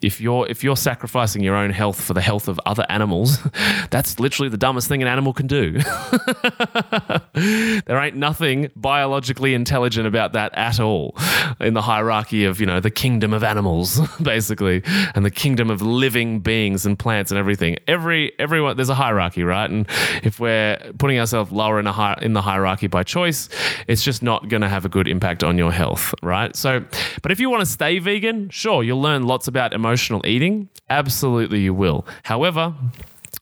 if 0.00 0.20
you're 0.20 0.46
if 0.48 0.62
you're 0.62 0.76
sacrificing 0.76 1.42
your 1.42 1.56
own 1.56 1.70
health 1.70 2.00
for 2.00 2.14
the 2.14 2.20
health 2.20 2.46
of 2.46 2.60
other 2.66 2.86
animals, 2.88 3.38
that's 3.90 4.20
literally 4.20 4.48
the 4.48 4.56
dumbest 4.56 4.86
thing 4.88 5.02
an 5.02 5.08
animal 5.08 5.32
can 5.32 5.48
do. 5.48 5.72
there 7.32 7.98
ain't 7.98 8.14
nothing 8.14 8.70
biologically 8.76 9.54
intelligent 9.54 10.06
about 10.06 10.34
that 10.34 10.56
at 10.56 10.78
all 10.78 11.16
in 11.60 11.74
the 11.74 11.82
hierarchy 11.82 12.44
of, 12.44 12.60
you 12.60 12.66
know, 12.66 12.78
the 12.78 12.90
kingdom 12.90 13.32
of 13.32 13.42
animals, 13.42 14.00
basically, 14.22 14.82
and 15.16 15.24
the 15.24 15.30
kingdom 15.30 15.68
of 15.68 15.82
living 15.82 16.38
beings 16.38 16.86
and 16.86 16.96
plants 16.96 17.32
and 17.32 17.38
everything. 17.38 17.76
Every 17.88 18.32
everyone 18.38 18.76
there's 18.76 18.90
a 18.90 18.94
hierarchy, 18.94 19.42
right? 19.42 19.68
And 19.68 19.84
if 20.22 20.38
we're 20.38 20.78
putting 20.98 21.18
ourselves 21.18 21.50
lower 21.50 21.80
in 21.80 21.88
a 21.88 21.92
hi- 21.92 22.18
in 22.22 22.34
the 22.34 22.42
hierarchy 22.42 22.86
by 22.86 23.02
choice, 23.02 23.48
it's 23.88 24.04
just 24.04 24.22
not 24.22 24.48
going 24.48 24.62
to 24.62 24.68
have 24.68 24.84
a 24.84 24.88
good 24.88 25.08
impact 25.08 25.42
on 25.42 25.58
your 25.58 25.72
health, 25.72 26.14
right? 26.22 26.54
So, 26.54 26.84
but 27.20 27.32
if 27.32 27.40
you 27.40 27.50
want 27.50 27.62
to 27.62 27.70
stay 27.70 27.98
vegan, 27.98 28.48
sure, 28.50 28.84
you'll 28.84 29.02
learn 29.02 29.26
lots 29.26 29.48
about 29.48 29.72
emotional 29.72 29.87
eating. 30.24 30.68
Absolutely 30.90 31.60
you 31.60 31.74
will. 31.74 32.06
However, 32.22 32.74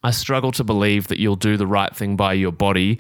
I 0.03 0.11
struggle 0.11 0.53
to 0.53 0.65
believe 0.65 1.09
that 1.09 1.19
you'll 1.19 1.37
do 1.37 1.57
the 1.57 1.67
right 1.67 1.95
thing 1.95 2.17
by 2.17 2.35
your 2.35 2.53
body 2.53 2.99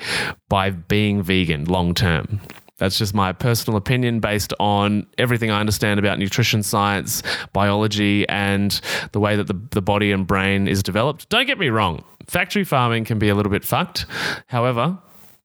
by 0.48 0.70
being 0.70 1.22
vegan 1.22 1.64
long 1.64 1.94
term. 1.94 2.40
That's 2.78 2.98
just 2.98 3.14
my 3.14 3.32
personal 3.32 3.78
opinion 3.78 4.20
based 4.20 4.52
on 4.60 5.06
everything 5.16 5.50
I 5.50 5.60
understand 5.60 5.98
about 5.98 6.18
nutrition 6.18 6.62
science, 6.62 7.22
biology, 7.52 8.28
and 8.28 8.78
the 9.12 9.20
way 9.20 9.36
that 9.36 9.46
the, 9.46 9.58
the 9.70 9.80
body 9.80 10.12
and 10.12 10.26
brain 10.26 10.68
is 10.68 10.82
developed. 10.82 11.28
Don't 11.30 11.46
get 11.46 11.58
me 11.58 11.68
wrong, 11.68 12.04
factory 12.26 12.64
farming 12.64 13.04
can 13.04 13.18
be 13.18 13.28
a 13.28 13.34
little 13.34 13.52
bit 13.52 13.64
fucked. 13.64 14.04
However, 14.48 14.98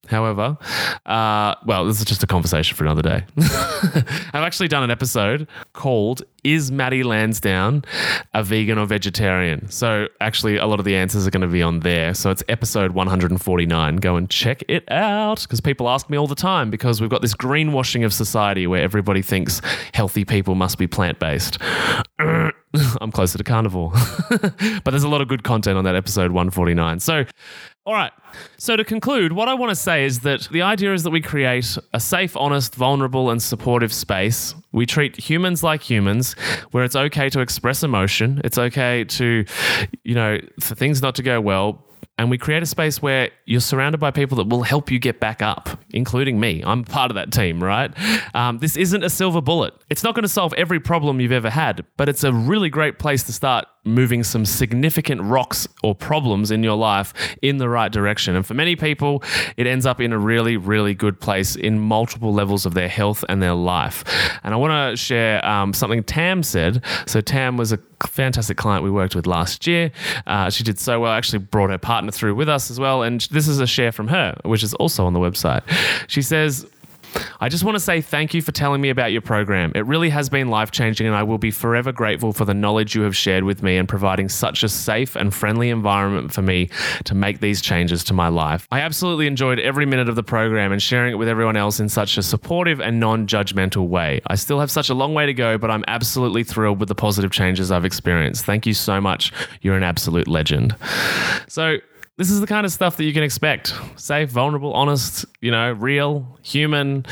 However, 0.08 0.58
uh, 1.06 1.56
well, 1.66 1.86
this 1.86 2.00
is 2.00 2.06
just 2.06 2.24
a 2.24 2.28
conversation 2.28 2.76
for 2.76 2.84
another 2.84 3.04
day. 3.04 3.24
I've 3.38 4.44
actually 4.44 4.68
done 4.68 4.84
an 4.84 4.90
episode 4.90 5.48
called 5.74 6.24
Is 6.44 6.72
Matty 6.72 7.04
Lansdown 7.04 7.86
a 8.34 8.44
Vegan 8.44 8.80
or 8.80 8.88
Vegetarian? 8.88 9.70
So, 9.70 10.08
actually, 10.20 10.58
a 10.58 10.66
lot 10.66 10.80
of 10.80 10.86
the 10.86 10.96
answers 10.96 11.28
are 11.28 11.30
going 11.30 11.42
to 11.42 11.48
be 11.48 11.62
on 11.62 11.82
there. 11.82 12.16
So, 12.16 12.32
it's 12.32 12.44
episode 12.50 12.92
149. 12.92 13.98
Go 13.98 14.16
and 14.16 14.30
check 14.30 14.64
it 14.68 14.92
out 14.92 15.44
because 15.44 15.62
people 15.62 15.88
ask 15.88 16.10
me 16.10 16.18
all 16.18 16.28
the 16.28 16.36
time 16.36 16.72
because 16.72 17.00
we've 17.00 17.10
got 17.10 17.22
this 17.22 17.36
greenwashing 17.36 18.04
of 18.04 18.12
society 18.12 18.66
where 18.66 18.82
everybody 18.82 19.22
thinks 19.22 19.62
healthy 19.94 20.26
people 20.26 20.56
must 20.56 20.80
be 20.80 20.88
plant 20.88 21.20
based. 21.20 21.60
I'm 22.20 23.12
closer 23.12 23.38
to 23.38 23.44
carnivore. 23.44 23.92
but 24.30 24.86
there's 24.86 25.04
a 25.04 25.10
lot 25.10 25.22
of 25.22 25.28
good 25.28 25.44
content 25.44 25.78
on 25.78 25.84
that 25.84 25.96
episode 25.96 26.32
149. 26.32 27.00
So, 27.00 27.26
all 27.86 27.94
right. 27.94 28.12
So, 28.58 28.76
to 28.76 28.84
conclude, 28.84 29.34
what 29.34 29.48
I 29.48 29.56
want 29.56 29.72
to 29.72 29.76
say 29.76 30.06
is 30.06 30.20
that 30.20 30.48
the 30.52 30.62
idea 30.62 30.94
is 30.94 31.02
that 31.04 31.10
we 31.10 31.20
create 31.20 31.78
a 31.94 32.00
safe, 32.00 32.38
honest, 32.38 32.76
vulnerable, 32.76 33.32
and 33.32 33.42
supportive 33.42 33.92
space. 33.92 34.54
We 34.72 34.86
treat 34.86 35.18
humans 35.18 35.64
like 35.64 35.82
humans, 35.82 36.34
where 36.72 36.84
it's 36.84 36.96
okay 36.96 37.30
to 37.30 37.40
express 37.40 37.82
emotion. 37.82 38.40
It's 38.44 38.58
okay 38.58 39.04
to, 39.06 39.46
you 40.04 40.16
know, 40.16 40.38
for 40.60 40.76
things 40.76 41.02
not 41.02 41.16
to 41.16 41.24
go 41.24 41.42
well. 41.42 41.84
And 42.18 42.30
we 42.30 42.38
create 42.38 42.62
a 42.62 42.68
space 42.68 43.02
where 43.02 43.32
you're 43.46 43.60
surrounded 43.60 43.98
by 43.98 44.12
people 44.12 44.38
that 44.38 44.48
will 44.48 44.62
help 44.62 44.92
you 44.92 45.00
get 45.00 45.20
back 45.20 45.42
up, 45.42 45.70
including 45.90 46.40
me. 46.40 46.62
I'm 46.64 46.84
part 46.84 47.10
of 47.10 47.16
that 47.16 47.32
team, 47.32 47.64
right? 47.64 47.92
Um, 48.36 48.60
this 48.60 48.78
isn't 48.78 49.04
a 49.04 49.10
silver 49.10 49.42
bullet. 49.42 49.74
It's 49.90 50.04
not 50.04 50.14
going 50.14 50.22
to 50.24 50.30
solve 50.30 50.54
every 50.54 50.80
problem 50.80 51.20
you've 51.20 51.32
ever 51.32 51.50
had, 51.50 51.84
but 51.98 52.10
it's 52.10 52.24
a 52.24 52.32
really 52.32 52.70
great 52.70 53.00
place 53.00 53.24
to 53.24 53.34
start 53.34 53.66
moving 53.84 54.24
some 54.24 54.46
significant 54.46 55.22
rocks 55.22 55.68
or 55.84 55.96
problems 55.96 56.52
in 56.52 56.64
your 56.64 56.76
life 56.76 57.14
in 57.42 57.58
the 57.58 57.68
right 57.68 57.92
direction. 57.92 58.36
And 58.36 58.46
for 58.46 58.54
many 58.54 58.76
people, 58.76 59.24
it 59.58 59.66
ends 59.66 59.86
up 59.86 60.00
in 60.00 60.14
a 60.14 60.20
really, 60.20 60.58
really 60.58 60.94
good 60.94 61.20
place 61.20 61.56
in 61.56 61.80
multiple 61.80 62.34
levels 62.34 62.66
of 62.66 62.74
their 62.74 62.88
health 62.88 63.26
and 63.28 63.42
their 63.42 63.54
life. 63.54 64.04
And 64.44 64.54
I 64.54 64.58
want 64.58 64.72
to 64.72 64.98
share 64.98 65.44
um, 65.46 65.74
something 65.74 66.04
Tam 66.04 66.44
said. 66.44 66.84
So, 67.08 67.22
Tam 67.22 67.58
was 67.58 67.72
a 67.72 67.80
fantastic 68.08 68.58
client 68.58 68.84
we 68.84 68.92
worked 68.92 69.16
with 69.16 69.28
last 69.28 69.66
year. 69.66 69.92
Uh, 70.28 70.50
she 70.50 70.64
did 70.64 70.80
so 70.80 71.00
well, 71.00 71.12
actually 71.12 71.40
brought 71.40 71.70
her 71.70 71.78
partner 71.78 72.12
through 72.12 72.36
with 72.36 72.50
us 72.50 72.70
as 72.70 72.80
well. 72.80 73.04
And 73.04 73.22
this 73.32 73.48
is 73.48 73.60
a 73.60 73.68
share 73.68 73.92
from 73.92 74.08
her, 74.10 74.36
which 74.44 74.64
is 74.64 74.74
also 74.76 75.06
on 75.06 75.14
the 75.14 75.20
website. 75.20 75.62
She 76.08 76.22
says, 76.22 76.68
I 77.40 77.50
just 77.50 77.64
want 77.64 77.76
to 77.76 77.80
say 77.80 78.02
thank 78.02 78.34
you 78.34 78.42
for 78.42 78.52
telling 78.52 78.82
me 78.82 78.90
about 78.90 79.12
your 79.12 79.22
program. 79.22 79.72
It 79.76 79.86
really 79.86 80.10
has 80.10 80.30
been 80.30 80.50
life 80.50 80.72
changing, 80.72 81.08
and 81.08 81.16
I 81.16 81.24
will 81.24 81.38
be 81.38 81.52
forever 81.52 81.92
grateful 81.92 82.34
for 82.34 82.46
the 82.46 82.54
knowledge 82.54 82.96
you 82.96 83.02
have 83.02 83.16
shared 83.16 83.44
with 83.44 83.64
me 83.64 83.78
and 83.78 83.88
providing 83.88 84.30
such 84.30 84.64
a 84.64 84.70
safe 84.70 85.16
and 85.16 85.34
friendly 85.34 85.70
environment 85.70 86.34
for 86.34 86.42
me 86.42 86.70
to 87.06 87.16
make 87.16 87.40
these 87.40 87.62
changes 87.62 88.04
to 88.06 88.14
my 88.14 88.28
life. 88.28 88.68
I 88.72 88.82
absolutely 88.82 89.28
enjoyed 89.28 89.60
every 89.60 89.86
minute 89.86 90.10
of 90.10 90.16
the 90.16 90.24
program 90.24 90.72
and 90.72 90.82
sharing 90.82 91.14
it 91.14 91.16
with 91.16 91.28
everyone 91.28 91.58
else 91.58 91.80
in 91.80 91.90
such 91.90 92.18
a 92.18 92.24
supportive 92.24 92.80
and 92.80 93.00
non 93.00 93.28
judgmental 93.28 93.88
way. 93.88 94.22
I 94.28 94.36
still 94.36 94.60
have 94.60 94.72
such 94.72 94.90
a 94.90 94.94
long 94.94 95.14
way 95.14 95.26
to 95.26 95.34
go, 95.34 95.58
but 95.58 95.72
I'm 95.72 95.84
absolutely 95.88 96.44
thrilled 96.44 96.80
with 96.80 96.90
the 96.90 96.96
positive 96.96 97.32
changes 97.32 97.72
I've 97.72 97.86
experienced. 97.86 98.46
Thank 98.46 98.66
you 98.66 98.74
so 98.74 99.02
much. 99.02 99.32
You're 99.62 99.78
an 99.78 99.84
absolute 99.84 100.28
legend. 100.28 100.76
So, 101.48 101.78
this 102.22 102.30
is 102.30 102.40
the 102.40 102.46
kind 102.46 102.68
of 102.68 102.72
stuff 102.72 102.98
that 102.98 103.06
you 103.06 103.14
can 103.14 103.24
expect 103.24 103.74
safe, 103.96 104.30
vulnerable, 104.30 104.72
honest, 104.74 105.26
you 105.40 105.50
know, 105.50 105.72
real, 105.72 106.38
human. 106.44 107.04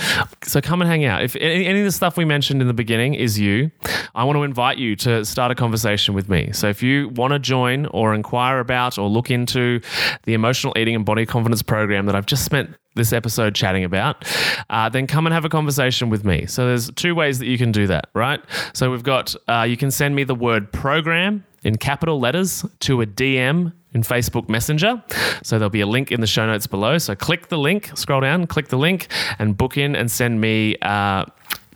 So 0.44 0.62
come 0.62 0.84
and 0.84 0.88
hang 0.88 1.04
out. 1.04 1.24
If 1.24 1.36
any, 1.38 1.66
any 1.66 1.80
of 1.80 1.86
the 1.86 1.92
stuff 1.92 2.16
we 2.16 2.26
mentioned 2.26 2.62
in 2.62 2.68
the 2.68 2.76
beginning 2.76 3.16
is 3.16 3.40
you, 3.40 3.72
I 4.14 4.24
want 4.24 4.38
to 4.38 4.44
invite 4.44 4.78
you 4.78 4.96
to 4.98 5.26
start 5.26 5.52
a 5.52 5.56
conversation 5.56 6.14
with 6.14 6.30
me. 6.30 6.52
So 6.52 6.70
if 6.70 6.84
you 6.84 7.10
want 7.10 7.34
to 7.34 7.40
join 7.40 7.88
or 7.88 8.14
inquire 8.14 8.60
about 8.60 9.00
or 9.00 9.10
look 9.10 9.32
into 9.32 9.82
the 10.26 10.36
emotional 10.36 10.78
eating 10.78 10.94
and 10.96 11.04
body 11.04 11.26
confidence 11.26 11.64
program 11.64 12.06
that 12.06 12.16
I've 12.16 12.28
just 12.28 12.46
spent 12.46 12.76
this 12.94 13.12
episode 13.12 13.56
chatting 13.56 13.84
about, 13.84 14.24
uh, 14.70 14.90
then 14.90 15.08
come 15.08 15.26
and 15.26 15.34
have 15.34 15.44
a 15.44 15.50
conversation 15.50 16.12
with 16.12 16.24
me. 16.24 16.46
So 16.46 16.68
there's 16.68 16.92
two 16.92 17.16
ways 17.16 17.40
that 17.40 17.48
you 17.48 17.58
can 17.58 17.72
do 17.72 17.88
that, 17.88 18.10
right? 18.14 18.42
So 18.74 18.92
we've 18.92 19.02
got, 19.02 19.34
uh, 19.48 19.66
you 19.68 19.76
can 19.76 19.90
send 19.90 20.16
me 20.16 20.24
the 20.24 20.36
word 20.36 20.72
program 20.72 21.46
in 21.64 21.78
capital 21.78 22.20
letters 22.20 22.66
to 22.82 23.02
a 23.02 23.06
DM 23.06 23.74
in 23.94 24.04
Facebook 24.04 24.48
Messenger. 24.50 25.04
So 25.44 25.58
there'll 25.58 25.70
be 25.70 25.82
a 25.82 25.88
link 25.88 26.12
in 26.12 26.22
the 26.22 26.28
show 26.28 26.46
notes 26.46 26.68
below. 26.68 26.98
So 26.98 27.16
click 27.16 27.48
the 27.48 27.58
link, 27.58 27.92
scroll 27.96 28.22
down, 28.22 28.48
click 28.48 28.68
the 28.68 28.78
link, 28.78 29.08
and 29.40 29.58
book 29.58 29.78
in 29.78 29.96
and 29.96 30.12
send 30.12 30.40
me. 30.42 30.78
Uh, 30.82 31.26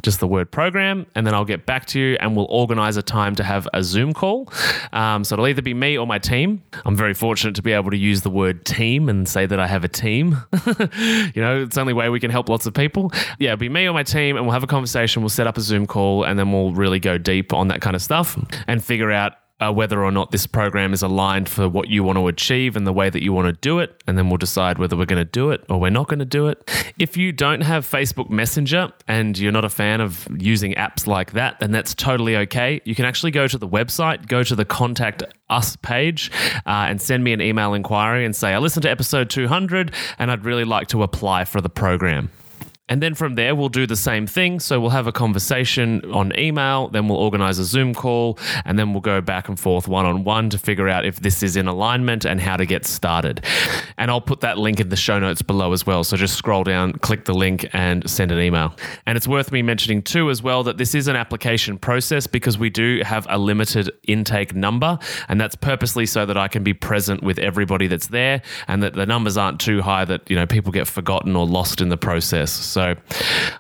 just 0.02 0.20
the 0.20 0.28
word 0.28 0.52
program, 0.52 1.06
and 1.16 1.26
then 1.26 1.34
I'll 1.34 1.46
get 1.46 1.66
back 1.66 1.86
to 1.88 2.00
you 2.00 2.18
and 2.20 2.36
we'll 2.36 2.48
organize 2.50 2.98
a 2.98 3.02
time 3.02 3.36
to 3.36 3.44
have 3.44 3.68
a 3.74 3.84
Zoom 3.84 4.14
call. 4.14 4.52
Um, 4.92 5.24
so 5.24 5.36
it'll 5.36 5.48
either 5.48 5.62
be 5.62 5.74
me 5.74 5.98
or 5.98 6.08
my 6.08 6.20
team. 6.20 6.62
I'm 6.84 6.96
very 6.96 7.14
fortunate 7.14 7.56
to 7.56 7.62
be 7.62 7.72
able 7.72 7.92
to 7.92 7.98
use 7.98 8.22
the 8.22 8.30
word 8.30 8.66
team 8.66 9.08
and 9.08 9.28
say 9.28 9.46
that 9.46 9.60
I 9.60 9.68
have 9.68 9.84
a 9.84 9.88
team. 9.88 10.38
you 10.68 11.42
know, 11.42 11.64
it's 11.64 11.76
the 11.76 11.82
only 11.82 11.94
way 11.94 12.10
we 12.10 12.20
can 12.20 12.32
help 12.32 12.50
lots 12.50 12.66
of 12.66 12.74
people. 12.74 13.12
Yeah, 13.40 13.54
it'll 13.54 13.60
be 13.60 13.70
me 13.70 13.88
or 13.88 13.94
my 13.94 14.04
team, 14.04 14.36
and 14.36 14.46
we'll 14.46 14.54
have 14.54 14.64
a 14.64 14.68
conversation. 14.68 15.22
We'll 15.22 15.30
set 15.30 15.48
up 15.48 15.58
a 15.58 15.62
Zoom 15.62 15.86
call, 15.86 16.24
and 16.24 16.38
then 16.38 16.52
we'll 16.52 16.74
really 16.74 17.00
go 17.00 17.18
deep 17.18 17.54
on 17.54 17.70
that 17.70 17.82
kind 17.82 17.96
of 17.96 18.02
stuff 18.02 18.38
and 18.68 18.84
figure 18.84 19.12
out 19.12 19.34
uh, 19.60 19.72
whether 19.72 20.04
or 20.04 20.12
not 20.12 20.32
this 20.32 20.48
program 20.48 20.94
is 20.94 21.02
aligned 21.02 21.48
for 21.48 21.70
what 21.70 21.88
you 21.88 22.04
want 22.04 22.18
to 22.18 22.28
achieve 22.28 22.76
and 22.76 22.86
the 22.86 22.94
way 22.94 23.10
that 23.10 23.24
you 23.24 23.32
want 23.32 23.48
to 23.48 23.54
do 23.54 23.80
it. 23.80 24.02
And 24.08 24.18
then 24.18 24.30
we'll 24.30 24.38
decide 24.38 24.78
whether 24.78 24.98
we're 24.98 25.06
going 25.06 25.24
to 25.24 25.32
do 25.32 25.52
it 25.52 25.64
or 25.70 25.80
we're 25.80 25.90
not 25.90 26.08
going 26.08 26.20
to 26.20 26.26
do 26.26 26.48
it. 26.48 26.70
If 27.00 27.16
you 27.16 27.32
don't 27.32 27.62
have 27.62 27.86
Facebook 27.90 28.30
Messenger 28.30 28.92
and 29.08 29.38
you're 29.38 29.52
not 29.52 29.66
a 29.66 29.70
fan 29.70 30.02
of 30.02 30.28
using 30.38 30.74
apps 30.74 31.08
like 31.08 31.32
that, 31.34 31.60
then 31.60 31.72
that's 31.72 31.94
totally 31.94 32.36
okay. 32.38 32.82
You 32.84 32.96
can 32.96 33.06
actually 33.06 33.32
go 33.32 33.48
to 33.48 33.58
the 33.58 33.68
website, 33.68 34.28
go 34.28 34.44
to 34.44 34.56
the 34.56 34.66
contact 34.66 35.24
us 35.50 35.76
page, 35.78 36.32
uh, 36.66 36.88
and 36.90 37.02
send 37.02 37.24
me 37.24 37.32
an 37.32 37.42
email 37.42 37.74
inquiry 37.74 38.26
and 38.26 38.36
say, 38.36 38.54
I 38.54 38.58
listened 38.58 38.84
to 38.84 38.90
episode 38.90 39.30
200 39.30 39.94
and 40.18 40.32
I'd 40.32 40.46
really 40.46 40.66
like 40.66 40.88
to 40.90 41.04
apply 41.04 41.46
for 41.46 41.62
the 41.62 41.70
program 41.70 42.32
And 42.90 43.02
then 43.02 43.14
from 43.16 43.36
there, 43.36 43.56
we'll 43.56 43.70
do 43.70 43.88
the 43.88 43.96
same 43.96 44.28
thing. 44.28 44.60
So 44.60 44.80
we'll 44.82 44.90
have 44.90 45.08
a 45.08 45.14
conversation 45.14 46.04
on 46.12 46.38
email, 46.38 46.90
then 46.90 47.08
we'll 47.08 47.18
organize 47.18 47.58
a 47.58 47.64
Zoom 47.64 47.94
call, 47.94 48.38
and 48.66 48.78
then 48.78 48.92
we'll 48.92 49.02
go 49.02 49.22
back 49.22 49.48
and 49.48 49.58
forth 49.58 49.88
one 49.88 50.06
on 50.06 50.26
one 50.26 50.50
to 50.50 50.58
figure 50.58 50.90
out 50.90 51.06
if 51.06 51.22
this 51.22 51.42
is 51.44 51.56
in 51.56 51.68
alignment 51.68 52.26
and 52.26 52.42
how 52.42 52.58
to 52.58 52.66
get 52.66 52.86
started. 52.86 53.46
And 53.98 54.12
I'll 54.12 54.20
put 54.20 54.42
that 54.42 54.58
link 54.58 54.82
in 54.82 54.90
the 54.90 54.98
show 54.98 55.18
notes 55.18 55.42
below 55.42 55.72
as 55.72 55.86
well. 55.86 56.04
So 56.04 56.18
just 56.18 56.36
scroll 56.36 56.66
down, 56.66 56.92
click 56.94 57.24
the 57.24 57.34
link, 57.34 57.70
and 57.72 58.08
send 58.10 58.34
an 58.34 58.40
email. 58.40 58.76
And 59.06 59.16
it's 59.16 59.30
worth 59.30 59.54
me 59.54 59.62
mentioning 59.62 60.02
too, 60.02 60.30
as 60.30 60.44
well, 60.44 60.64
that 60.64 60.78
this 60.78 60.94
is 60.94 61.08
an 61.08 61.16
application 61.16 61.78
process 61.78 62.28
because 62.28 62.58
we 62.58 62.70
do 62.70 63.02
have 63.06 63.26
a 63.30 63.38
limited 63.38 63.92
intake 64.10 64.54
number. 64.56 65.00
And 65.30 65.40
that's 65.40 65.56
purposely 65.56 66.06
so 66.06 66.26
that 66.26 66.36
I 66.36 66.50
can 66.50 66.66
be 66.66 66.74
present 66.74 67.24
with 67.24 67.40
everybody 67.40 67.88
that's 67.88 68.08
there 68.08 68.42
and 68.68 68.84
that 68.84 68.94
the 68.94 69.06
numbers 69.06 69.38
aren't 69.38 69.62
too 69.62 69.82
high 69.82 70.04
that, 70.04 70.30
you 70.30 70.36
know, 70.36 70.46
people 70.46 70.74
get 70.74 70.86
forgotten 70.86 71.38
or 71.38 71.48
lost 71.48 71.80
in 71.80 71.88
the 71.88 71.98
process. 71.98 72.73
So 72.74 72.96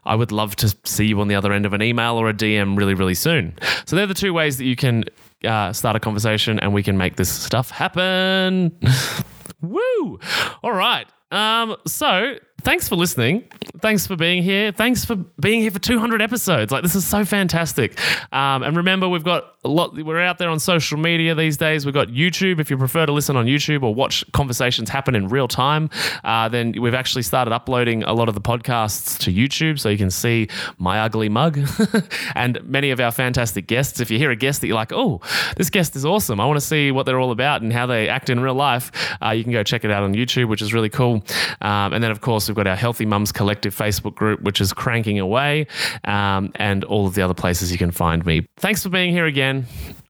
I 0.05 0.15
would 0.15 0.31
love 0.31 0.55
to 0.57 0.75
see 0.83 1.05
you 1.05 1.21
on 1.21 1.27
the 1.27 1.35
other 1.35 1.53
end 1.53 1.65
of 1.65 1.73
an 1.73 1.81
email 1.81 2.17
or 2.17 2.29
a 2.29 2.33
DM 2.33 2.77
really, 2.77 2.93
really 2.93 3.13
soon. 3.13 3.55
So 3.85 3.95
they're 3.95 4.07
the 4.07 4.13
two 4.13 4.33
ways 4.33 4.57
that 4.57 4.65
you 4.65 4.75
can 4.75 5.05
uh, 5.45 5.71
start 5.73 5.95
a 5.95 5.99
conversation 5.99 6.59
and 6.59 6.73
we 6.73 6.83
can 6.83 6.97
make 6.97 7.15
this 7.15 7.29
stuff 7.29 7.69
happen. 7.69 8.77
Woo! 9.61 10.19
All 10.63 10.73
right. 10.73 11.07
Um, 11.31 11.75
so 11.87 12.35
thanks 12.61 12.87
for 12.87 12.95
listening. 12.95 13.45
Thanks 13.81 14.05
for 14.05 14.15
being 14.15 14.43
here. 14.43 14.71
Thanks 14.71 15.03
for 15.03 15.15
being 15.15 15.61
here 15.61 15.71
for 15.71 15.79
200 15.79 16.21
episodes. 16.21 16.71
Like 16.71 16.83
this 16.83 16.95
is 16.95 17.05
so 17.05 17.25
fantastic. 17.25 17.99
Um, 18.31 18.63
and 18.63 18.77
remember, 18.77 19.09
we've 19.09 19.23
got 19.23 19.52
a 19.65 19.69
lot. 19.69 19.95
We're 19.95 20.21
out 20.21 20.37
there 20.37 20.49
on 20.49 20.59
social 20.59 20.97
media 20.97 21.35
these 21.35 21.57
days. 21.57 21.85
We've 21.85 21.93
got 21.93 22.09
YouTube. 22.09 22.59
If 22.59 22.69
you 22.69 22.77
prefer 22.77 23.05
to 23.05 23.11
listen 23.11 23.35
on 23.35 23.45
YouTube 23.45 23.83
or 23.83 23.93
watch 23.93 24.23
conversations 24.33 24.89
happen 24.89 25.15
in 25.15 25.29
real 25.29 25.47
time, 25.47 25.89
uh, 26.23 26.49
then 26.49 26.73
we've 26.79 26.93
actually 26.93 27.23
started 27.23 27.53
uploading 27.53 28.03
a 28.03 28.13
lot 28.13 28.27
of 28.27 28.35
the 28.35 28.41
podcasts 28.41 29.17
to 29.19 29.31
YouTube, 29.31 29.79
so 29.79 29.89
you 29.89 29.97
can 29.97 30.11
see 30.11 30.47
my 30.77 30.99
ugly 30.99 31.29
mug 31.29 31.59
and 32.35 32.63
many 32.67 32.91
of 32.91 32.99
our 32.99 33.11
fantastic 33.11 33.67
guests. 33.67 33.99
If 33.99 34.11
you 34.11 34.17
hear 34.17 34.31
a 34.31 34.35
guest 34.35 34.61
that 34.61 34.67
you're 34.67 34.75
like, 34.75 34.91
oh, 34.91 35.21
this 35.55 35.69
guest 35.69 35.95
is 35.95 36.05
awesome. 36.05 36.39
I 36.39 36.45
want 36.45 36.57
to 36.59 36.65
see 36.65 36.91
what 36.91 37.05
they're 37.05 37.19
all 37.19 37.31
about 37.31 37.61
and 37.61 37.71
how 37.71 37.85
they 37.85 38.09
act 38.09 38.29
in 38.29 38.39
real 38.39 38.55
life. 38.55 38.91
Uh, 39.21 39.29
you 39.29 39.43
can 39.43 39.53
go 39.53 39.63
check 39.63 39.85
it 39.85 39.91
out 39.91 40.03
on 40.03 40.13
YouTube, 40.13 40.49
which 40.49 40.61
is 40.61 40.73
really 40.73 40.89
cool. 40.89 41.23
Um, 41.61 41.93
and 41.93 42.03
then, 42.03 42.11
of 42.11 42.21
course, 42.21 42.47
we've 42.47 42.55
got 42.55 42.67
our 42.67 42.75
Healthy 42.75 43.05
Mums 43.05 43.31
Collective 43.31 43.75
Facebook 43.75 44.15
group, 44.15 44.41
which 44.41 44.59
is 44.59 44.73
cranking 44.73 45.19
away, 45.19 45.67
um, 46.03 46.51
and 46.55 46.83
all 46.83 47.07
of 47.07 47.15
the 47.15 47.21
other 47.21 47.33
places 47.33 47.71
you 47.71 47.77
can 47.77 47.91
find 47.91 48.25
me. 48.25 48.45
Thanks 48.57 48.83
for 48.83 48.89
being 48.89 49.11
here 49.11 49.25
again. 49.25 49.52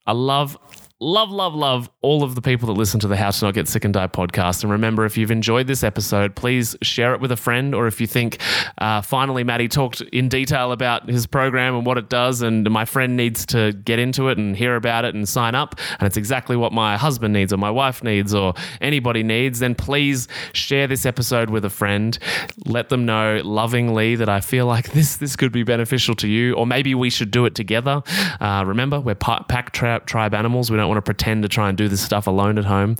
I 0.06 0.14
love 0.14 0.58
love, 1.04 1.32
love, 1.32 1.54
love 1.54 1.89
all 2.01 2.24
of 2.24 2.36
the 2.36 2.41
people 2.41 2.68
that 2.68 2.74
listen 2.74 2.99
to 3.01 3.08
the 3.08 3.18
How 3.18 3.30
to 3.30 3.45
Not 3.45 3.54
Get 3.54 3.68
Sick 3.68 3.84
and 3.84 3.93
Die 3.93 4.08
podcast. 4.08 4.64
And 4.64 4.72
remember, 4.72 5.06
if 5.06 5.18
you've 5.18 5.32
enjoyed 5.32 5.68
this 5.68 5.84
episode, 5.84 6.36
please 6.36 6.76
share 6.82 7.14
it 7.14 7.20
with 7.20 7.32
a 7.32 7.36
friend. 7.36 7.76
Or 7.76 7.88
if 7.88 7.99
you 7.99 8.08
think, 8.08 8.39
uh, 8.78 9.01
finally, 9.01 9.43
Matty 9.43 9.68
talked 9.68 10.01
in 10.01 10.30
detail 10.30 10.72
about 10.72 11.10
his 11.10 11.28
program 11.28 11.76
and 11.76 11.86
what 11.86 11.97
it 11.97 12.10
does, 12.10 12.41
and 12.41 12.70
my 12.72 12.86
friend 12.86 13.18
needs 13.18 13.45
to 13.47 13.74
get 13.74 13.99
into 13.99 14.30
it 14.30 14.38
and 14.38 14.56
hear 14.56 14.76
about 14.76 15.04
it 15.04 15.14
and 15.14 15.28
sign 15.28 15.56
up, 15.56 15.76
and 15.99 16.08
it's 16.08 16.18
exactly 16.18 16.56
what 16.56 16.72
my 16.72 16.95
husband 16.95 17.34
needs 17.34 17.51
or 17.51 17.58
my 17.58 17.72
wife 17.72 18.04
needs 18.04 18.34
or 18.34 18.54
anybody 18.80 19.24
needs, 19.24 19.60
then 19.60 19.76
please 19.76 20.28
share 20.54 20.88
this 20.88 21.06
episode 21.06 21.49
with 21.49 21.66
a 21.66 21.70
friend. 21.70 22.18
Let 22.66 22.89
them 22.89 23.06
know 23.06 23.41
lovingly 23.43 24.16
that 24.16 24.30
I 24.30 24.39
feel 24.39 24.66
like 24.68 24.91
this 24.93 25.18
this 25.18 25.36
could 25.36 25.51
be 25.51 25.64
beneficial 25.64 26.16
to 26.16 26.28
you, 26.28 26.54
or 26.54 26.66
maybe 26.66 26.95
we 26.95 27.10
should 27.10 27.32
do 27.32 27.45
it 27.45 27.56
together. 27.56 28.01
Uh, 28.39 28.64
remember, 28.66 28.99
we're 28.99 29.16
pack 29.16 29.74
tribe 29.74 30.34
animals. 30.34 30.72
We 30.72 30.78
don't 30.78 30.93
want 30.94 31.04
to 31.04 31.14
pretend 31.14 31.44
to 31.44 31.50
try 31.50 31.70
and 31.70 31.78
do 31.78 31.88
this 31.88 32.02
stuff 32.02 32.28
alone 32.28 32.58
at 32.58 32.66
home. 32.66 32.96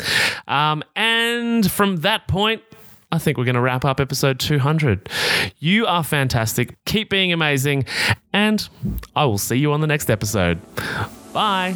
Um, 0.48 0.84
and 0.96 1.70
from 1.70 1.98
that 1.98 2.28
point, 2.28 2.62
I 3.12 3.20
think 3.20 3.38
we're 3.38 3.46
going 3.46 3.56
to 3.56 3.62
wrap 3.62 3.86
up 3.86 4.00
episode 4.00 4.40
200. 4.40 5.08
You 5.60 5.86
are 5.86 6.04
fantastic. 6.04 6.84
Keep 6.86 7.10
being 7.10 7.32
amazing. 7.32 7.86
And 8.34 8.68
I 9.16 9.26
will 9.26 9.38
see 9.38 9.58
you 9.58 9.72
on 9.72 9.82
the 9.82 9.88
next 9.88 10.10
episode. 10.10 10.60
Bye. 11.32 11.76